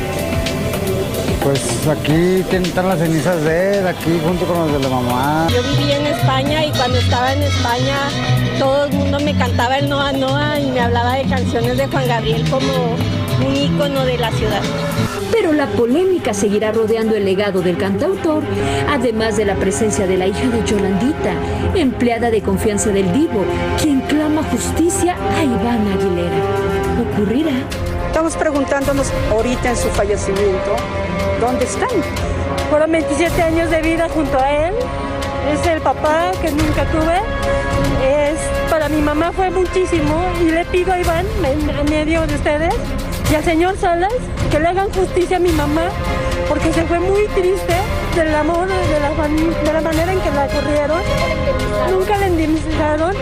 pues 1.43 1.61
aquí 1.89 2.45
están 2.51 2.89
las 2.89 2.99
cenizas 2.99 3.41
de 3.45 3.79
él, 3.79 3.87
aquí 3.87 4.21
junto 4.25 4.45
con 4.47 4.59
los 4.59 4.73
de 4.73 4.81
la 4.81 4.89
mamá. 4.89 5.47
Yo 5.51 5.63
viví 5.63 5.93
en 5.93 6.07
España 6.07 6.65
y 6.65 6.71
cuando 6.73 6.99
estaba 6.99 7.33
en 7.33 7.43
España 7.45 7.97
todo 8.59 8.87
el 8.87 8.93
mundo 8.95 9.21
me 9.21 9.37
cantaba 9.37 9.79
el 9.79 9.89
Noa 9.89 10.13
Noa 10.13 10.59
y 10.59 10.67
me 10.71 10.81
hablaba 10.81 11.15
de 11.15 11.25
canciones 11.27 11.77
de 11.77 11.87
Juan 11.87 12.09
Gabriel 12.09 12.49
como 12.51 12.67
un 13.45 13.57
ícono 13.57 14.05
de 14.05 14.19
la 14.19 14.31
ciudad. 14.33 14.63
Pero 15.33 15.53
la 15.53 15.67
polémica 15.67 16.33
seguirá 16.33 16.73
rodeando 16.73 17.15
el 17.15 17.25
legado 17.25 17.61
del 17.61 17.77
cantautor, 17.77 18.43
además 18.89 19.37
de 19.37 19.45
la 19.45 19.55
presencia 19.57 20.07
de 20.07 20.17
la 20.17 20.27
hija 20.27 20.49
de 20.49 20.65
Yolandita, 20.65 21.35
empleada 21.75 22.31
de 22.31 22.43
confianza 22.43 22.91
del 22.91 23.13
Divo, 23.13 23.45
quien 23.81 24.01
clama 24.03 24.43
justicia 24.45 25.17
a 25.37 25.45
Iván 25.45 25.87
Aguilera. 25.89 26.37
¿Ocurrirá? 27.13 27.53
Estamos 28.07 28.37
preguntándonos 28.37 29.13
ahorita 29.31 29.71
en 29.71 29.77
su 29.77 29.89
fallecimiento, 29.89 30.77
¿dónde 31.41 31.65
están? 31.65 31.91
Fueron 32.71 32.91
27 32.91 33.43
años 33.43 33.71
de 33.71 33.83
vida 33.83 34.09
junto 34.09 34.39
a 34.39 34.69
él. 34.69 34.75
Es 35.53 35.67
el 35.67 35.81
papá 35.81 36.33
que 36.43 36.51
nunca 36.51 36.85
tuve. 36.91 37.21
Es, 38.03 38.39
para 38.71 38.89
mi 38.89 39.01
mamá 39.01 39.33
fue 39.33 39.51
muchísimo 39.51 40.25
y 40.41 40.51
le 40.51 40.65
pido 40.65 40.93
a 40.93 40.99
Iván, 40.99 41.27
en, 41.45 41.71
en 41.71 41.85
medio 41.91 42.27
de 42.27 42.35
ustedes, 42.35 42.75
y 43.31 43.35
al 43.35 43.45
señor 43.45 43.77
Salas, 43.79 44.13
que 44.51 44.61
le 44.61 44.69
hagan 44.69 44.93
justicia 44.93 45.39
a 45.39 45.41
mi 45.41 45.51
mamá, 45.51 45.91
porque 46.49 46.73
se 46.73 46.85
fue 46.85 47.01
muy 47.01 47.27
triste 47.29 47.75
del 48.15 48.35
amor, 48.35 48.69
de 48.69 49.01
la, 49.01 49.11
de 49.11 49.73
la 49.73 49.81
manera 49.81 50.13
en 50.13 50.21
que 50.21 50.31
la 50.31 50.47
corrieron. 50.47 51.01
Nunca 51.91 52.17
la 52.17 52.29
indemnizaron 52.29 53.15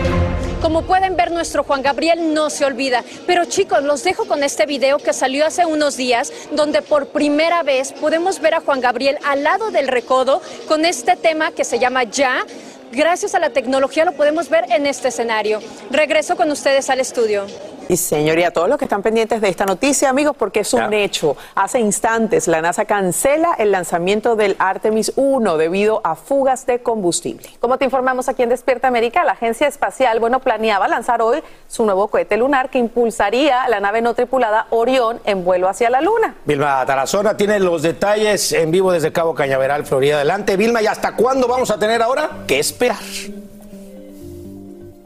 Como 0.61 0.83
pueden 0.83 1.15
ver, 1.15 1.31
nuestro 1.31 1.63
Juan 1.63 1.81
Gabriel 1.81 2.33
no 2.33 2.49
se 2.49 2.65
olvida. 2.65 3.03
Pero 3.25 3.45
chicos, 3.45 3.83
los 3.83 4.03
dejo 4.03 4.25
con 4.25 4.43
este 4.43 4.65
video 4.65 4.97
que 4.97 5.13
salió 5.13 5.45
hace 5.45 5.65
unos 5.65 5.97
días, 5.97 6.31
donde 6.51 6.81
por 6.81 7.07
primera 7.07 7.63
vez 7.63 7.91
podemos 7.91 8.39
ver 8.39 8.55
a 8.55 8.61
Juan 8.61 8.81
Gabriel 8.81 9.17
al 9.25 9.43
lado 9.43 9.71
del 9.71 9.87
recodo 9.87 10.41
con 10.67 10.85
este 10.85 11.15
tema 11.15 11.51
que 11.51 11.63
se 11.63 11.79
llama 11.79 12.03
Ya. 12.03 12.45
Gracias 12.91 13.35
a 13.35 13.39
la 13.39 13.49
tecnología 13.49 14.05
lo 14.05 14.13
podemos 14.13 14.49
ver 14.49 14.65
en 14.69 14.85
este 14.85 15.07
escenario. 15.07 15.59
Regreso 15.89 16.35
con 16.35 16.51
ustedes 16.51 16.89
al 16.89 16.99
estudio. 16.99 17.45
Y 17.87 17.97
señor, 17.97 18.39
y 18.39 18.43
a 18.43 18.51
todos 18.51 18.67
los 18.67 18.77
que 18.77 18.85
están 18.85 19.01
pendientes 19.01 19.41
de 19.41 19.49
esta 19.49 19.65
noticia, 19.65 20.09
amigos, 20.09 20.35
porque 20.37 20.61
es 20.61 20.73
un 20.73 20.91
hecho. 20.93 21.37
Hace 21.53 21.79
instantes 21.79 22.47
la 22.47 22.61
NASA 22.61 22.85
cancela 22.85 23.55
el 23.57 23.71
lanzamiento 23.71 24.35
del 24.35 24.55
Artemis 24.59 25.13
1 25.15 25.57
debido 25.57 26.01
a 26.03 26.15
fugas 26.15 26.65
de 26.65 26.79
combustible. 26.79 27.49
Como 27.59 27.77
te 27.77 27.85
informamos 27.85 28.27
aquí 28.29 28.43
en 28.43 28.49
Despierta 28.49 28.87
América, 28.87 29.23
la 29.23 29.33
Agencia 29.33 29.67
Espacial, 29.67 30.19
bueno, 30.19 30.39
planeaba 30.39 30.87
lanzar 30.87 31.21
hoy 31.21 31.43
su 31.67 31.85
nuevo 31.85 32.07
cohete 32.07 32.37
lunar 32.37 32.69
que 32.69 32.79
impulsaría 32.79 33.67
la 33.69 33.79
nave 33.79 34.01
no 34.01 34.13
tripulada 34.13 34.67
Orión 34.69 35.19
en 35.25 35.43
vuelo 35.43 35.69
hacia 35.69 35.89
la 35.89 36.01
Luna. 36.01 36.35
Vilma 36.45 36.85
Tarazona 36.85 37.37
tiene 37.37 37.59
los 37.59 37.81
detalles 37.81 38.51
en 38.51 38.71
vivo 38.71 38.91
desde 38.91 39.11
Cabo 39.11 39.35
Cañaveral, 39.35 39.85
Florida. 39.85 40.15
Adelante, 40.15 40.57
Vilma, 40.57 40.81
¿y 40.81 40.87
hasta 40.87 41.15
cuándo 41.15 41.47
vamos 41.47 41.69
a 41.69 41.77
tener 41.77 42.01
ahora 42.01 42.29
que 42.47 42.59
esperar? 42.59 42.97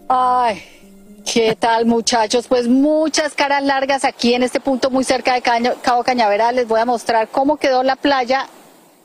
Ay. 0.07 0.78
¿Qué 1.31 1.55
tal 1.55 1.85
muchachos? 1.85 2.47
Pues 2.47 2.67
muchas 2.67 3.35
caras 3.35 3.61
largas 3.61 4.03
aquí 4.03 4.33
en 4.33 4.41
este 4.41 4.59
punto 4.59 4.89
muy 4.89 5.03
cerca 5.03 5.35
de 5.35 5.43
Cabo 5.43 6.03
Cañaveral. 6.03 6.55
Les 6.55 6.67
voy 6.67 6.79
a 6.79 6.85
mostrar 6.85 7.27
cómo 7.27 7.57
quedó 7.57 7.83
la 7.83 7.95
playa 7.95 8.47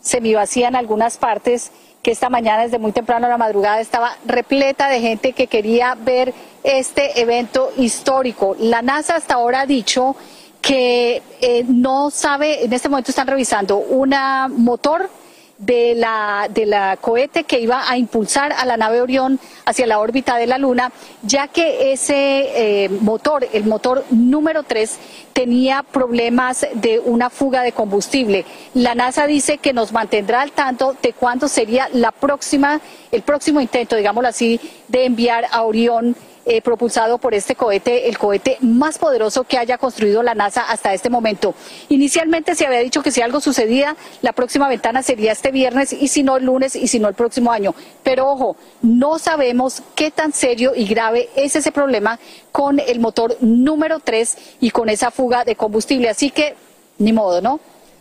semivacía 0.01 0.68
en 0.68 0.77
algunas 0.77 1.18
partes, 1.18 1.70
que 2.03 2.12
esta 2.12 2.31
mañana 2.31 2.62
desde 2.62 2.79
muy 2.79 2.93
temprano 2.93 3.27
a 3.27 3.29
la 3.29 3.37
madrugada 3.37 3.79
estaba 3.79 4.16
repleta 4.25 4.89
de 4.89 5.01
gente 5.01 5.35
que 5.35 5.49
quería 5.49 5.95
ver 5.97 6.33
este 6.62 7.20
evento 7.20 7.70
histórico. 7.77 8.57
La 8.59 8.81
NASA 8.81 9.16
hasta 9.16 9.35
ahora 9.35 9.61
ha 9.61 9.66
dicho 9.66 10.16
que 10.62 11.20
eh, 11.43 11.64
no 11.68 12.11
sabe, 12.11 12.64
en 12.64 12.72
este 12.72 12.89
momento 12.89 13.11
están 13.11 13.27
revisando 13.27 13.77
un 13.77 14.14
motor 14.57 15.11
de 15.59 15.95
la, 15.95 16.49
de 16.53 16.67
la 16.67 16.97
cohete 16.97 17.45
que 17.45 17.61
iba 17.61 17.89
a 17.89 17.97
impulsar 17.97 18.53
a 18.53 18.65
la 18.65 18.77
nave 18.77 19.01
Orión 19.01 19.39
hacia 19.65 19.87
la 19.87 19.99
órbita 19.99 20.37
de 20.37 20.47
la 20.47 20.59
Luna, 20.59 20.93
ya 21.23 21.49
que 21.49 21.93
ese 21.93 22.85
eh, 22.85 22.89
motor, 23.01 23.47
el 23.53 23.65
motor 23.65 24.05
número 24.11 24.63
3, 24.63 24.99
tenía 25.33 25.83
problemas 25.83 26.67
de 26.75 26.99
una 26.99 27.31
fuga 27.31 27.63
de 27.63 27.73
combustible. 27.73 28.45
La 28.75 28.95
NASA 28.95 29.27
dice 29.27 29.59
que 29.59 29.73
nos 29.73 29.93
mantendrá 29.93 30.43
al 30.43 30.53
tanto 30.53 30.97
de 31.03 31.13
cuándo 31.13 31.49
sería 31.49 31.89
la 31.93 32.13
próxima, 32.13 32.81
el 33.11 33.23
próximo 33.23 33.61
intento, 33.61 33.97
digámoslo 33.97 34.29
así, 34.29 34.61
de 34.89 35.07
enviar 35.07 35.47
a 35.51 35.63
Orión 35.63 36.17
eh, 36.47 36.61
propulsado 36.61 37.19
por 37.19 37.33
este 37.35 37.55
cohete, 37.55 38.09
el 38.09 38.19
cohete 38.19 38.59
más 38.61 38.99
poderoso 38.99 39.45
que 39.45 39.57
haya 39.57 39.79
construido 39.79 40.23
la 40.23 40.35
NASA 40.35 40.63
hasta 40.63 40.93
este 40.93 41.09
momento. 41.09 41.55
Inicialmente 41.89 42.55
se 42.55 42.67
había 42.67 42.81
dicho 42.81 43.03
que 43.03 43.11
si 43.11 43.23
algo 43.23 43.41
sucedía, 43.41 43.97
la 44.21 44.33
próxima 44.33 44.69
ventana 44.69 45.03
sería 45.03 45.33
este 45.33 45.51
viernes 45.51 45.93
y 45.93 46.09
si 46.09 46.23
no 46.23 46.37
el 46.37 46.45
lunes 46.45 46.77
y 46.77 46.89
si 46.89 46.99
no 46.99 47.09
el 47.09 47.15
próximo 47.15 47.51
año. 47.51 47.75
Pero 48.03 48.29
ojo, 48.29 48.57
no 48.83 49.19
sabemos 49.19 49.83
qué 49.95 50.11
tan 50.11 50.33
serio 50.33 50.73
y 50.75 50.87
grave 50.87 51.31
es 51.35 51.57
ese 51.57 51.73
problema 51.73 52.19
con 52.53 52.79
el 52.79 53.01
motor 53.01 53.37
número 53.41 54.01
3 54.01 54.37
y 54.61 54.71
con 54.71 54.89
esa 54.89 55.11
fuga 55.11 55.45
de 55.45 55.57
combustible. 55.57 56.09
Así 56.09 56.31
que, 56.31 56.57
ni 56.99 57.13
modo, 57.13 57.41
¿no? 57.41 57.59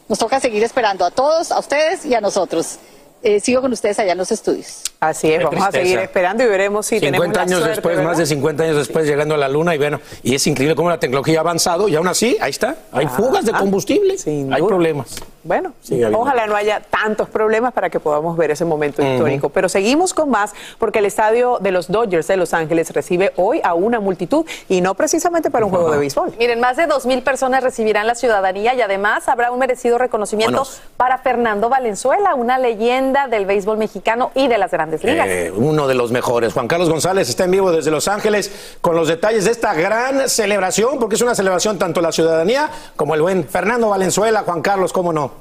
Nos 0.10 0.20
toca 0.20 0.40
seguir 0.40 0.64
esperando 0.64 1.06
a 1.06 1.12
todos, 1.12 1.52
a 1.52 1.60
ustedes 1.60 2.06
y 2.06 2.14
a 2.14 2.22
nosotros. 2.22 2.78
Eh, 3.24 3.40
sigo 3.40 3.62
con 3.62 3.72
ustedes 3.72 3.98
allá 4.00 4.12
en 4.12 4.18
los 4.18 4.32
estudios. 4.34 4.84
Así 5.00 5.32
es, 5.32 5.42
vamos 5.42 5.66
a 5.66 5.72
seguir 5.72 5.98
esperando 6.00 6.44
y 6.44 6.48
veremos 6.48 6.86
si 6.86 7.00
50 7.00 7.18
tenemos 7.18 7.36
la 7.36 7.42
años 7.42 7.60
suerte, 7.60 7.76
después, 7.76 7.96
¿verdad? 7.96 8.10
más 8.10 8.18
de 8.18 8.26
50 8.26 8.64
años 8.64 8.76
después, 8.76 9.08
llegando 9.08 9.36
a 9.36 9.38
la 9.38 9.48
Luna 9.48 9.74
y 9.74 9.78
bueno, 9.78 10.02
y 10.24 10.36
es 10.36 10.46
increíble 10.46 10.76
cómo 10.76 10.90
la 10.90 11.00
tecnología 11.00 11.40
ha 11.40 11.42
avanzado 11.42 11.88
y 11.88 11.96
aún 11.96 12.08
así, 12.10 12.38
ahí 12.42 12.50
está, 12.50 12.76
hay 12.92 13.08
fugas 13.08 13.46
de 13.46 13.52
ah, 13.54 13.60
combustible, 13.60 14.16
hay 14.26 14.62
problemas. 14.62 15.16
Bueno, 15.44 15.74
ojalá 16.14 16.48
no 16.48 16.56
haya 16.56 16.80
tantos 16.80 17.28
problemas 17.28 17.74
para 17.74 17.90
que 17.90 18.00
podamos 18.00 18.38
ver 18.38 18.52
ese 18.52 18.64
momento 18.66 19.02
histórico. 19.02 19.50
Pero 19.50 19.68
seguimos 19.68 20.14
con 20.14 20.30
más 20.30 20.54
porque 20.80 21.00
el 21.00 21.06
estadio 21.06 21.58
de 21.60 21.72
los 21.72 21.92
Dodgers 21.92 22.28
de 22.28 22.38
Los 22.38 22.54
Ángeles 22.54 22.92
recibe 22.92 23.34
hoy 23.36 23.60
a 23.64 23.74
una 23.74 24.00
multitud 24.00 24.46
y 24.70 24.82
no 24.82 24.94
precisamente 24.96 25.52
para 25.52 25.66
un 25.66 25.72
juego 25.72 25.92
de 25.92 25.98
béisbol. 25.98 26.34
Miren, 26.40 26.60
más 26.60 26.78
de 26.78 26.88
2.000 26.88 27.24
personas 27.24 27.64
recibirán 27.64 28.08
la 28.08 28.16
ciudadanía 28.16 28.74
y 28.74 28.82
además 28.82 29.28
habrá 29.28 29.52
un 29.52 29.60
merecido 29.60 29.98
reconocimiento 29.98 30.60
Buenos. 30.60 30.82
para 30.98 31.18
Fernando 31.18 31.70
Valenzuela, 31.70 32.36
una 32.36 32.58
leyenda 32.58 33.28
del 33.28 33.46
béisbol 33.46 33.78
mexicano 33.78 34.32
y 34.36 34.48
de 34.48 34.58
las 34.58 34.72
grandes 34.72 35.04
ligas. 35.04 35.28
Eh, 35.28 35.52
uno 35.56 35.88
de 35.88 35.94
los 35.94 36.12
mejores. 36.12 36.54
Juan 36.54 36.68
Carlos 36.68 36.90
González 36.90 37.28
está 37.28 37.44
en 37.44 37.52
vivo 37.52 37.72
desde 37.72 37.92
Los 37.92 38.08
Ángeles 38.08 38.78
con 38.82 38.96
los 38.96 39.08
detalles 39.08 39.46
de 39.46 39.52
esta 39.52 39.74
gran 39.74 40.30
celebración, 40.30 41.00
porque 41.00 41.16
es 41.16 41.22
una 41.22 41.36
celebración 41.36 41.78
tanto 41.78 42.02
la 42.02 42.12
ciudadanía 42.12 42.70
como 42.96 43.16
el 43.16 43.22
buen 43.22 43.48
Fernando 43.48 43.90
Valenzuela. 43.90 44.44
Juan 44.44 44.62
Carlos, 44.62 44.94
¿cómo 44.94 45.12
no? 45.12 45.33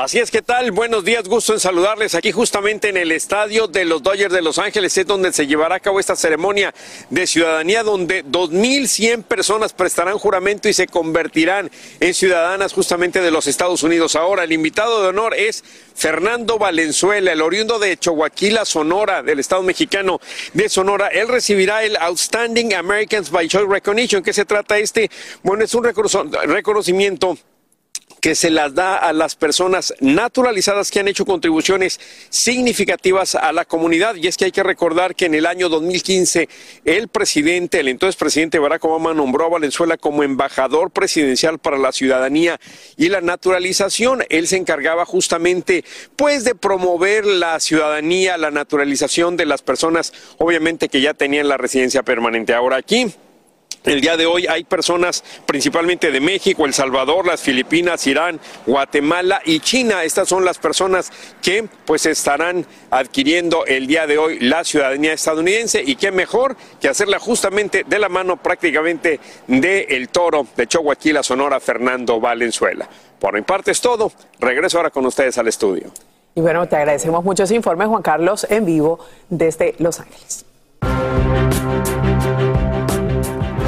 Así 0.00 0.20
es, 0.20 0.30
¿qué 0.30 0.42
tal? 0.42 0.70
Buenos 0.70 1.04
días, 1.04 1.24
gusto 1.26 1.54
en 1.54 1.58
saludarles 1.58 2.14
aquí 2.14 2.30
justamente 2.30 2.88
en 2.88 2.96
el 2.96 3.10
estadio 3.10 3.66
de 3.66 3.84
los 3.84 4.00
Dodgers 4.00 4.32
de 4.32 4.42
Los 4.42 4.60
Ángeles, 4.60 4.96
es 4.96 5.04
donde 5.04 5.32
se 5.32 5.48
llevará 5.48 5.74
a 5.74 5.80
cabo 5.80 5.98
esta 5.98 6.14
ceremonia 6.14 6.72
de 7.10 7.26
ciudadanía, 7.26 7.82
donde 7.82 8.24
2.100 8.24 9.24
personas 9.24 9.72
prestarán 9.72 10.16
juramento 10.16 10.68
y 10.68 10.72
se 10.72 10.86
convertirán 10.86 11.68
en 11.98 12.14
ciudadanas 12.14 12.74
justamente 12.74 13.20
de 13.20 13.32
los 13.32 13.48
Estados 13.48 13.82
Unidos. 13.82 14.14
Ahora, 14.14 14.44
el 14.44 14.52
invitado 14.52 15.02
de 15.02 15.08
honor 15.08 15.34
es 15.34 15.64
Fernando 15.96 16.60
Valenzuela, 16.60 17.32
el 17.32 17.42
oriundo 17.42 17.80
de 17.80 17.96
Choaquila, 17.96 18.64
Sonora, 18.66 19.24
del 19.24 19.40
Estado 19.40 19.64
mexicano 19.64 20.20
de 20.54 20.68
Sonora. 20.68 21.08
Él 21.08 21.26
recibirá 21.26 21.82
el 21.82 21.96
Outstanding 21.96 22.72
Americans 22.74 23.32
by 23.32 23.48
Choice 23.48 23.66
Recognition. 23.68 24.22
¿Qué 24.22 24.32
se 24.32 24.44
trata 24.44 24.78
este? 24.78 25.10
Bueno, 25.42 25.64
es 25.64 25.74
un 25.74 25.82
reconoc- 25.82 26.30
reconocimiento 26.44 27.36
que 28.20 28.34
se 28.34 28.50
las 28.50 28.74
da 28.74 28.96
a 28.96 29.12
las 29.12 29.36
personas 29.36 29.94
naturalizadas 30.00 30.90
que 30.90 31.00
han 31.00 31.08
hecho 31.08 31.24
contribuciones 31.24 32.00
significativas 32.30 33.34
a 33.34 33.52
la 33.52 33.64
comunidad. 33.64 34.16
Y 34.16 34.26
es 34.26 34.36
que 34.36 34.46
hay 34.46 34.52
que 34.52 34.62
recordar 34.62 35.14
que 35.14 35.26
en 35.26 35.34
el 35.34 35.46
año 35.46 35.68
2015 35.68 36.48
el 36.84 37.08
presidente, 37.08 37.80
el 37.80 37.88
entonces 37.88 38.16
presidente 38.16 38.58
Barack 38.58 38.84
Obama, 38.84 39.14
nombró 39.14 39.46
a 39.46 39.50
Valenzuela 39.50 39.96
como 39.96 40.22
embajador 40.22 40.90
presidencial 40.90 41.58
para 41.58 41.78
la 41.78 41.92
ciudadanía 41.92 42.60
y 42.96 43.08
la 43.08 43.20
naturalización. 43.20 44.24
Él 44.28 44.48
se 44.48 44.56
encargaba 44.56 45.04
justamente 45.04 45.84
pues 46.16 46.44
de 46.44 46.54
promover 46.54 47.26
la 47.26 47.60
ciudadanía, 47.60 48.36
la 48.36 48.50
naturalización 48.50 49.36
de 49.36 49.46
las 49.46 49.62
personas, 49.62 50.12
obviamente 50.38 50.88
que 50.88 51.00
ya 51.00 51.14
tenían 51.14 51.48
la 51.48 51.56
residencia 51.56 52.02
permanente. 52.02 52.54
Ahora 52.54 52.76
aquí 52.76 53.12
el 53.88 54.02
día 54.02 54.16
de 54.18 54.26
hoy 54.26 54.46
hay 54.46 54.64
personas 54.64 55.24
principalmente 55.46 56.10
de 56.10 56.20
México, 56.20 56.66
El 56.66 56.74
Salvador, 56.74 57.26
las 57.26 57.40
Filipinas, 57.40 58.06
Irán, 58.06 58.38
Guatemala 58.66 59.40
y 59.44 59.60
China. 59.60 60.04
Estas 60.04 60.28
son 60.28 60.44
las 60.44 60.58
personas 60.58 61.10
que 61.40 61.66
pues 61.86 62.04
estarán 62.04 62.66
adquiriendo 62.90 63.64
el 63.64 63.86
día 63.86 64.06
de 64.06 64.18
hoy 64.18 64.40
la 64.40 64.62
ciudadanía 64.64 65.14
estadounidense 65.14 65.82
y 65.84 65.96
qué 65.96 66.12
mejor 66.12 66.56
que 66.80 66.88
hacerla 66.88 67.18
justamente 67.18 67.84
de 67.86 67.98
la 67.98 68.10
mano 68.10 68.36
prácticamente 68.36 69.20
de 69.46 69.86
el 69.88 70.10
toro 70.10 70.46
de 70.54 70.66
Choaquila, 70.66 71.22
Sonora, 71.22 71.58
Fernando 71.58 72.20
Valenzuela. 72.20 72.86
Por 73.18 73.34
mi 73.34 73.42
parte 73.42 73.70
es 73.70 73.80
todo. 73.80 74.12
Regreso 74.38 74.76
ahora 74.76 74.90
con 74.90 75.06
ustedes 75.06 75.38
al 75.38 75.48
estudio. 75.48 75.90
Y 76.34 76.40
bueno, 76.40 76.68
te 76.68 76.76
agradecemos 76.76 77.24
mucho 77.24 77.44
ese 77.44 77.54
informe, 77.54 77.86
Juan 77.86 78.02
Carlos, 78.02 78.46
en 78.50 78.66
vivo 78.66 78.98
desde 79.30 79.74
Los 79.78 79.98
Ángeles. 79.98 80.44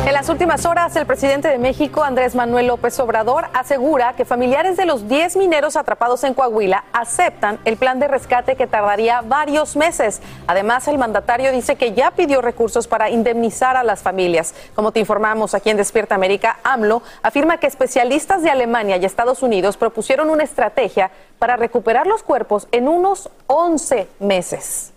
En 0.06 0.14
las 0.14 0.30
últimas 0.30 0.64
horas, 0.64 0.96
el 0.96 1.04
presidente 1.04 1.48
de 1.48 1.58
México, 1.58 2.02
Andrés 2.02 2.34
Manuel 2.34 2.68
López 2.68 2.98
Obrador, 3.00 3.48
asegura 3.52 4.14
que 4.14 4.24
familiares 4.24 4.78
de 4.78 4.86
los 4.86 5.08
10 5.08 5.36
mineros 5.36 5.76
atrapados 5.76 6.24
en 6.24 6.32
Coahuila 6.32 6.84
aceptan 6.92 7.58
el 7.66 7.76
plan 7.76 8.00
de 8.00 8.08
rescate 8.08 8.56
que 8.56 8.66
tardaría 8.66 9.20
varios 9.20 9.76
meses. 9.76 10.22
Además, 10.46 10.88
el 10.88 10.96
mandatario 10.96 11.52
dice 11.52 11.76
que 11.76 11.92
ya 11.92 12.12
pidió 12.12 12.40
recursos 12.40 12.88
para 12.88 13.10
indemnizar 13.10 13.76
a 13.76 13.84
las 13.84 14.02
familias. 14.02 14.54
Como 14.74 14.90
te 14.90 15.00
informamos 15.00 15.54
aquí 15.54 15.68
en 15.68 15.76
Despierta 15.76 16.14
América, 16.14 16.58
AMLO 16.64 17.02
afirma 17.22 17.58
que 17.58 17.66
especialistas 17.66 18.42
de 18.42 18.50
Alemania 18.50 18.96
y 18.96 19.04
Estados 19.04 19.42
Unidos 19.42 19.76
propusieron 19.76 20.30
una 20.30 20.44
estrategia 20.44 21.10
para 21.38 21.56
recuperar 21.56 22.06
los 22.06 22.22
cuerpos 22.22 22.68
en 22.72 22.88
unos 22.88 23.28
11 23.46 24.08
meses. 24.18 24.89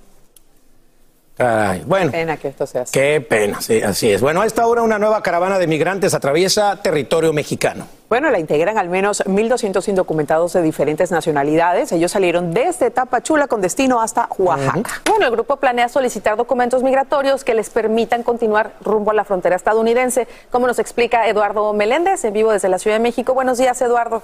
Caray, 1.35 1.81
bueno. 1.85 2.11
Pena 2.11 2.37
que 2.37 2.49
esto 2.49 2.67
sea 2.67 2.83
así. 2.83 2.91
Qué 2.91 3.19
pena, 3.21 3.59
sí, 3.59 3.81
así 3.81 4.11
es. 4.11 4.21
Bueno, 4.21 4.41
a 4.41 4.45
esta 4.45 4.67
hora 4.67 4.83
una 4.83 4.99
nueva 4.99 5.23
caravana 5.23 5.57
de 5.57 5.65
migrantes 5.65 6.13
atraviesa 6.13 6.79
territorio 6.81 7.33
mexicano. 7.33 7.87
Bueno, 8.07 8.29
la 8.29 8.37
integran 8.37 8.77
al 8.77 8.89
menos 8.89 9.25
1.200 9.25 9.87
indocumentados 9.87 10.53
de 10.53 10.61
diferentes 10.61 11.09
nacionalidades. 11.09 11.91
Ellos 11.91 12.11
salieron 12.11 12.53
desde 12.53 12.91
Tapachula 12.91 13.47
con 13.47 13.61
destino 13.61 13.99
hasta 13.99 14.29
Oaxaca. 14.37 15.01
Bueno, 15.09 15.25
el 15.25 15.31
grupo 15.31 15.55
planea 15.57 15.89
solicitar 15.89 16.37
documentos 16.37 16.83
migratorios 16.83 17.43
que 17.43 17.55
les 17.55 17.71
permitan 17.71 18.21
continuar 18.21 18.73
rumbo 18.81 19.09
a 19.09 19.15
la 19.15 19.23
frontera 19.23 19.55
estadounidense, 19.55 20.27
como 20.51 20.67
nos 20.67 20.77
explica 20.77 21.27
Eduardo 21.27 21.73
Meléndez 21.73 22.23
en 22.25 22.33
vivo 22.33 22.51
desde 22.51 22.69
la 22.69 22.77
Ciudad 22.77 22.97
de 22.97 23.03
México. 23.03 23.33
Buenos 23.33 23.57
días, 23.57 23.81
Eduardo. 23.81 24.21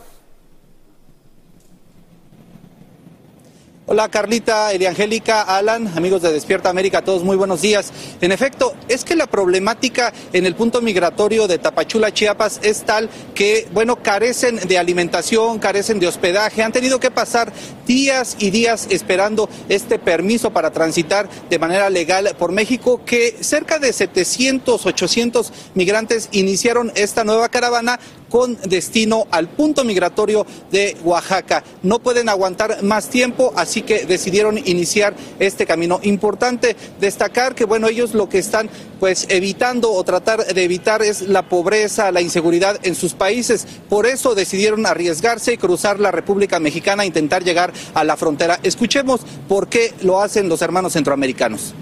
Hola 3.92 4.08
Carlita, 4.08 4.72
Eliangélica, 4.72 5.42
Alan, 5.42 5.88
amigos 5.98 6.22
de 6.22 6.32
Despierta 6.32 6.70
América, 6.70 7.02
todos 7.02 7.24
muy 7.24 7.36
buenos 7.36 7.64
días. 7.64 7.92
En 8.22 8.32
efecto, 8.32 8.76
es 8.88 9.04
que 9.04 9.16
la 9.16 9.26
problemática 9.26 10.14
en 10.32 10.46
el 10.46 10.54
punto 10.54 10.80
migratorio 10.80 11.48
de 11.48 11.58
Tapachula, 11.58 12.14
Chiapas, 12.14 12.60
es 12.62 12.84
tal 12.84 13.10
que, 13.34 13.68
bueno, 13.74 13.96
carecen 13.96 14.58
de 14.58 14.78
alimentación, 14.78 15.58
carecen 15.58 16.00
de 16.00 16.06
hospedaje, 16.06 16.62
han 16.62 16.72
tenido 16.72 17.00
que 17.00 17.10
pasar 17.10 17.52
días 17.88 18.36
y 18.38 18.52
días 18.52 18.86
esperando 18.92 19.50
este 19.70 19.98
permiso 19.98 20.54
para 20.54 20.70
transitar 20.70 21.28
de 21.50 21.58
manera 21.58 21.90
legal 21.90 22.36
por 22.38 22.52
México, 22.52 23.02
que 23.04 23.38
cerca 23.42 23.80
de 23.80 23.92
700, 23.92 24.86
800 24.86 25.52
migrantes 25.74 26.30
iniciaron 26.32 26.92
esta 26.94 27.24
nueva 27.24 27.50
caravana 27.50 28.00
con 28.30 28.58
destino 28.64 29.28
al 29.32 29.50
punto 29.50 29.84
migratorio 29.84 30.46
de 30.72 30.96
Oaxaca. 31.04 31.64
No 31.84 32.00
pueden 32.00 32.30
aguantar 32.30 32.84
más 32.84 33.10
tiempo, 33.10 33.52
así 33.56 33.82
que 33.82 34.06
decidieron 34.06 34.58
iniciar 34.58 35.14
este 35.40 35.66
camino. 35.66 36.00
Importante 36.04 36.76
destacar 37.00 37.56
que, 37.56 37.66
bueno, 37.66 37.88
ellos 37.88 38.14
lo 38.14 38.30
que 38.30 38.38
están 38.38 38.70
pues 39.00 39.26
evitando 39.30 39.92
o 39.92 40.04
tratar 40.04 40.46
de 40.46 40.64
evitar 40.64 41.02
es 41.02 41.22
la 41.22 41.44
pobreza, 41.44 42.12
la 42.12 42.22
inseguridad 42.22 42.80
en 42.84 42.96
sus 42.96 43.14
países. 43.14 43.66
Por 43.88 44.06
eso 44.06 44.36
decidieron 44.36 44.86
arriesgarse 44.86 45.54
y 45.54 45.58
cruzar 45.58 46.00
la 46.00 46.12
República 46.12 46.60
Mexicana 46.60 47.04
e 47.04 47.08
intentar 47.08 47.44
llegar 47.44 47.74
a 47.94 48.04
la 48.04 48.18
frontera. 48.18 48.60
Escuchemos 48.64 49.22
por 49.48 49.68
qué 49.68 49.94
lo 50.02 50.22
hacen 50.22 50.50
los 50.50 50.62
hermanos 50.62 50.94
centroamericanos. 50.94 51.74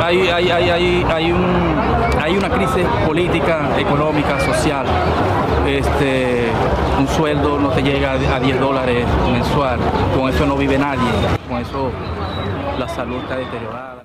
Hay, 0.00 0.28
hay, 0.28 0.50
hay, 0.50 0.70
hay, 0.70 1.06
hay, 1.08 1.32
un, 1.32 1.76
hay 2.20 2.36
una 2.36 2.48
crisis 2.48 2.86
política, 3.06 3.70
económica, 3.78 4.40
social. 4.40 4.86
Este, 5.66 6.48
un 6.98 7.08
sueldo 7.08 7.58
no 7.58 7.70
te 7.70 7.82
llega 7.82 8.12
a 8.12 8.40
10 8.40 8.60
dólares 8.60 9.06
mensual, 9.30 9.78
con 10.16 10.28
eso 10.28 10.44
no 10.46 10.56
vive 10.56 10.76
nadie, 10.78 11.08
con 11.48 11.58
eso 11.58 11.90
la 12.78 12.88
salud 12.88 13.18
está 13.18 13.36
deteriorada. 13.36 14.04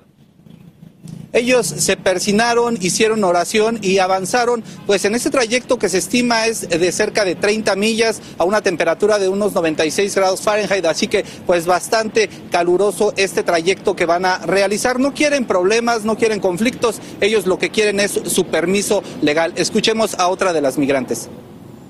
Ellos 1.32 1.66
se 1.66 1.96
persinaron, 1.96 2.78
hicieron 2.80 3.22
oración 3.22 3.78
y 3.82 3.98
avanzaron, 3.98 4.64
pues 4.86 5.04
en 5.04 5.14
ese 5.14 5.30
trayecto 5.30 5.78
que 5.78 5.90
se 5.90 5.98
estima 5.98 6.46
es 6.46 6.68
de 6.68 6.92
cerca 6.92 7.24
de 7.24 7.34
30 7.34 7.76
millas 7.76 8.22
a 8.38 8.44
una 8.44 8.62
temperatura 8.62 9.18
de 9.18 9.28
unos 9.28 9.52
96 9.52 10.14
grados 10.14 10.40
Fahrenheit, 10.40 10.86
así 10.86 11.06
que 11.06 11.26
pues 11.46 11.66
bastante 11.66 12.30
caluroso 12.50 13.12
este 13.16 13.42
trayecto 13.42 13.94
que 13.94 14.06
van 14.06 14.24
a 14.24 14.38
realizar. 14.38 14.98
No 14.98 15.12
quieren 15.12 15.44
problemas, 15.44 16.04
no 16.04 16.16
quieren 16.16 16.40
conflictos, 16.40 17.00
ellos 17.20 17.46
lo 17.46 17.58
que 17.58 17.68
quieren 17.70 18.00
es 18.00 18.12
su 18.24 18.46
permiso 18.46 19.02
legal. 19.20 19.52
Escuchemos 19.56 20.14
a 20.14 20.28
otra 20.28 20.52
de 20.52 20.62
las 20.62 20.78
migrantes 20.78 21.28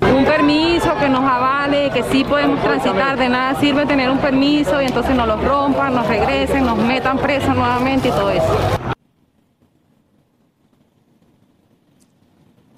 un 0.01 0.25
permiso 0.25 0.97
que 0.99 1.07
nos 1.07 1.23
avale, 1.23 1.89
que 1.91 2.03
sí 2.03 2.23
podemos 2.23 2.61
transitar, 2.61 3.17
de 3.17 3.29
nada 3.29 3.59
sirve 3.59 3.85
tener 3.85 4.09
un 4.09 4.17
permiso 4.17 4.81
y 4.81 4.85
entonces 4.85 5.15
nos 5.15 5.27
lo 5.27 5.37
rompan, 5.37 5.95
nos 5.95 6.07
regresen, 6.07 6.65
nos 6.65 6.77
metan 6.77 7.17
presos 7.19 7.55
nuevamente 7.55 8.09
y 8.09 8.11
todo 8.11 8.29
eso. 8.31 8.98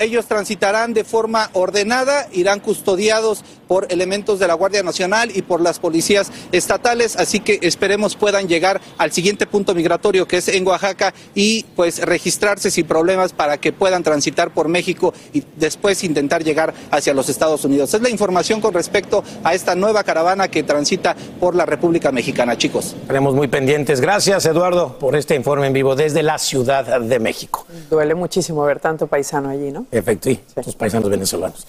Ellos 0.01 0.25
transitarán 0.25 0.95
de 0.95 1.03
forma 1.03 1.51
ordenada, 1.53 2.27
irán 2.31 2.59
custodiados 2.59 3.43
por 3.67 3.85
elementos 3.89 4.39
de 4.39 4.47
la 4.47 4.55
Guardia 4.55 4.81
Nacional 4.81 5.31
y 5.33 5.43
por 5.43 5.61
las 5.61 5.79
policías 5.79 6.31
estatales, 6.51 7.15
así 7.15 7.39
que 7.39 7.59
esperemos 7.61 8.15
puedan 8.15 8.47
llegar 8.49 8.81
al 8.97 9.11
siguiente 9.13 9.45
punto 9.45 9.73
migratorio 9.75 10.27
que 10.27 10.37
es 10.37 10.47
en 10.49 10.67
Oaxaca 10.67 11.13
y 11.35 11.63
pues 11.75 11.99
registrarse 11.99 12.71
sin 12.71 12.85
problemas 12.85 13.31
para 13.31 13.59
que 13.59 13.71
puedan 13.71 14.01
transitar 14.01 14.53
por 14.53 14.67
México 14.67 15.13
y 15.33 15.43
después 15.55 16.03
intentar 16.03 16.43
llegar 16.43 16.73
hacia 16.89 17.13
los 17.13 17.29
Estados 17.29 17.63
Unidos. 17.63 17.93
Es 17.93 18.01
la 18.01 18.09
información 18.09 18.59
con 18.59 18.73
respecto 18.73 19.23
a 19.43 19.53
esta 19.53 19.75
nueva 19.75 20.03
caravana 20.03 20.49
que 20.49 20.63
transita 20.63 21.15
por 21.39 21.55
la 21.55 21.65
República 21.65 22.11
Mexicana, 22.11 22.57
chicos. 22.57 22.95
Estaremos 23.01 23.35
muy 23.35 23.47
pendientes. 23.47 24.01
Gracias, 24.01 24.45
Eduardo, 24.47 24.97
por 24.99 25.15
este 25.15 25.35
informe 25.35 25.67
en 25.67 25.73
vivo 25.73 25.95
desde 25.95 26.23
la 26.23 26.39
Ciudad 26.39 26.99
de 26.99 27.19
México. 27.19 27.65
Duele 27.89 28.15
muchísimo 28.15 28.63
ver 28.65 28.79
tanto 28.81 29.07
paisano 29.07 29.47
allí, 29.47 29.71
¿no? 29.71 29.85
Efecto, 29.91 30.29
sí, 30.29 30.39
los 30.55 30.75
paisanos 30.75 31.09
venezolanos. 31.09 31.67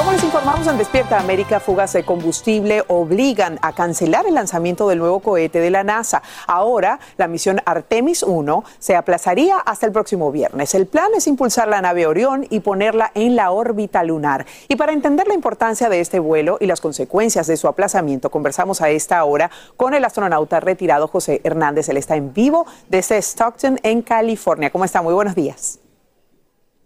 Como 0.00 0.12
les 0.12 0.24
informamos 0.24 0.66
en 0.66 0.78
Despierta 0.78 1.20
América, 1.20 1.60
fugas 1.60 1.92
de 1.92 2.04
combustible 2.04 2.82
obligan 2.88 3.58
a 3.60 3.74
cancelar 3.74 4.24
el 4.26 4.32
lanzamiento 4.32 4.88
del 4.88 4.98
nuevo 4.98 5.20
cohete 5.20 5.60
de 5.60 5.68
la 5.68 5.84
NASA. 5.84 6.22
Ahora, 6.46 7.00
la 7.18 7.28
misión 7.28 7.60
Artemis 7.66 8.22
1 8.22 8.64
se 8.78 8.96
aplazaría 8.96 9.58
hasta 9.58 9.84
el 9.84 9.92
próximo 9.92 10.32
viernes. 10.32 10.74
El 10.74 10.86
plan 10.86 11.10
es 11.14 11.26
impulsar 11.26 11.68
la 11.68 11.82
nave 11.82 12.06
Orión 12.06 12.46
y 12.48 12.60
ponerla 12.60 13.10
en 13.14 13.36
la 13.36 13.50
órbita 13.50 14.02
lunar. 14.02 14.46
Y 14.68 14.76
para 14.76 14.94
entender 14.94 15.28
la 15.28 15.34
importancia 15.34 15.90
de 15.90 16.00
este 16.00 16.18
vuelo 16.18 16.56
y 16.60 16.66
las 16.66 16.80
consecuencias 16.80 17.46
de 17.46 17.58
su 17.58 17.68
aplazamiento, 17.68 18.30
conversamos 18.30 18.80
a 18.80 18.88
esta 18.88 19.22
hora 19.24 19.50
con 19.76 19.92
el 19.92 20.06
astronauta 20.06 20.60
retirado 20.60 21.08
José 21.08 21.42
Hernández. 21.44 21.90
Él 21.90 21.98
está 21.98 22.16
en 22.16 22.32
vivo 22.32 22.64
desde 22.88 23.18
Stockton, 23.18 23.78
en 23.82 24.00
California. 24.00 24.70
¿Cómo 24.70 24.86
está? 24.86 25.02
Muy 25.02 25.12
buenos 25.12 25.34
días. 25.34 25.79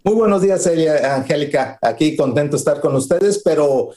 Muy 0.06 0.16
buenos 0.16 0.42
días, 0.42 0.66
Angélica. 0.66 1.78
Aquí 1.80 2.14
contento 2.14 2.56
de 2.56 2.58
estar 2.58 2.78
con 2.82 2.94
ustedes, 2.94 3.40
pero 3.42 3.88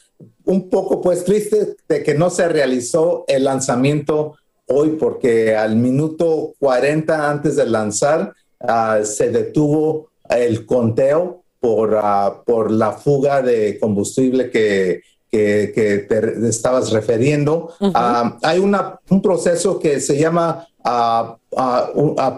un 0.45 0.69
poco 0.69 1.01
pues 1.01 1.25
triste 1.25 1.75
de 1.85 2.01
que 2.01 2.13
no 2.13 2.29
se 2.29 2.47
realizó 2.47 3.25
el 3.27 3.43
lanzamiento 3.43 4.37
hoy 4.67 4.91
porque 4.91 5.53
al 5.53 5.75
minuto 5.75 6.53
40 6.59 7.29
antes 7.29 7.57
de 7.57 7.65
lanzar 7.65 8.33
uh, 8.61 9.03
se 9.03 9.31
detuvo 9.31 10.11
el 10.29 10.65
conteo 10.65 11.43
por, 11.59 11.95
uh, 11.95 12.41
por 12.45 12.71
la 12.71 12.93
fuga 12.93 13.41
de 13.41 13.77
combustible 13.77 14.49
que, 14.49 15.01
que, 15.29 15.73
que 15.75 15.97
te 16.07 16.47
estabas 16.47 16.89
refiriendo. 16.91 17.73
Uh 17.81 17.87
-huh. 17.87 18.39
hay 18.43 18.59
una, 18.59 18.97
un 19.09 19.21
proceso 19.21 19.77
que 19.77 19.99
se 19.99 20.17
llama 20.17 20.65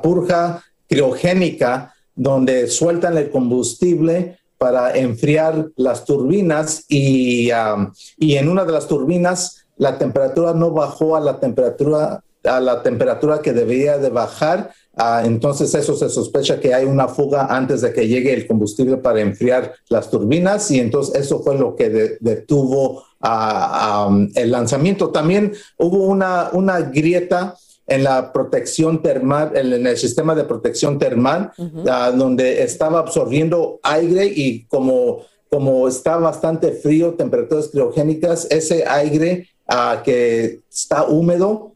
purga 0.02 0.64
criogénica 0.88 1.94
donde 2.20 2.68
sueltan 2.68 3.18
el 3.18 3.30
combustible 3.30 4.38
para 4.58 4.94
enfriar 4.98 5.70
las 5.78 6.04
turbinas 6.04 6.84
y, 6.90 7.50
um, 7.54 7.94
y, 8.18 8.36
en 8.36 8.50
una 8.50 8.66
de 8.66 8.74
las 8.74 8.88
turbinas 8.88 9.66
la 9.78 9.98
temperatura 9.98 10.54
no 10.54 10.72
bajó 10.72 11.16
a 11.16 11.22
la 11.22 11.40
temperatura 11.40 12.22
a 12.44 12.60
la 12.60 12.84
temperatura 12.84 13.42
que 13.42 13.52
debía 13.52 13.98
de 13.98 14.10
bajar, 14.10 14.72
uh, 14.98 15.26
entonces 15.26 15.74
eso 15.76 15.96
se 15.96 16.10
sospecha 16.10 16.60
que 16.60 16.74
hay 16.74 16.86
una 16.86 17.08
fuga 17.08 17.48
antes 17.50 17.82
de 17.82 17.92
que 17.94 18.08
llegue 18.08 18.34
el 18.34 18.48
combustible 18.48 18.98
para 18.98 19.22
enfriar 19.22 19.74
las 19.90 20.10
turbinas 20.10 20.72
y 20.72 20.80
entonces 20.80 21.16
eso 21.16 21.42
fue 21.42 21.58
lo 21.58 21.76
que 21.76 21.90
de, 21.90 22.18
detuvo 22.20 23.04
uh, 23.22 24.08
um, 24.08 24.30
el 24.36 24.52
lanzamiento. 24.52 25.10
También 25.10 25.54
hubo 25.78 26.06
una, 26.06 26.50
una 26.54 26.80
grieta 26.80 27.56
en 27.90 28.04
la 28.04 28.32
protección 28.32 29.02
termal, 29.02 29.56
en 29.56 29.88
el 29.88 29.98
sistema 29.98 30.36
de 30.36 30.44
protección 30.44 31.00
termal, 31.00 31.52
uh 31.58 31.64
-huh. 31.64 32.14
uh, 32.14 32.18
donde 32.18 32.64
estaba 32.64 33.00
absorbiendo 33.00 33.80
aire 33.84 34.26
y 34.26 34.66
como, 34.66 35.22
como 35.50 35.88
está 35.88 36.18
bastante 36.18 36.72
frío, 36.72 37.16
temperaturas 37.16 37.70
criogénicas, 37.70 38.48
ese 38.50 38.86
aire 38.88 39.48
uh, 39.70 40.02
que 40.04 40.60
está 40.70 41.06
húmedo 41.06 41.74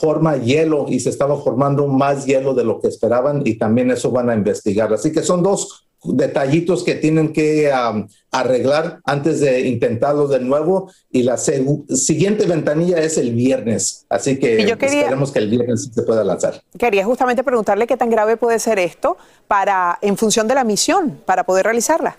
forma 0.00 0.36
hielo 0.36 0.86
y 0.88 0.98
se 1.00 1.10
estaba 1.10 1.36
formando 1.36 1.86
más 1.86 2.24
hielo 2.26 2.54
de 2.54 2.64
lo 2.64 2.80
que 2.80 2.88
esperaban 2.88 3.42
y 3.44 3.54
también 3.54 3.90
eso 3.90 4.10
van 4.10 4.30
a 4.30 4.34
investigar. 4.34 4.92
Así 4.92 5.12
que 5.12 5.22
son 5.22 5.42
dos 5.42 5.86
detallitos 6.04 6.84
que 6.84 6.94
tienen 6.94 7.32
que 7.32 7.70
um, 7.72 8.06
arreglar 8.30 9.00
antes 9.04 9.40
de 9.40 9.60
intentarlo 9.62 10.28
de 10.28 10.40
nuevo 10.40 10.90
y 11.10 11.22
la 11.22 11.36
siguiente 11.36 12.46
ventanilla 12.46 12.98
es 12.98 13.16
el 13.16 13.32
viernes, 13.34 14.06
así 14.08 14.38
que 14.38 14.56
quería, 14.56 14.74
esperemos 14.74 15.32
que 15.32 15.38
el 15.38 15.48
viernes 15.48 15.90
se 15.92 16.02
pueda 16.02 16.24
lanzar. 16.24 16.62
Quería 16.78 17.04
justamente 17.04 17.42
preguntarle 17.42 17.86
qué 17.86 17.96
tan 17.96 18.10
grave 18.10 18.36
puede 18.36 18.58
ser 18.58 18.78
esto 18.78 19.16
para 19.48 19.98
en 20.02 20.16
función 20.16 20.46
de 20.46 20.54
la 20.54 20.64
misión 20.64 21.20
para 21.24 21.44
poder 21.44 21.64
realizarla. 21.64 22.18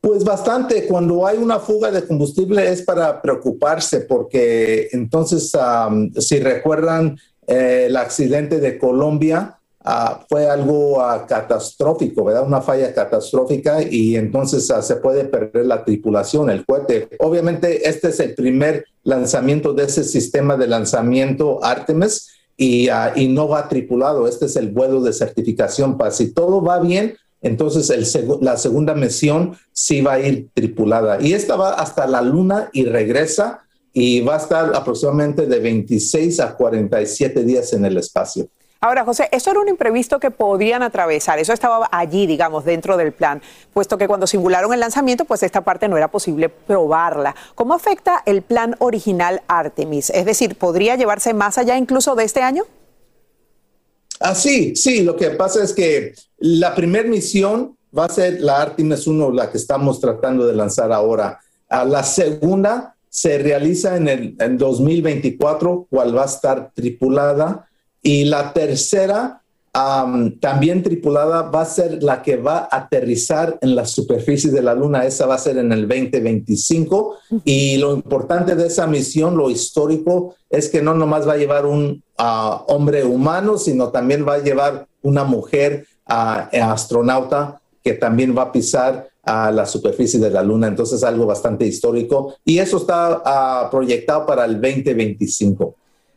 Pues 0.00 0.22
bastante, 0.22 0.86
cuando 0.86 1.26
hay 1.26 1.38
una 1.38 1.58
fuga 1.58 1.90
de 1.90 2.06
combustible 2.06 2.70
es 2.70 2.82
para 2.82 3.22
preocuparse 3.22 4.00
porque 4.00 4.88
entonces 4.92 5.50
um, 5.54 6.12
si 6.12 6.40
recuerdan 6.40 7.18
eh, 7.46 7.86
el 7.88 7.96
accidente 7.96 8.60
de 8.60 8.78
Colombia, 8.78 9.58
Uh, 9.86 10.24
fue 10.30 10.48
algo 10.48 10.96
uh, 10.96 11.26
catastrófico, 11.28 12.24
¿verdad? 12.24 12.46
Una 12.46 12.62
falla 12.62 12.94
catastrófica 12.94 13.82
y 13.82 14.16
entonces 14.16 14.70
uh, 14.70 14.80
se 14.80 14.96
puede 14.96 15.26
perder 15.26 15.66
la 15.66 15.84
tripulación, 15.84 16.48
el 16.48 16.64
cohete. 16.64 17.10
Obviamente 17.18 17.86
este 17.86 18.08
es 18.08 18.18
el 18.20 18.34
primer 18.34 18.86
lanzamiento 19.02 19.74
de 19.74 19.84
ese 19.84 20.02
sistema 20.04 20.56
de 20.56 20.68
lanzamiento 20.68 21.62
Artemis 21.62 22.30
y, 22.56 22.88
y 23.14 23.28
no 23.28 23.46
va 23.46 23.68
tripulado. 23.68 24.26
Este 24.26 24.46
es 24.46 24.56
el 24.56 24.70
vuelo 24.70 25.02
de 25.02 25.12
certificación 25.12 25.98
para 25.98 26.12
si 26.12 26.32
todo 26.32 26.62
va 26.62 26.78
bien. 26.78 27.18
Entonces 27.42 27.90
el 27.90 28.06
seg 28.06 28.42
la 28.42 28.56
segunda 28.56 28.94
misión 28.94 29.54
sí 29.74 30.00
va 30.00 30.14
a 30.14 30.20
ir 30.20 30.48
tripulada 30.54 31.20
y 31.20 31.34
esta 31.34 31.56
va 31.56 31.74
hasta 31.74 32.06
la 32.06 32.22
luna 32.22 32.70
y 32.72 32.86
regresa 32.86 33.64
y 33.92 34.22
va 34.22 34.36
a 34.36 34.38
estar 34.38 34.74
aproximadamente 34.74 35.46
de 35.46 35.58
26 35.58 36.40
a 36.40 36.56
47 36.56 37.44
días 37.44 37.74
en 37.74 37.84
el 37.84 37.98
espacio. 37.98 38.48
Ahora, 38.84 39.02
José, 39.06 39.30
eso 39.32 39.50
era 39.50 39.60
un 39.60 39.68
imprevisto 39.70 40.20
que 40.20 40.30
podían 40.30 40.82
atravesar, 40.82 41.38
eso 41.38 41.54
estaba 41.54 41.88
allí, 41.90 42.26
digamos, 42.26 42.66
dentro 42.66 42.98
del 42.98 43.12
plan, 43.12 43.40
puesto 43.72 43.96
que 43.96 44.06
cuando 44.06 44.26
simularon 44.26 44.74
el 44.74 44.80
lanzamiento, 44.80 45.24
pues 45.24 45.42
esta 45.42 45.62
parte 45.62 45.88
no 45.88 45.96
era 45.96 46.08
posible 46.08 46.50
probarla. 46.50 47.34
¿Cómo 47.54 47.72
afecta 47.72 48.22
el 48.26 48.42
plan 48.42 48.76
original 48.80 49.40
Artemis? 49.48 50.10
Es 50.10 50.26
decir, 50.26 50.56
¿podría 50.56 50.96
llevarse 50.96 51.32
más 51.32 51.56
allá 51.56 51.78
incluso 51.78 52.14
de 52.14 52.24
este 52.24 52.42
año? 52.42 52.64
Ah, 54.20 54.34
sí, 54.34 54.76
sí, 54.76 55.02
lo 55.02 55.16
que 55.16 55.30
pasa 55.30 55.64
es 55.64 55.72
que 55.72 56.12
la 56.36 56.74
primera 56.74 57.08
misión 57.08 57.78
va 57.98 58.04
a 58.04 58.10
ser 58.10 58.42
la 58.42 58.60
Artemis 58.60 59.06
1, 59.06 59.30
la 59.30 59.50
que 59.50 59.56
estamos 59.56 59.98
tratando 59.98 60.46
de 60.46 60.52
lanzar 60.52 60.92
ahora. 60.92 61.40
Ah, 61.70 61.86
la 61.86 62.02
segunda 62.02 62.96
se 63.08 63.38
realiza 63.38 63.96
en 63.96 64.08
el 64.08 64.36
en 64.38 64.58
2024, 64.58 65.86
cual 65.88 66.14
va 66.14 66.24
a 66.24 66.26
estar 66.26 66.70
tripulada. 66.74 67.66
Y 68.04 68.26
la 68.26 68.52
tercera, 68.52 69.40
am, 69.72 70.38
también 70.38 70.82
tripulada, 70.82 71.42
va 71.42 71.62
a 71.62 71.64
ser 71.64 72.02
la 72.02 72.22
que 72.22 72.36
va 72.36 72.68
a 72.70 72.76
aterrizar 72.76 73.58
en 73.62 73.74
la 73.74 73.86
superficie 73.86 74.50
de 74.50 74.60
la 74.60 74.74
Luna. 74.74 75.06
Esa 75.06 75.24
va 75.26 75.36
a 75.36 75.38
ser 75.38 75.56
en 75.56 75.72
el 75.72 75.88
2025. 75.88 77.16
Y 77.44 77.78
lo 77.78 77.94
importante 77.94 78.54
de 78.56 78.66
esa 78.66 78.86
misión, 78.86 79.38
lo 79.38 79.48
histórico, 79.48 80.36
es 80.50 80.68
que 80.68 80.82
no 80.82 80.92
nomás 80.92 81.26
va 81.26 81.32
a 81.32 81.38
llevar 81.38 81.64
un 81.64 82.04
ah, 82.18 82.62
hombre 82.68 83.04
humano, 83.04 83.56
sino 83.56 83.88
también 83.88 84.28
va 84.28 84.34
a 84.34 84.42
llevar 84.42 84.86
una 85.02 85.24
mujer 85.24 85.86
ah, 86.06 86.50
astronauta 86.52 87.58
que 87.82 87.94
también 87.94 88.36
va 88.36 88.42
a 88.42 88.52
pisar 88.52 89.08
a 89.22 89.50
la 89.50 89.64
superficie 89.64 90.20
de 90.20 90.30
la 90.30 90.42
Luna. 90.42 90.68
Entonces, 90.68 91.02
algo 91.02 91.24
bastante 91.24 91.66
histórico. 91.66 92.34
Y 92.44 92.58
eso 92.58 92.76
está 92.76 93.22
ah, 93.24 93.68
proyectado 93.70 94.26
para 94.26 94.44
el 94.44 94.60
2025. 94.60 95.74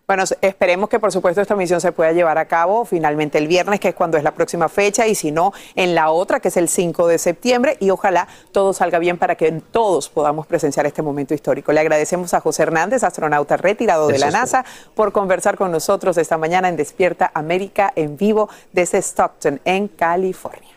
Bueno, 0.08 0.24
esperemos 0.40 0.88
que 0.88 1.02
por 1.02 1.12
supuesto 1.12 1.42
esta 1.42 1.54
misión 1.58 1.82
se 1.82 1.92
pueda 1.92 2.14
llevar 2.14 2.38
a 2.38 2.46
cabo 2.46 2.86
finalmente 2.86 3.38
el 3.40 3.50
viernes, 3.50 3.82
que 3.82 3.90
es 3.90 3.94
cuando 3.94 4.18
es 4.18 4.24
la 4.24 4.32
próxima 4.32 4.70
fecha, 4.70 5.06
y 5.06 5.16
si 5.16 5.34
no, 5.34 5.52
en 5.76 5.96
la 5.96 6.12
otra, 6.12 6.40
que 6.40 6.48
es 6.48 6.56
el 6.56 6.70
5 6.70 7.08
de 7.08 7.18
septiembre, 7.18 7.76
y 7.82 7.90
ojalá 7.90 8.26
todo 8.54 8.72
salga 8.72 9.00
bien 9.00 9.18
para 9.18 9.36
que 9.36 9.52
todos 9.52 10.08
podamos 10.08 10.48
presenciar 10.48 10.86
este 10.86 11.02
momento 11.02 11.34
histórico. 11.34 11.74
Le 11.74 11.82
agradecemos 11.82 12.34
a 12.34 12.40
José 12.40 12.64
Hernández, 12.64 13.04
astronauta 13.04 13.58
retirado 13.58 14.08
de 14.08 14.18
la. 14.18 14.32
NASA, 14.32 14.64
por 14.96 15.12
conversar 15.12 15.58
con 15.58 15.74
nosotros 15.74 16.18
esta 16.18 16.38
mañana 16.38 16.70
en 16.70 16.78
Despierta 16.78 17.30
América 17.34 17.92
en 17.98 18.16
vivo 18.16 18.50
desde 18.72 19.00
Stockton, 19.00 19.60
en 19.66 19.90
California. 19.90 20.77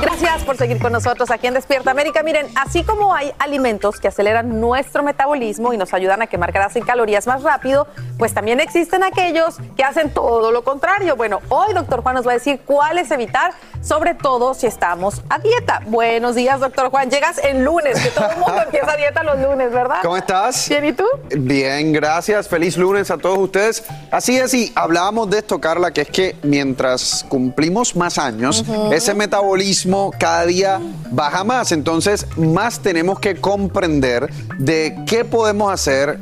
Gracias 0.00 0.44
por 0.44 0.56
seguir 0.56 0.78
con 0.80 0.92
nosotros 0.92 1.30
aquí 1.30 1.46
en 1.46 1.54
Despierta 1.54 1.90
América. 1.90 2.22
Miren, 2.22 2.46
así 2.54 2.84
como 2.84 3.14
hay 3.14 3.32
alimentos 3.38 3.98
que 3.98 4.08
aceleran 4.08 4.60
nuestro 4.60 5.02
metabolismo 5.02 5.72
y 5.72 5.76
nos 5.78 5.94
ayudan 5.94 6.22
a 6.22 6.26
quemar 6.26 6.52
grasa 6.52 6.78
y 6.78 6.82
calorías 6.82 7.26
más 7.26 7.42
rápido, 7.42 7.86
pues 8.18 8.34
también 8.34 8.60
existen 8.60 9.02
aquellos 9.02 9.56
que 9.76 9.84
hacen 9.84 10.10
todo 10.12 10.52
lo 10.52 10.64
contrario. 10.64 11.16
Bueno, 11.16 11.40
hoy 11.48 11.72
doctor 11.74 12.02
Juan 12.02 12.14
nos 12.16 12.26
va 12.26 12.32
a 12.32 12.34
decir 12.34 12.60
cuáles 12.64 13.10
evitar, 13.10 13.52
sobre 13.82 14.14
todo 14.14 14.54
si 14.54 14.66
estamos 14.66 15.22
a 15.28 15.38
dieta. 15.38 15.80
Buenos 15.86 16.34
días, 16.34 16.60
doctor 16.60 16.90
Juan. 16.90 17.10
Llegas 17.10 17.38
el 17.38 17.64
lunes, 17.64 17.98
que 18.00 18.10
todo 18.10 18.28
el 18.30 18.36
mundo 18.38 18.62
empieza 18.64 18.92
a 18.92 18.96
dieta 18.96 19.22
los 19.22 19.38
lunes, 19.40 19.72
¿verdad? 19.72 19.98
¿Cómo 20.02 20.16
estás? 20.16 20.68
Bien, 20.68 20.84
¿y 20.84 20.92
tú? 20.92 21.04
Bien, 21.36 21.92
gracias. 21.92 22.48
Feliz 22.48 22.76
lunes 22.76 23.10
a 23.10 23.16
todos 23.18 23.38
ustedes. 23.38 23.84
Así 24.10 24.36
es, 24.36 24.52
y 24.54 24.72
hablábamos 24.74 25.30
de 25.30 25.38
esto, 25.38 25.60
Carla, 25.60 25.90
que 25.90 26.02
es 26.02 26.08
que 26.10 26.36
mientras 26.42 27.24
cumplimos 27.28 27.96
más 27.96 28.18
años, 28.18 28.62
Ujú. 28.66 28.92
ese 28.92 29.14
metabolismo 29.14 29.85
cada 30.18 30.46
día 30.46 30.80
baja 31.10 31.44
más. 31.44 31.72
Entonces, 31.72 32.26
más 32.36 32.80
tenemos 32.80 33.20
que 33.20 33.36
comprender 33.36 34.30
de 34.58 34.96
qué 35.06 35.24
podemos 35.24 35.72
hacer 35.72 36.18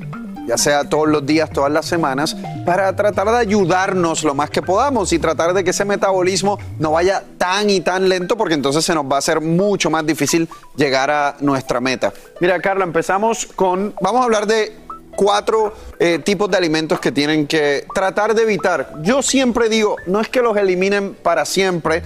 ya 0.47 0.59
sea 0.59 0.85
todos 0.85 1.09
los 1.09 1.25
días, 1.25 1.51
todas 1.51 1.73
las 1.73 1.87
semanas, 1.87 2.37
para 2.65 2.95
tratar 2.95 3.31
de 3.31 3.39
ayudarnos 3.39 4.25
lo 4.25 4.35
más 4.35 4.51
que 4.51 4.63
podamos 4.63 5.13
y 5.13 5.19
tratar 5.19 5.55
de 5.55 5.65
que 5.65 5.71
ese 5.71 5.85
metabolismo 5.85 6.59
no 6.79 6.93
vaya 6.93 7.25
tan 7.39 7.71
y 7.71 7.81
tan 7.81 8.09
lento, 8.09 8.37
porque 8.37 8.55
entonces 8.55 8.85
se 8.85 8.95
nos 8.95 9.05
va 9.05 9.17
a 9.17 9.19
hacer 9.19 9.41
mucho 9.41 9.91
más 9.91 10.05
difícil 10.05 10.49
llegar 10.77 11.11
a 11.11 11.37
nuestra 11.41 11.81
meta. 11.81 12.13
Mira, 12.41 12.61
Carla, 12.61 12.85
empezamos 12.85 13.47
con, 13.47 13.95
vamos 14.01 14.21
a 14.21 14.25
hablar 14.25 14.47
de 14.47 14.85
cuatro 15.15 15.73
eh, 15.99 16.19
tipos 16.19 16.51
de 16.51 16.57
alimentos 16.57 17.01
que 17.01 17.13
tienen 17.13 17.47
que 17.47 17.87
tratar 17.95 18.35
de 18.35 18.43
evitar. 18.43 18.93
Yo 19.03 19.23
siempre 19.23 19.69
digo, 19.69 19.97
no 20.07 20.21
es 20.21 20.29
que 20.29 20.43
los 20.43 20.57
eliminen 20.57 21.15
para 21.15 21.45
siempre, 21.45 22.03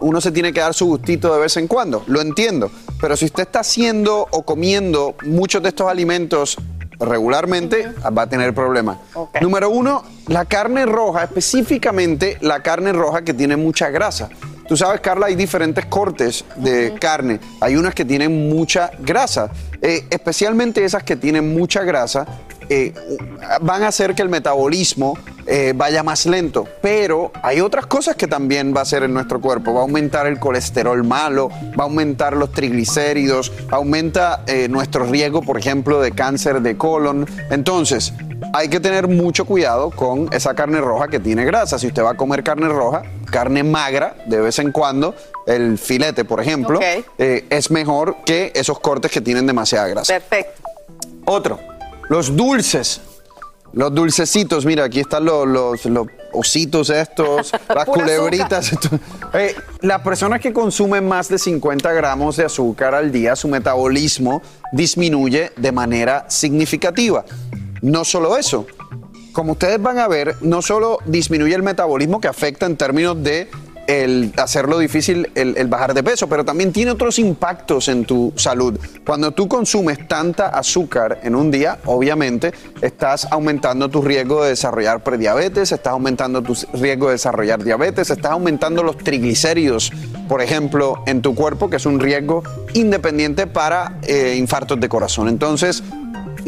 uno 0.00 0.20
se 0.20 0.30
tiene 0.32 0.52
que 0.52 0.60
dar 0.60 0.74
su 0.74 0.86
gustito 0.86 1.32
de 1.34 1.40
vez 1.40 1.56
en 1.56 1.66
cuando, 1.66 2.04
lo 2.06 2.20
entiendo, 2.20 2.70
pero 3.00 3.16
si 3.16 3.24
usted 3.24 3.44
está 3.44 3.60
haciendo 3.60 4.26
o 4.30 4.42
comiendo 4.42 5.14
muchos 5.24 5.62
de 5.62 5.70
estos 5.70 5.88
alimentos 5.88 6.56
regularmente, 7.00 7.92
va 8.16 8.22
a 8.22 8.26
tener 8.28 8.54
problemas. 8.54 8.98
Número 9.40 9.70
uno, 9.70 10.02
la 10.26 10.44
carne 10.44 10.84
roja, 10.86 11.24
específicamente 11.24 12.38
la 12.40 12.62
carne 12.62 12.92
roja 12.92 13.22
que 13.22 13.34
tiene 13.34 13.56
mucha 13.56 13.90
grasa. 13.90 14.28
Tú 14.68 14.76
sabes, 14.76 15.00
Carla, 15.00 15.26
hay 15.26 15.34
diferentes 15.34 15.86
cortes 15.86 16.44
de 16.56 16.94
carne. 17.00 17.40
Hay 17.60 17.76
unas 17.76 17.94
que 17.94 18.04
tienen 18.04 18.48
mucha 18.50 18.90
grasa, 18.98 19.50
Eh, 19.80 20.04
especialmente 20.10 20.84
esas 20.84 21.04
que 21.04 21.14
tienen 21.14 21.54
mucha 21.54 21.84
grasa. 21.84 22.26
Eh, 22.68 22.92
van 23.60 23.82
a 23.82 23.88
hacer 23.88 24.14
que 24.14 24.22
el 24.22 24.28
metabolismo 24.28 25.18
eh, 25.46 25.72
vaya 25.74 26.02
más 26.02 26.26
lento. 26.26 26.68
Pero 26.82 27.32
hay 27.42 27.60
otras 27.60 27.86
cosas 27.86 28.16
que 28.16 28.26
también 28.26 28.74
va 28.74 28.80
a 28.80 28.82
hacer 28.82 29.02
en 29.02 29.14
nuestro 29.14 29.40
cuerpo. 29.40 29.72
Va 29.72 29.80
a 29.80 29.82
aumentar 29.82 30.26
el 30.26 30.38
colesterol 30.38 31.02
malo, 31.04 31.48
va 31.48 31.84
a 31.84 31.86
aumentar 31.86 32.36
los 32.36 32.52
triglicéridos, 32.52 33.50
aumenta 33.70 34.44
eh, 34.46 34.68
nuestro 34.68 35.06
riesgo, 35.06 35.40
por 35.40 35.58
ejemplo, 35.58 36.00
de 36.00 36.12
cáncer 36.12 36.60
de 36.60 36.76
colon. 36.76 37.26
Entonces, 37.50 38.12
hay 38.52 38.68
que 38.68 38.78
tener 38.78 39.08
mucho 39.08 39.46
cuidado 39.46 39.90
con 39.90 40.28
esa 40.32 40.54
carne 40.54 40.80
roja 40.80 41.08
que 41.08 41.18
tiene 41.18 41.46
grasa. 41.46 41.78
Si 41.78 41.86
usted 41.86 42.02
va 42.02 42.10
a 42.10 42.16
comer 42.16 42.42
carne 42.42 42.68
roja, 42.68 43.02
carne 43.30 43.62
magra 43.62 44.16
de 44.26 44.40
vez 44.40 44.58
en 44.58 44.70
cuando, 44.70 45.14
el 45.46 45.78
filete, 45.78 46.26
por 46.26 46.40
ejemplo, 46.40 46.78
eh, 46.82 47.46
es 47.48 47.70
mejor 47.70 48.16
que 48.26 48.52
esos 48.54 48.80
cortes 48.80 49.10
que 49.10 49.22
tienen 49.22 49.46
demasiada 49.46 49.88
grasa. 49.88 50.12
Perfecto. 50.12 50.62
Otro, 51.24 51.58
los 52.08 52.34
dulces. 52.36 53.00
Los 53.74 53.94
dulcecitos, 53.94 54.64
mira, 54.64 54.84
aquí 54.84 55.00
están 55.00 55.26
los, 55.26 55.46
los- 55.46 55.84
los 55.84 56.06
ositos 56.32 56.88
estos, 56.88 57.52
las 57.74 57.84
culebritas. 57.84 58.72
Eh, 59.34 59.54
las 59.82 60.00
personas 60.00 60.40
que 60.40 60.52
consumen 60.54 61.06
más 61.06 61.28
de 61.28 61.38
50 61.38 61.92
gramos 61.92 62.36
de 62.38 62.46
azúcar 62.46 62.94
al 62.94 63.12
día, 63.12 63.36
su 63.36 63.46
metabolismo 63.46 64.40
disminuye 64.72 65.52
de 65.56 65.70
manera 65.72 66.24
significativa. 66.28 67.24
No 67.82 68.04
solo 68.06 68.38
eso, 68.38 68.66
como 69.32 69.52
ustedes 69.52 69.80
van 69.80 69.98
a 69.98 70.08
ver, 70.08 70.36
no 70.40 70.62
solo 70.62 70.98
disminuye 71.04 71.54
el 71.54 71.62
metabolismo 71.62 72.20
que 72.22 72.28
afecta 72.28 72.64
en 72.64 72.76
términos 72.76 73.22
de 73.22 73.50
el 73.88 74.34
hacerlo 74.36 74.78
difícil 74.78 75.32
el, 75.34 75.66
bajar 75.66 75.94
de 75.94 76.02
peso, 76.02 76.28
pero 76.28 76.44
también 76.44 76.72
tiene 76.72 76.90
otros 76.90 77.18
impactos 77.18 77.88
en 77.88 78.04
tu 78.04 78.32
salud. 78.36 78.78
Cuando 79.04 79.32
tú 79.32 79.48
consumes 79.48 80.06
tanta 80.06 80.48
azúcar 80.48 81.20
en 81.22 81.34
un 81.34 81.50
día, 81.50 81.78
obviamente 81.86 82.52
estás 82.82 83.26
aumentando 83.30 83.88
tu 83.88 84.02
riesgo 84.02 84.44
de 84.44 84.50
desarrollar 84.50 85.02
prediabetes, 85.02 85.72
estás 85.72 85.92
aumentando 85.94 86.42
tu 86.42 86.54
riesgo 86.74 87.06
de 87.06 87.12
desarrollar 87.12 87.64
diabetes, 87.64 88.10
estás 88.10 88.32
aumentando 88.32 88.82
los 88.82 88.98
triglicéridos, 88.98 89.90
por 90.28 90.42
ejemplo, 90.42 91.02
en 91.06 91.22
tu 91.22 91.34
cuerpo, 91.34 91.70
que 91.70 91.76
es 91.76 91.86
un 91.86 91.98
riesgo 91.98 92.42
independiente 92.74 93.46
para 93.46 93.98
eh, 94.02 94.36
infartos 94.38 94.78
de 94.78 94.88
corazón. 94.90 95.28
Entonces, 95.28 95.82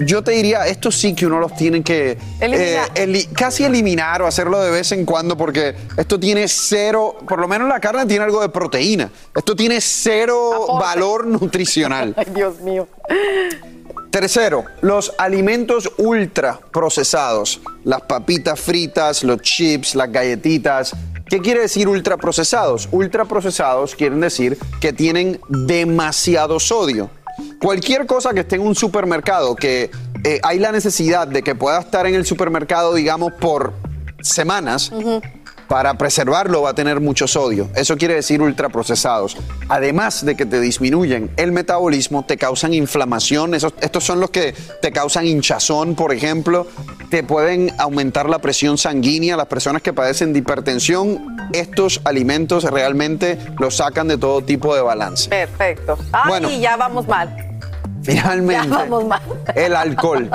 yo 0.06 0.22
te 0.22 0.32
diría, 0.32 0.66
estos 0.66 0.96
sí 0.96 1.14
que 1.14 1.26
uno 1.26 1.38
los 1.40 1.54
tiene 1.56 1.82
que 1.82 2.16
Eliminar. 2.40 2.88
eh, 2.94 3.02
eli- 3.02 3.26
casi 3.26 3.64
eliminar 3.64 4.22
o 4.22 4.26
hacerlo 4.26 4.60
de 4.60 4.70
vez 4.70 4.92
en 4.92 5.04
cuando 5.04 5.36
porque 5.36 5.74
esto 5.96 6.18
tiene 6.18 6.46
cero, 6.48 7.16
por 7.28 7.38
lo 7.38 7.46
menos 7.48 7.68
la 7.68 7.80
carne 7.80 8.06
tiene 8.06 8.24
algo 8.24 8.40
de 8.40 8.48
proteína. 8.48 9.10
Esto 9.34 9.54
tiene 9.56 9.80
cero 9.80 10.66
valor 10.78 11.26
nutricional. 11.26 12.14
Ay, 12.16 12.26
Dios 12.34 12.60
mío. 12.60 12.88
Tercero, 14.10 14.64
los 14.80 15.12
alimentos 15.18 15.92
ultra 15.98 16.58
procesados, 16.72 17.60
las 17.84 18.00
papitas 18.02 18.58
fritas, 18.58 19.22
los 19.22 19.40
chips, 19.40 19.94
las 19.94 20.10
galletitas. 20.10 20.92
¿Qué 21.28 21.38
quiere 21.38 21.60
decir 21.60 21.86
ultra 21.86 22.16
procesados? 22.16 22.88
Ultra 22.90 23.24
procesados 23.24 23.94
quieren 23.94 24.20
decir 24.20 24.58
que 24.80 24.92
tienen 24.92 25.40
demasiado 25.48 26.58
sodio. 26.58 27.08
Cualquier 27.60 28.06
cosa 28.06 28.32
que 28.32 28.40
esté 28.40 28.56
en 28.56 28.62
un 28.62 28.74
supermercado, 28.74 29.54
que 29.56 29.90
eh, 30.24 30.40
hay 30.42 30.58
la 30.58 30.72
necesidad 30.72 31.26
de 31.26 31.42
que 31.42 31.54
pueda 31.54 31.80
estar 31.80 32.06
en 32.06 32.14
el 32.14 32.26
supermercado, 32.26 32.94
digamos, 32.94 33.32
por 33.32 33.72
semanas, 34.22 34.92
para 35.70 35.94
preservarlo 35.94 36.62
va 36.62 36.70
a 36.70 36.74
tener 36.74 36.98
mucho 36.98 37.28
sodio. 37.28 37.68
Eso 37.76 37.96
quiere 37.96 38.14
decir 38.14 38.42
ultraprocesados. 38.42 39.36
Además 39.68 40.26
de 40.26 40.34
que 40.34 40.44
te 40.44 40.60
disminuyen 40.60 41.30
el 41.36 41.52
metabolismo, 41.52 42.24
te 42.26 42.36
causan 42.36 42.74
inflamación. 42.74 43.54
Esos- 43.54 43.74
estos 43.80 44.02
son 44.02 44.18
los 44.18 44.30
que 44.30 44.52
te 44.82 44.90
causan 44.90 45.26
hinchazón, 45.28 45.94
por 45.94 46.12
ejemplo. 46.12 46.66
te 47.08 47.24
pueden 47.24 47.72
aumentar 47.78 48.28
la 48.28 48.38
presión 48.38 48.78
sanguínea. 48.78 49.36
Las 49.36 49.46
personas 49.46 49.82
que 49.82 49.92
padecen 49.92 50.32
de 50.32 50.38
hipertensión, 50.40 51.36
estos 51.52 52.00
alimentos 52.04 52.62
realmente 52.64 53.36
los 53.58 53.76
sacan 53.78 54.06
de 54.06 54.16
todo 54.16 54.42
tipo 54.42 54.74
de 54.76 54.80
balance. 54.82 55.28
Perfecto. 55.28 55.98
Ay, 56.12 56.28
Bueno. 56.28 56.50
ya 56.50 56.76
vamos 56.76 57.08
mal. 57.08 57.34
Finalmente, 58.02 58.68
Ya 58.68 58.74
vamos 58.76 59.04
mal. 59.06 59.20
el 59.56 59.74
alcohol. 59.76 60.30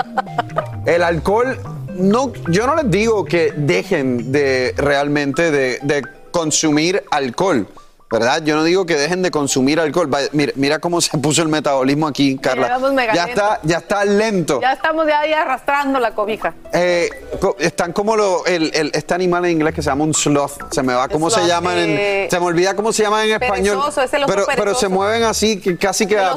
El 0.86 1.02
alcohol, 1.04 1.58
no, 1.96 2.34
yo 2.50 2.68
no 2.68 2.76
les 2.76 2.90
digo 2.92 3.26
que 3.26 3.52
dejen 3.56 4.32
de 4.32 4.74
realmente 4.78 5.52
de, 5.52 5.80
de 5.82 6.04
consumir 6.32 7.04
alcohol. 7.12 7.68
¿Verdad? 8.12 8.44
Yo 8.44 8.56
no 8.56 8.64
digo 8.64 8.86
que 8.86 8.96
dejen 8.96 9.24
de 9.24 9.32
consumir 9.32 9.80
alcohol. 9.80 10.06
Vaya, 10.08 10.30
Mira, 10.32 10.54
mira 10.56 10.78
cómo 10.80 11.02
se 11.02 11.18
puso 11.18 11.42
el 11.42 11.48
metabolismo 11.48 12.08
aquí, 12.08 12.38
Carla. 12.38 12.68
Ya 13.16 13.24
está, 13.26 13.60
ya 13.64 13.78
está 13.78 14.06
lento. 14.06 14.62
Ya 14.62 14.74
estamos 14.74 15.08
ya 15.08 15.22
ahí 15.22 15.34
arrastrando 15.34 16.00
la 16.00 16.14
cobija. 16.14 16.54
Eh, 16.72 17.10
están 17.58 17.94
como 17.94 18.16
lo- 18.16 18.46
el, 18.46 18.70
el- 18.76 18.92
este 18.94 19.16
animal 19.16 19.46
en 19.46 19.52
inglés 19.54 19.74
que 19.74 19.82
se 19.82 19.90
llama 19.90 20.04
un 20.04 20.14
sloth. 20.14 20.72
Se 20.72 20.84
me 20.84 20.94
va 20.94 21.08
cómo 21.10 21.32
se 21.32 21.48
llaman 21.48 21.78
en. 21.80 21.90
eh, 22.00 22.28
Se 22.30 22.40
me 22.40 22.46
olvida 22.46 22.76
cómo 22.76 22.94
se 22.94 23.02
llaman 23.04 23.26
en 23.28 23.42
español. 23.42 23.80
pero, 24.28 24.46
pero 24.56 24.76
se 24.76 24.88
mueven 24.88 25.24
así 25.24 25.60
que 25.60 25.76
casi 25.76 26.06
que 26.06 26.20
a 26.20 26.36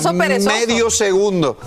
medio 0.66 0.90
segundo. 0.90 1.58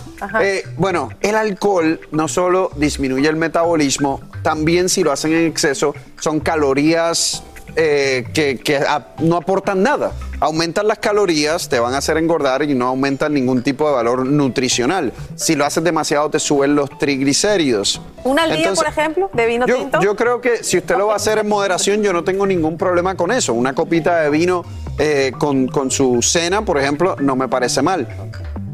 Eh, 0.42 0.64
bueno, 0.78 1.10
el 1.22 1.36
alcohol 1.36 2.00
no 2.10 2.28
solo 2.28 2.72
disminuye 2.76 3.30
el 3.30 3.36
metabolismo, 3.36 4.20
también 4.42 4.90
si 4.90 5.04
lo 5.04 5.12
hacen 5.12 5.32
en 5.34 5.46
exceso, 5.46 5.94
son 6.20 6.40
calorías 6.40 7.44
eh, 7.76 8.26
que, 8.34 8.58
que 8.58 8.78
a- 8.78 9.08
no 9.20 9.38
aportan 9.38 9.82
nada. 9.84 10.12
Aumentan 10.40 10.88
las 10.88 10.98
calorías, 10.98 11.70
te 11.70 11.80
van 11.80 11.94
a 11.94 12.00
hacer 12.00 12.18
engordar 12.18 12.64
y 12.64 12.74
no 12.74 12.88
aumentan 12.88 13.34
ningún 13.34 13.62
tipo 13.62 13.88
de 13.88 13.94
valor 13.94 14.26
nutricional. 14.26 15.14
Si 15.36 15.56
lo 15.56 15.66
haces 15.66 15.84
demasiado, 15.84 16.30
te 16.32 16.40
suben 16.40 16.74
los 16.76 16.90
triglicéridos. 16.98 18.02
¿Una 18.24 18.44
al 18.44 18.58
día, 18.58 18.74
por 18.74 18.88
ejemplo, 18.88 19.30
de 19.34 19.46
vino 19.46 19.66
yo, 19.68 19.76
tinto? 19.78 20.02
yo 20.02 20.16
creo 20.16 20.42
que 20.42 20.64
si 20.64 20.78
usted 20.80 20.98
lo 20.98 21.08
va 21.08 21.14
a 21.14 21.16
hacer 21.18 21.38
en 21.38 21.48
moderación, 21.48 22.02
yo 22.02 22.12
no 22.12 22.24
tengo 22.24 22.46
ningún 22.48 22.78
problema 22.78 23.16
con 23.16 23.32
eso. 23.32 23.54
Una 23.54 23.74
copita 23.74 24.22
de 24.22 24.30
vino 24.32 24.64
eh, 24.98 25.32
con, 25.38 25.68
con 25.68 25.92
su 25.92 26.22
cena, 26.22 26.64
por 26.66 26.78
ejemplo, 26.80 27.16
no 27.20 27.36
me 27.36 27.48
parece 27.48 27.82
mal. 27.84 28.08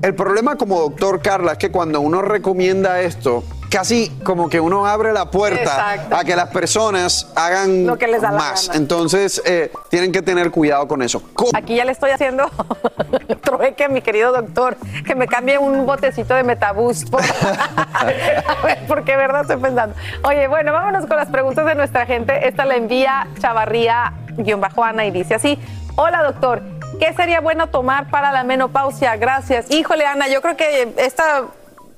El 0.02 0.16
problema 0.16 0.56
como 0.56 0.80
doctor 0.80 1.22
Carla 1.22 1.54
es 1.54 1.58
que 1.58 1.72
cuando 1.72 2.00
uno 2.02 2.22
recomienda 2.22 3.02
esto, 3.02 3.44
casi 3.70 4.10
como 4.24 4.50
que 4.50 4.60
uno 4.60 4.86
abre 4.88 5.14
la 5.14 5.30
puerta 5.32 5.62
Exacto. 5.62 6.16
a 6.16 6.24
que 6.24 6.36
las 6.36 6.50
personas 6.50 7.32
hagan 7.36 7.86
Lo 7.86 7.98
que 7.98 8.08
les 8.08 8.22
da 8.22 8.32
la 8.32 8.38
más. 8.38 8.68
gana. 8.68 8.78
Entonces, 8.80 9.42
eh, 9.46 9.72
tienen 9.90 10.12
que 10.12 10.22
tener 10.22 10.52
cuidado 10.52 10.88
con 10.88 11.02
eso. 11.02 11.22
Aquí 11.54 11.76
ya 11.76 11.86
le 11.86 11.92
estoy 11.92 12.12
haciendo 12.12 12.50
trueque 13.44 13.86
a 13.86 13.90
mi 13.90 14.02
querido 14.02 14.32
doctor, 14.32 14.78
que 15.06 15.16
me 15.16 15.28
cambie 15.28 15.58
un 15.58 15.86
botecito 15.86 16.34
de 16.34 16.44
Metaboost. 16.44 17.10
por- 17.10 17.22
a 17.94 18.04
ver, 18.06 18.80
porque 18.88 19.16
verdad 19.16 19.42
estoy 19.42 19.58
pensando. 19.58 19.96
Oye, 20.24 20.48
bueno, 20.48 20.72
vámonos 20.74 21.06
con 21.06 21.18
las 21.18 21.30
preguntas 21.30 21.66
de 21.66 21.76
nuestra 21.76 22.06
gente. 22.06 22.48
Esta 22.48 22.66
la 22.66 22.76
envía 22.76 23.28
Chavarría-Ana 23.40 25.06
y 25.06 25.12
dice 25.12 25.36
así: 25.36 25.60
Hola, 25.96 26.24
doctor. 26.24 26.62
¿Qué 27.00 27.14
sería 27.14 27.42
bueno 27.42 27.68
tomar 27.68 28.10
para 28.10 28.32
la 28.32 28.44
menopausia? 28.44 29.16
Gracias. 29.18 29.70
Híjole, 29.70 30.06
Ana, 30.06 30.30
yo 30.30 30.42
creo 30.42 30.56
que 30.58 30.94
esta 30.98 31.44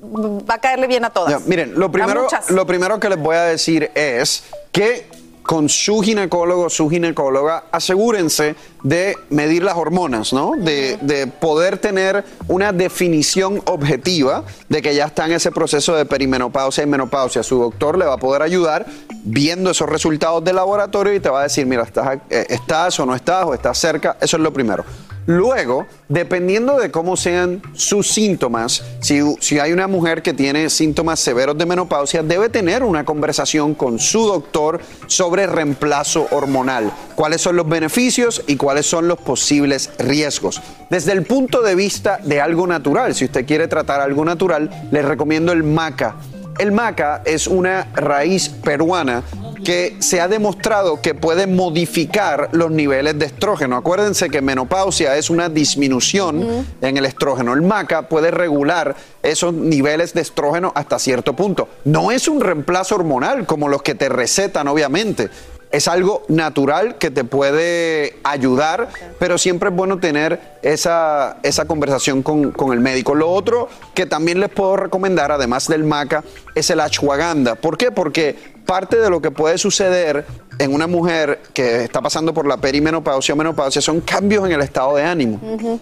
va 0.01 0.55
a 0.55 0.59
caerle 0.59 0.87
bien 0.87 1.05
a 1.05 1.09
todas. 1.09 1.31
Ya, 1.31 1.39
miren, 1.47 1.77
lo 1.77 1.91
primero, 1.91 2.27
lo 2.49 2.65
primero 2.65 2.99
que 2.99 3.09
les 3.09 3.19
voy 3.19 3.35
a 3.35 3.43
decir 3.43 3.91
es 3.95 4.43
que 4.71 5.07
con 5.49 5.67
su 5.67 6.01
ginecólogo, 6.01 6.69
su 6.69 6.87
ginecóloga, 6.89 7.63
asegúrense 7.71 8.55
de 8.83 9.15
medir 9.31 9.63
las 9.63 9.77
hormonas, 9.77 10.31
¿no? 10.31 10.53
De, 10.55 10.97
de 11.01 11.25
poder 11.25 11.79
tener 11.79 12.23
una 12.47 12.71
definición 12.71 13.59
objetiva 13.65 14.43
de 14.67 14.81
que 14.83 14.93
ya 14.93 15.05
está 15.05 15.25
en 15.25 15.31
ese 15.31 15.51
proceso 15.51 15.95
de 15.95 16.05
perimenopausia 16.05 16.83
y 16.83 16.85
menopausia. 16.85 17.41
Su 17.41 17.57
doctor 17.57 17.97
le 17.97 18.05
va 18.05 18.13
a 18.13 18.17
poder 18.17 18.43
ayudar 18.43 18.85
viendo 19.23 19.71
esos 19.71 19.89
resultados 19.89 20.43
de 20.43 20.53
laboratorio 20.53 21.15
y 21.15 21.19
te 21.19 21.29
va 21.29 21.39
a 21.39 21.43
decir, 21.43 21.65
mira, 21.65 21.81
estás, 21.81 22.19
eh, 22.29 22.45
estás 22.49 22.99
o 22.99 23.07
no 23.07 23.15
estás 23.15 23.43
o 23.45 23.55
estás 23.55 23.75
cerca. 23.75 24.17
Eso 24.21 24.37
es 24.37 24.43
lo 24.43 24.53
primero. 24.53 24.85
Luego, 25.29 25.85
dependiendo 26.07 26.79
de 26.79 26.89
cómo 26.89 27.15
sean 27.15 27.61
sus 27.73 28.07
síntomas, 28.07 28.83
si, 28.99 29.59
hay 29.59 29.71
una 29.71 29.87
mujer 29.87 30.23
que 30.23 30.33
tiene 30.33 30.71
síntomas 30.71 31.19
severos 31.19 31.55
de 31.55 31.67
menopausia, 31.67 32.23
debe 32.23 32.49
tener 32.49 32.81
una 32.81 33.05
conversación 33.05 33.75
con 33.75 33.99
su 33.99 34.25
doctor 34.25 34.81
sobre 35.05 35.45
reemplazo 35.45 36.25
hormonal. 36.31 36.91
¿Cuáles 37.13 37.41
son 37.41 37.57
los 37.57 37.69
beneficios 37.69 38.41
y 38.47 38.55
cuáles 38.55 38.87
son 38.87 39.07
los 39.07 39.19
posibles 39.19 39.91
riesgos? 39.99 40.63
Desde 40.89 41.11
el 41.11 41.21
punto 41.21 41.61
de 41.61 41.75
vista 41.75 42.17
de 42.23 42.41
algo 42.41 42.65
natural, 42.65 43.13
si 43.13 43.25
usted 43.25 43.45
quiere 43.45 43.67
tratar 43.67 44.01
algo 44.01 44.25
natural, 44.25 44.87
les 44.89 45.05
recomiendo 45.05 45.51
el 45.51 45.61
maca. 45.61 46.15
El 46.57 46.71
maca 46.71 47.21
es 47.23 47.45
una 47.45 47.87
raíz 47.93 48.49
peruana 48.49 49.23
que 49.63 49.95
se 49.99 50.21
ha 50.21 50.27
demostrado 50.27 51.01
que 51.01 51.13
puede 51.13 51.47
modificar 51.47 52.49
los 52.51 52.71
niveles 52.71 53.17
de 53.19 53.25
estrógeno. 53.25 53.77
Acuérdense 53.77 54.29
que 54.29 54.41
menopausia 54.41 55.15
es 55.17 55.29
una 55.29 55.49
disminución 55.49 56.65
en 56.81 56.97
el 56.97 57.05
estrógeno. 57.05 57.53
El 57.53 57.61
maca 57.61 58.07
puede 58.07 58.31
regular 58.31 58.95
esos 59.23 59.53
niveles 59.53 60.13
de 60.13 60.21
estrógeno 60.21 60.71
hasta 60.75 60.99
cierto 60.99 61.33
punto. 61.35 61.67
No 61.85 62.11
es 62.11 62.27
un 62.27 62.41
reemplazo 62.41 62.95
hormonal 62.95 63.45
como 63.45 63.67
los 63.67 63.81
que 63.81 63.95
te 63.95 64.09
recetan, 64.09 64.67
obviamente. 64.67 65.29
Es 65.71 65.87
algo 65.87 66.23
natural 66.29 66.97
que 66.97 67.11
te 67.11 67.23
puede 67.23 68.17
ayudar, 68.23 68.89
pero 69.19 69.37
siempre 69.37 69.69
es 69.69 69.75
bueno 69.75 69.99
tener 69.99 70.57
esa, 70.63 71.37
esa 71.43 71.65
conversación 71.65 72.23
con, 72.23 72.51
con 72.51 72.73
el 72.73 72.79
médico. 72.79 73.13
Lo 73.13 73.29
otro 73.29 73.69
que 73.93 74.07
también 74.07 74.39
les 74.39 74.49
puedo 74.49 74.77
recomendar, 74.77 75.31
además 75.31 75.67
del 75.67 75.83
maca, 75.83 76.23
es 76.55 76.71
el 76.71 76.79
ashwagandha. 76.79 77.53
¿Por 77.53 77.77
qué? 77.77 77.91
Porque 77.91 78.35
parte 78.69 78.97
de 78.99 79.09
lo 79.09 79.19
que 79.19 79.31
puede 79.31 79.57
suceder 79.57 80.27
en 80.59 80.71
una 80.75 80.85
mujer 80.85 81.41
que 81.53 81.85
está 81.85 82.01
pasando 82.03 82.35
por 82.35 82.45
la 82.45 82.57
perimenopausia 82.57 83.33
o 83.33 83.37
menopausia 83.37 83.81
son 83.81 83.99
cambios 84.01 84.45
en 84.45 84.51
el 84.51 84.61
estado 84.61 84.95
de 84.95 85.03
ánimo. 85.03 85.39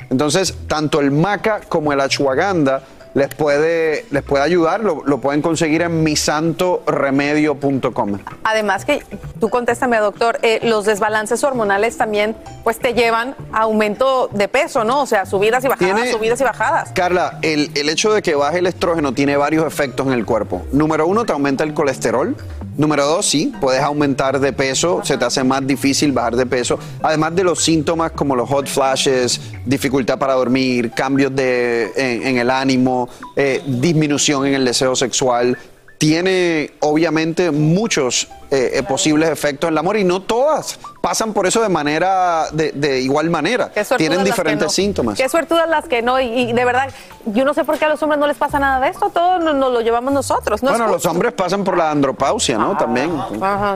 Entonces, 0.10 0.56
tanto 0.68 1.02
el 1.02 1.12
maca 1.12 1.60
como 1.68 1.92
el 1.92 2.00
ashwagandha 2.00 2.82
les 3.14 3.34
puede, 3.34 4.06
les 4.12 4.22
puede 4.24 4.44
ayudar, 4.44 4.82
lo, 4.84 5.02
lo 5.04 5.20
pueden 5.20 5.42
conseguir 5.42 5.82
en 5.82 6.04
misantoremedio.com. 6.04 8.20
Además 8.44 8.86
que 8.86 9.04
tú 9.40 9.50
contéstame, 9.50 9.98
doctor, 9.98 10.38
eh, 10.44 10.60
los 10.64 10.86
desbalances 10.86 11.44
hormonales 11.44 11.98
también 11.98 12.36
pues 12.64 12.78
te 12.80 12.94
llevan 12.94 13.36
a 13.52 13.62
aumento 13.62 14.30
de 14.32 14.48
peso, 14.48 14.84
¿no? 14.84 15.02
O 15.02 15.06
sea, 15.08 15.26
subidas 15.26 15.64
y 15.66 15.68
bajadas, 15.68 15.96
Tiene- 15.96 16.12
subidas 16.12 16.40
y 16.42 16.44
bajadas. 16.44 16.92
Carla, 16.94 17.40
el, 17.42 17.72
el 17.76 17.90
hecho 17.90 18.14
de 18.14 18.22
que 18.22 18.36
baje 18.36 18.60
el 18.60 18.68
estrógeno 18.68 19.14
tiene 19.14 19.36
varios 19.36 19.66
efectos 19.66 20.06
en 20.06 20.14
el 20.14 20.24
cuerpo. 20.26 20.64
Número 20.72 21.08
uno, 21.08 21.26
te 21.26 21.34
aumenta 21.34 21.64
el 21.64 21.74
colesterol. 21.74 22.36
Número 22.78 23.08
dos, 23.08 23.26
sí, 23.26 23.52
puedes 23.60 23.82
aumentar 23.82 24.40
de 24.40 24.54
peso, 24.54 25.02
se 25.04 25.18
te 25.18 25.26
hace 25.26 25.44
más 25.44 25.66
difícil 25.66 26.12
bajar 26.12 26.36
de 26.36 26.46
peso. 26.46 26.78
Además 27.02 27.36
de 27.36 27.44
los 27.44 27.64
síntomas 27.64 28.12
como 28.12 28.36
los 28.36 28.48
hot 28.48 28.68
flashes, 28.68 29.42
dificultad 29.66 30.20
para 30.20 30.36
dormir, 30.36 30.92
cambios 30.92 31.36
de, 31.36 31.92
en, 31.96 32.28
en 32.28 32.38
el 32.38 32.52
ánimo, 32.52 33.10
eh, 33.36 33.64
disminución 33.66 34.46
en 34.46 34.54
el 34.54 34.66
deseo 34.66 34.96
sexual. 34.96 35.58
Tiene 35.98 36.72
obviamente 36.80 37.50
muchos 37.50 38.28
eh, 38.52 38.72
eh, 38.76 38.84
posibles 38.84 39.30
efectos 39.30 39.68
en 39.68 39.74
el 39.74 39.78
amor 39.80 39.98
y 39.98 40.04
no 40.04 40.22
todas 40.22 40.80
pasan 41.02 41.34
por 41.34 41.48
eso 41.48 41.60
de 41.62 41.70
manera, 41.70 42.46
de, 42.52 42.72
de 42.72 43.02
igual 43.02 43.30
manera. 43.32 43.72
Tienen 43.98 44.24
diferentes 44.24 44.68
no. 44.68 44.70
síntomas. 44.70 45.18
Qué 45.18 45.28
suertudas 45.28 45.68
las 45.68 45.88
que 45.88 46.04
no. 46.04 46.20
Y, 46.20 46.26
y 46.28 46.54
de 46.54 46.66
verdad, 46.66 46.90
yo 47.26 47.46
no 47.46 47.54
sé 47.56 47.64
por 47.66 47.80
qué 47.80 47.86
a 47.86 47.90
los 47.90 48.02
hombres 48.04 48.20
no 48.20 48.28
les 48.28 48.38
pasa 48.38 48.60
nada 48.60 48.80
de 48.80 48.90
esto. 48.90 49.10
Todo 49.10 49.40
nos, 49.40 49.56
nos 49.56 49.74
lo 49.74 49.82
llevamos 49.82 50.14
nosotros. 50.14 50.62
bueno, 50.62 50.88
los 50.88 51.06
hombres 51.08 51.34
pasan 51.34 51.64
por 51.64 51.76
la 51.76 51.90
andropausia, 51.90 52.58
¿no? 52.60 52.78
También. 52.78 53.12
Ajá, 53.42 53.76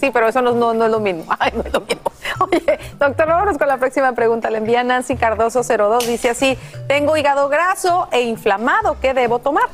sí, 0.00 0.10
pero 0.10 0.28
eso 0.28 0.40
no, 0.40 0.52
no- 0.52 0.72
no 0.72 0.86
es 0.86 0.90
lo 0.90 1.00
mismo. 1.00 1.24
Ay, 1.38 1.52
no 1.54 1.62
es 1.64 1.72
lo 1.72 1.80
mismo. 1.82 2.12
Oye, 2.50 2.78
doctor, 2.98 3.26
vámonos 3.26 3.58
con 3.58 3.68
la 3.68 3.76
próxima 3.76 4.12
pregunta. 4.14 4.48
Le 4.50 4.58
envía 4.58 4.82
Nancy 4.84 5.16
Cardoso 5.16 5.62
02. 5.62 6.06
Dice 6.06 6.30
así: 6.30 6.56
Tengo 6.88 7.14
hígado 7.16 7.48
graso 7.50 8.08
e 8.10 8.22
inflamado. 8.22 8.96
¿Qué 9.02 9.12
debo 9.12 9.38
tomar? 9.40 9.64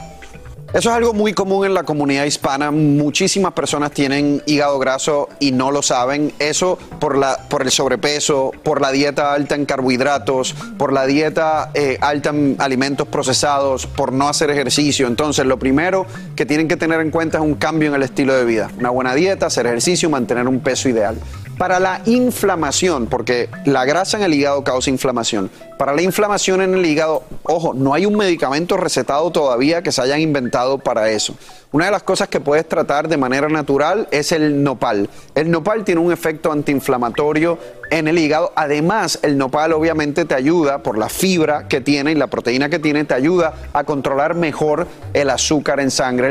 Eso 0.74 0.90
es 0.90 0.96
algo 0.96 1.14
muy 1.14 1.32
común 1.32 1.64
en 1.64 1.72
la 1.72 1.84
comunidad 1.84 2.26
hispana. 2.26 2.70
Muchísimas 2.70 3.54
personas 3.54 3.90
tienen 3.90 4.42
hígado 4.44 4.78
graso 4.78 5.30
y 5.40 5.50
no 5.50 5.70
lo 5.70 5.80
saben. 5.80 6.30
Eso 6.38 6.78
por, 7.00 7.16
la, 7.16 7.38
por 7.48 7.62
el 7.62 7.70
sobrepeso, 7.70 8.52
por 8.64 8.82
la 8.82 8.92
dieta 8.92 9.32
alta 9.32 9.54
en 9.54 9.64
carbohidratos, 9.64 10.54
por 10.76 10.92
la 10.92 11.06
dieta 11.06 11.70
eh, 11.72 11.96
alta 12.02 12.30
en 12.30 12.56
alimentos 12.58 13.08
procesados, 13.08 13.86
por 13.86 14.12
no 14.12 14.28
hacer 14.28 14.50
ejercicio. 14.50 15.06
Entonces, 15.06 15.46
lo 15.46 15.58
primero 15.58 16.04
que 16.36 16.44
tienen 16.44 16.68
que 16.68 16.76
tener 16.76 17.00
en 17.00 17.10
cuenta 17.10 17.38
es 17.38 17.44
un 17.44 17.54
cambio 17.54 17.88
en 17.88 17.94
el 17.94 18.02
estilo 18.02 18.34
de 18.34 18.44
vida. 18.44 18.70
Una 18.78 18.90
buena 18.90 19.14
dieta, 19.14 19.46
hacer 19.46 19.66
ejercicio, 19.66 20.10
mantener 20.10 20.46
un 20.46 20.60
peso 20.60 20.90
ideal. 20.90 21.16
Para 21.58 21.80
la 21.80 22.02
inflamación, 22.06 23.08
porque 23.08 23.48
la 23.64 23.84
grasa 23.84 24.16
en 24.16 24.22
el 24.22 24.32
hígado 24.32 24.62
causa 24.62 24.90
inflamación. 24.90 25.50
Para 25.76 25.92
la 25.92 26.02
inflamación 26.02 26.62
en 26.62 26.74
el 26.74 26.86
hígado, 26.86 27.24
ojo, 27.42 27.74
no 27.74 27.94
hay 27.94 28.06
un 28.06 28.16
medicamento 28.16 28.76
recetado 28.76 29.30
todavía 29.32 29.82
que 29.82 29.90
se 29.90 30.00
hayan 30.00 30.20
inventado 30.20 30.78
para 30.78 31.10
eso. 31.10 31.34
Una 31.72 31.86
de 31.86 31.90
las 31.90 32.04
cosas 32.04 32.28
que 32.28 32.38
puedes 32.38 32.68
tratar 32.68 33.08
de 33.08 33.16
manera 33.16 33.48
natural 33.48 34.06
es 34.12 34.30
el 34.30 34.62
nopal. 34.62 35.10
El 35.34 35.50
nopal 35.50 35.84
tiene 35.84 36.00
un 36.00 36.12
efecto 36.12 36.52
antiinflamatorio 36.52 37.58
en 37.90 38.06
el 38.06 38.18
hígado. 38.18 38.52
Además, 38.54 39.18
el 39.22 39.36
nopal 39.36 39.72
obviamente 39.72 40.24
te 40.24 40.36
ayuda 40.36 40.84
por 40.84 40.96
la 40.96 41.08
fibra 41.08 41.66
que 41.66 41.80
tiene 41.80 42.12
y 42.12 42.14
la 42.14 42.28
proteína 42.28 42.68
que 42.68 42.78
tiene, 42.78 43.04
te 43.04 43.14
ayuda 43.14 43.54
a 43.72 43.82
controlar 43.82 44.36
mejor 44.36 44.86
el 45.12 45.28
azúcar 45.28 45.80
en 45.80 45.90
sangre. 45.90 46.30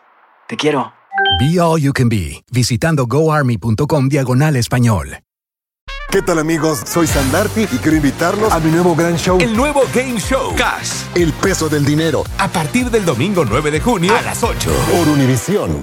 Te 0.51 0.57
quiero. 0.57 0.91
Be 1.39 1.61
All 1.61 1.79
You 1.79 1.93
Can 1.93 2.09
Be, 2.09 2.43
visitando 2.51 3.07
goarmy.com 3.07 4.09
diagonal 4.09 4.57
español. 4.57 5.19
¿Qué 6.11 6.21
tal 6.21 6.39
amigos? 6.39 6.81
Soy 6.85 7.07
Sandarti 7.07 7.61
y 7.61 7.77
quiero 7.77 7.95
invitarlos 7.95 8.51
a 8.51 8.59
mi 8.59 8.69
nuevo 8.69 8.93
gran 8.93 9.15
show. 9.15 9.39
El 9.39 9.55
nuevo 9.55 9.83
Game 9.95 10.19
Show. 10.19 10.53
Cash. 10.57 11.03
El 11.15 11.31
peso 11.31 11.69
del 11.69 11.85
dinero. 11.85 12.25
A 12.37 12.49
partir 12.49 12.91
del 12.91 13.05
domingo 13.05 13.45
9 13.45 13.71
de 13.71 13.79
junio 13.79 14.13
a 14.13 14.21
las 14.23 14.43
8. 14.43 14.69
Por 14.91 15.07
Univisión. 15.07 15.79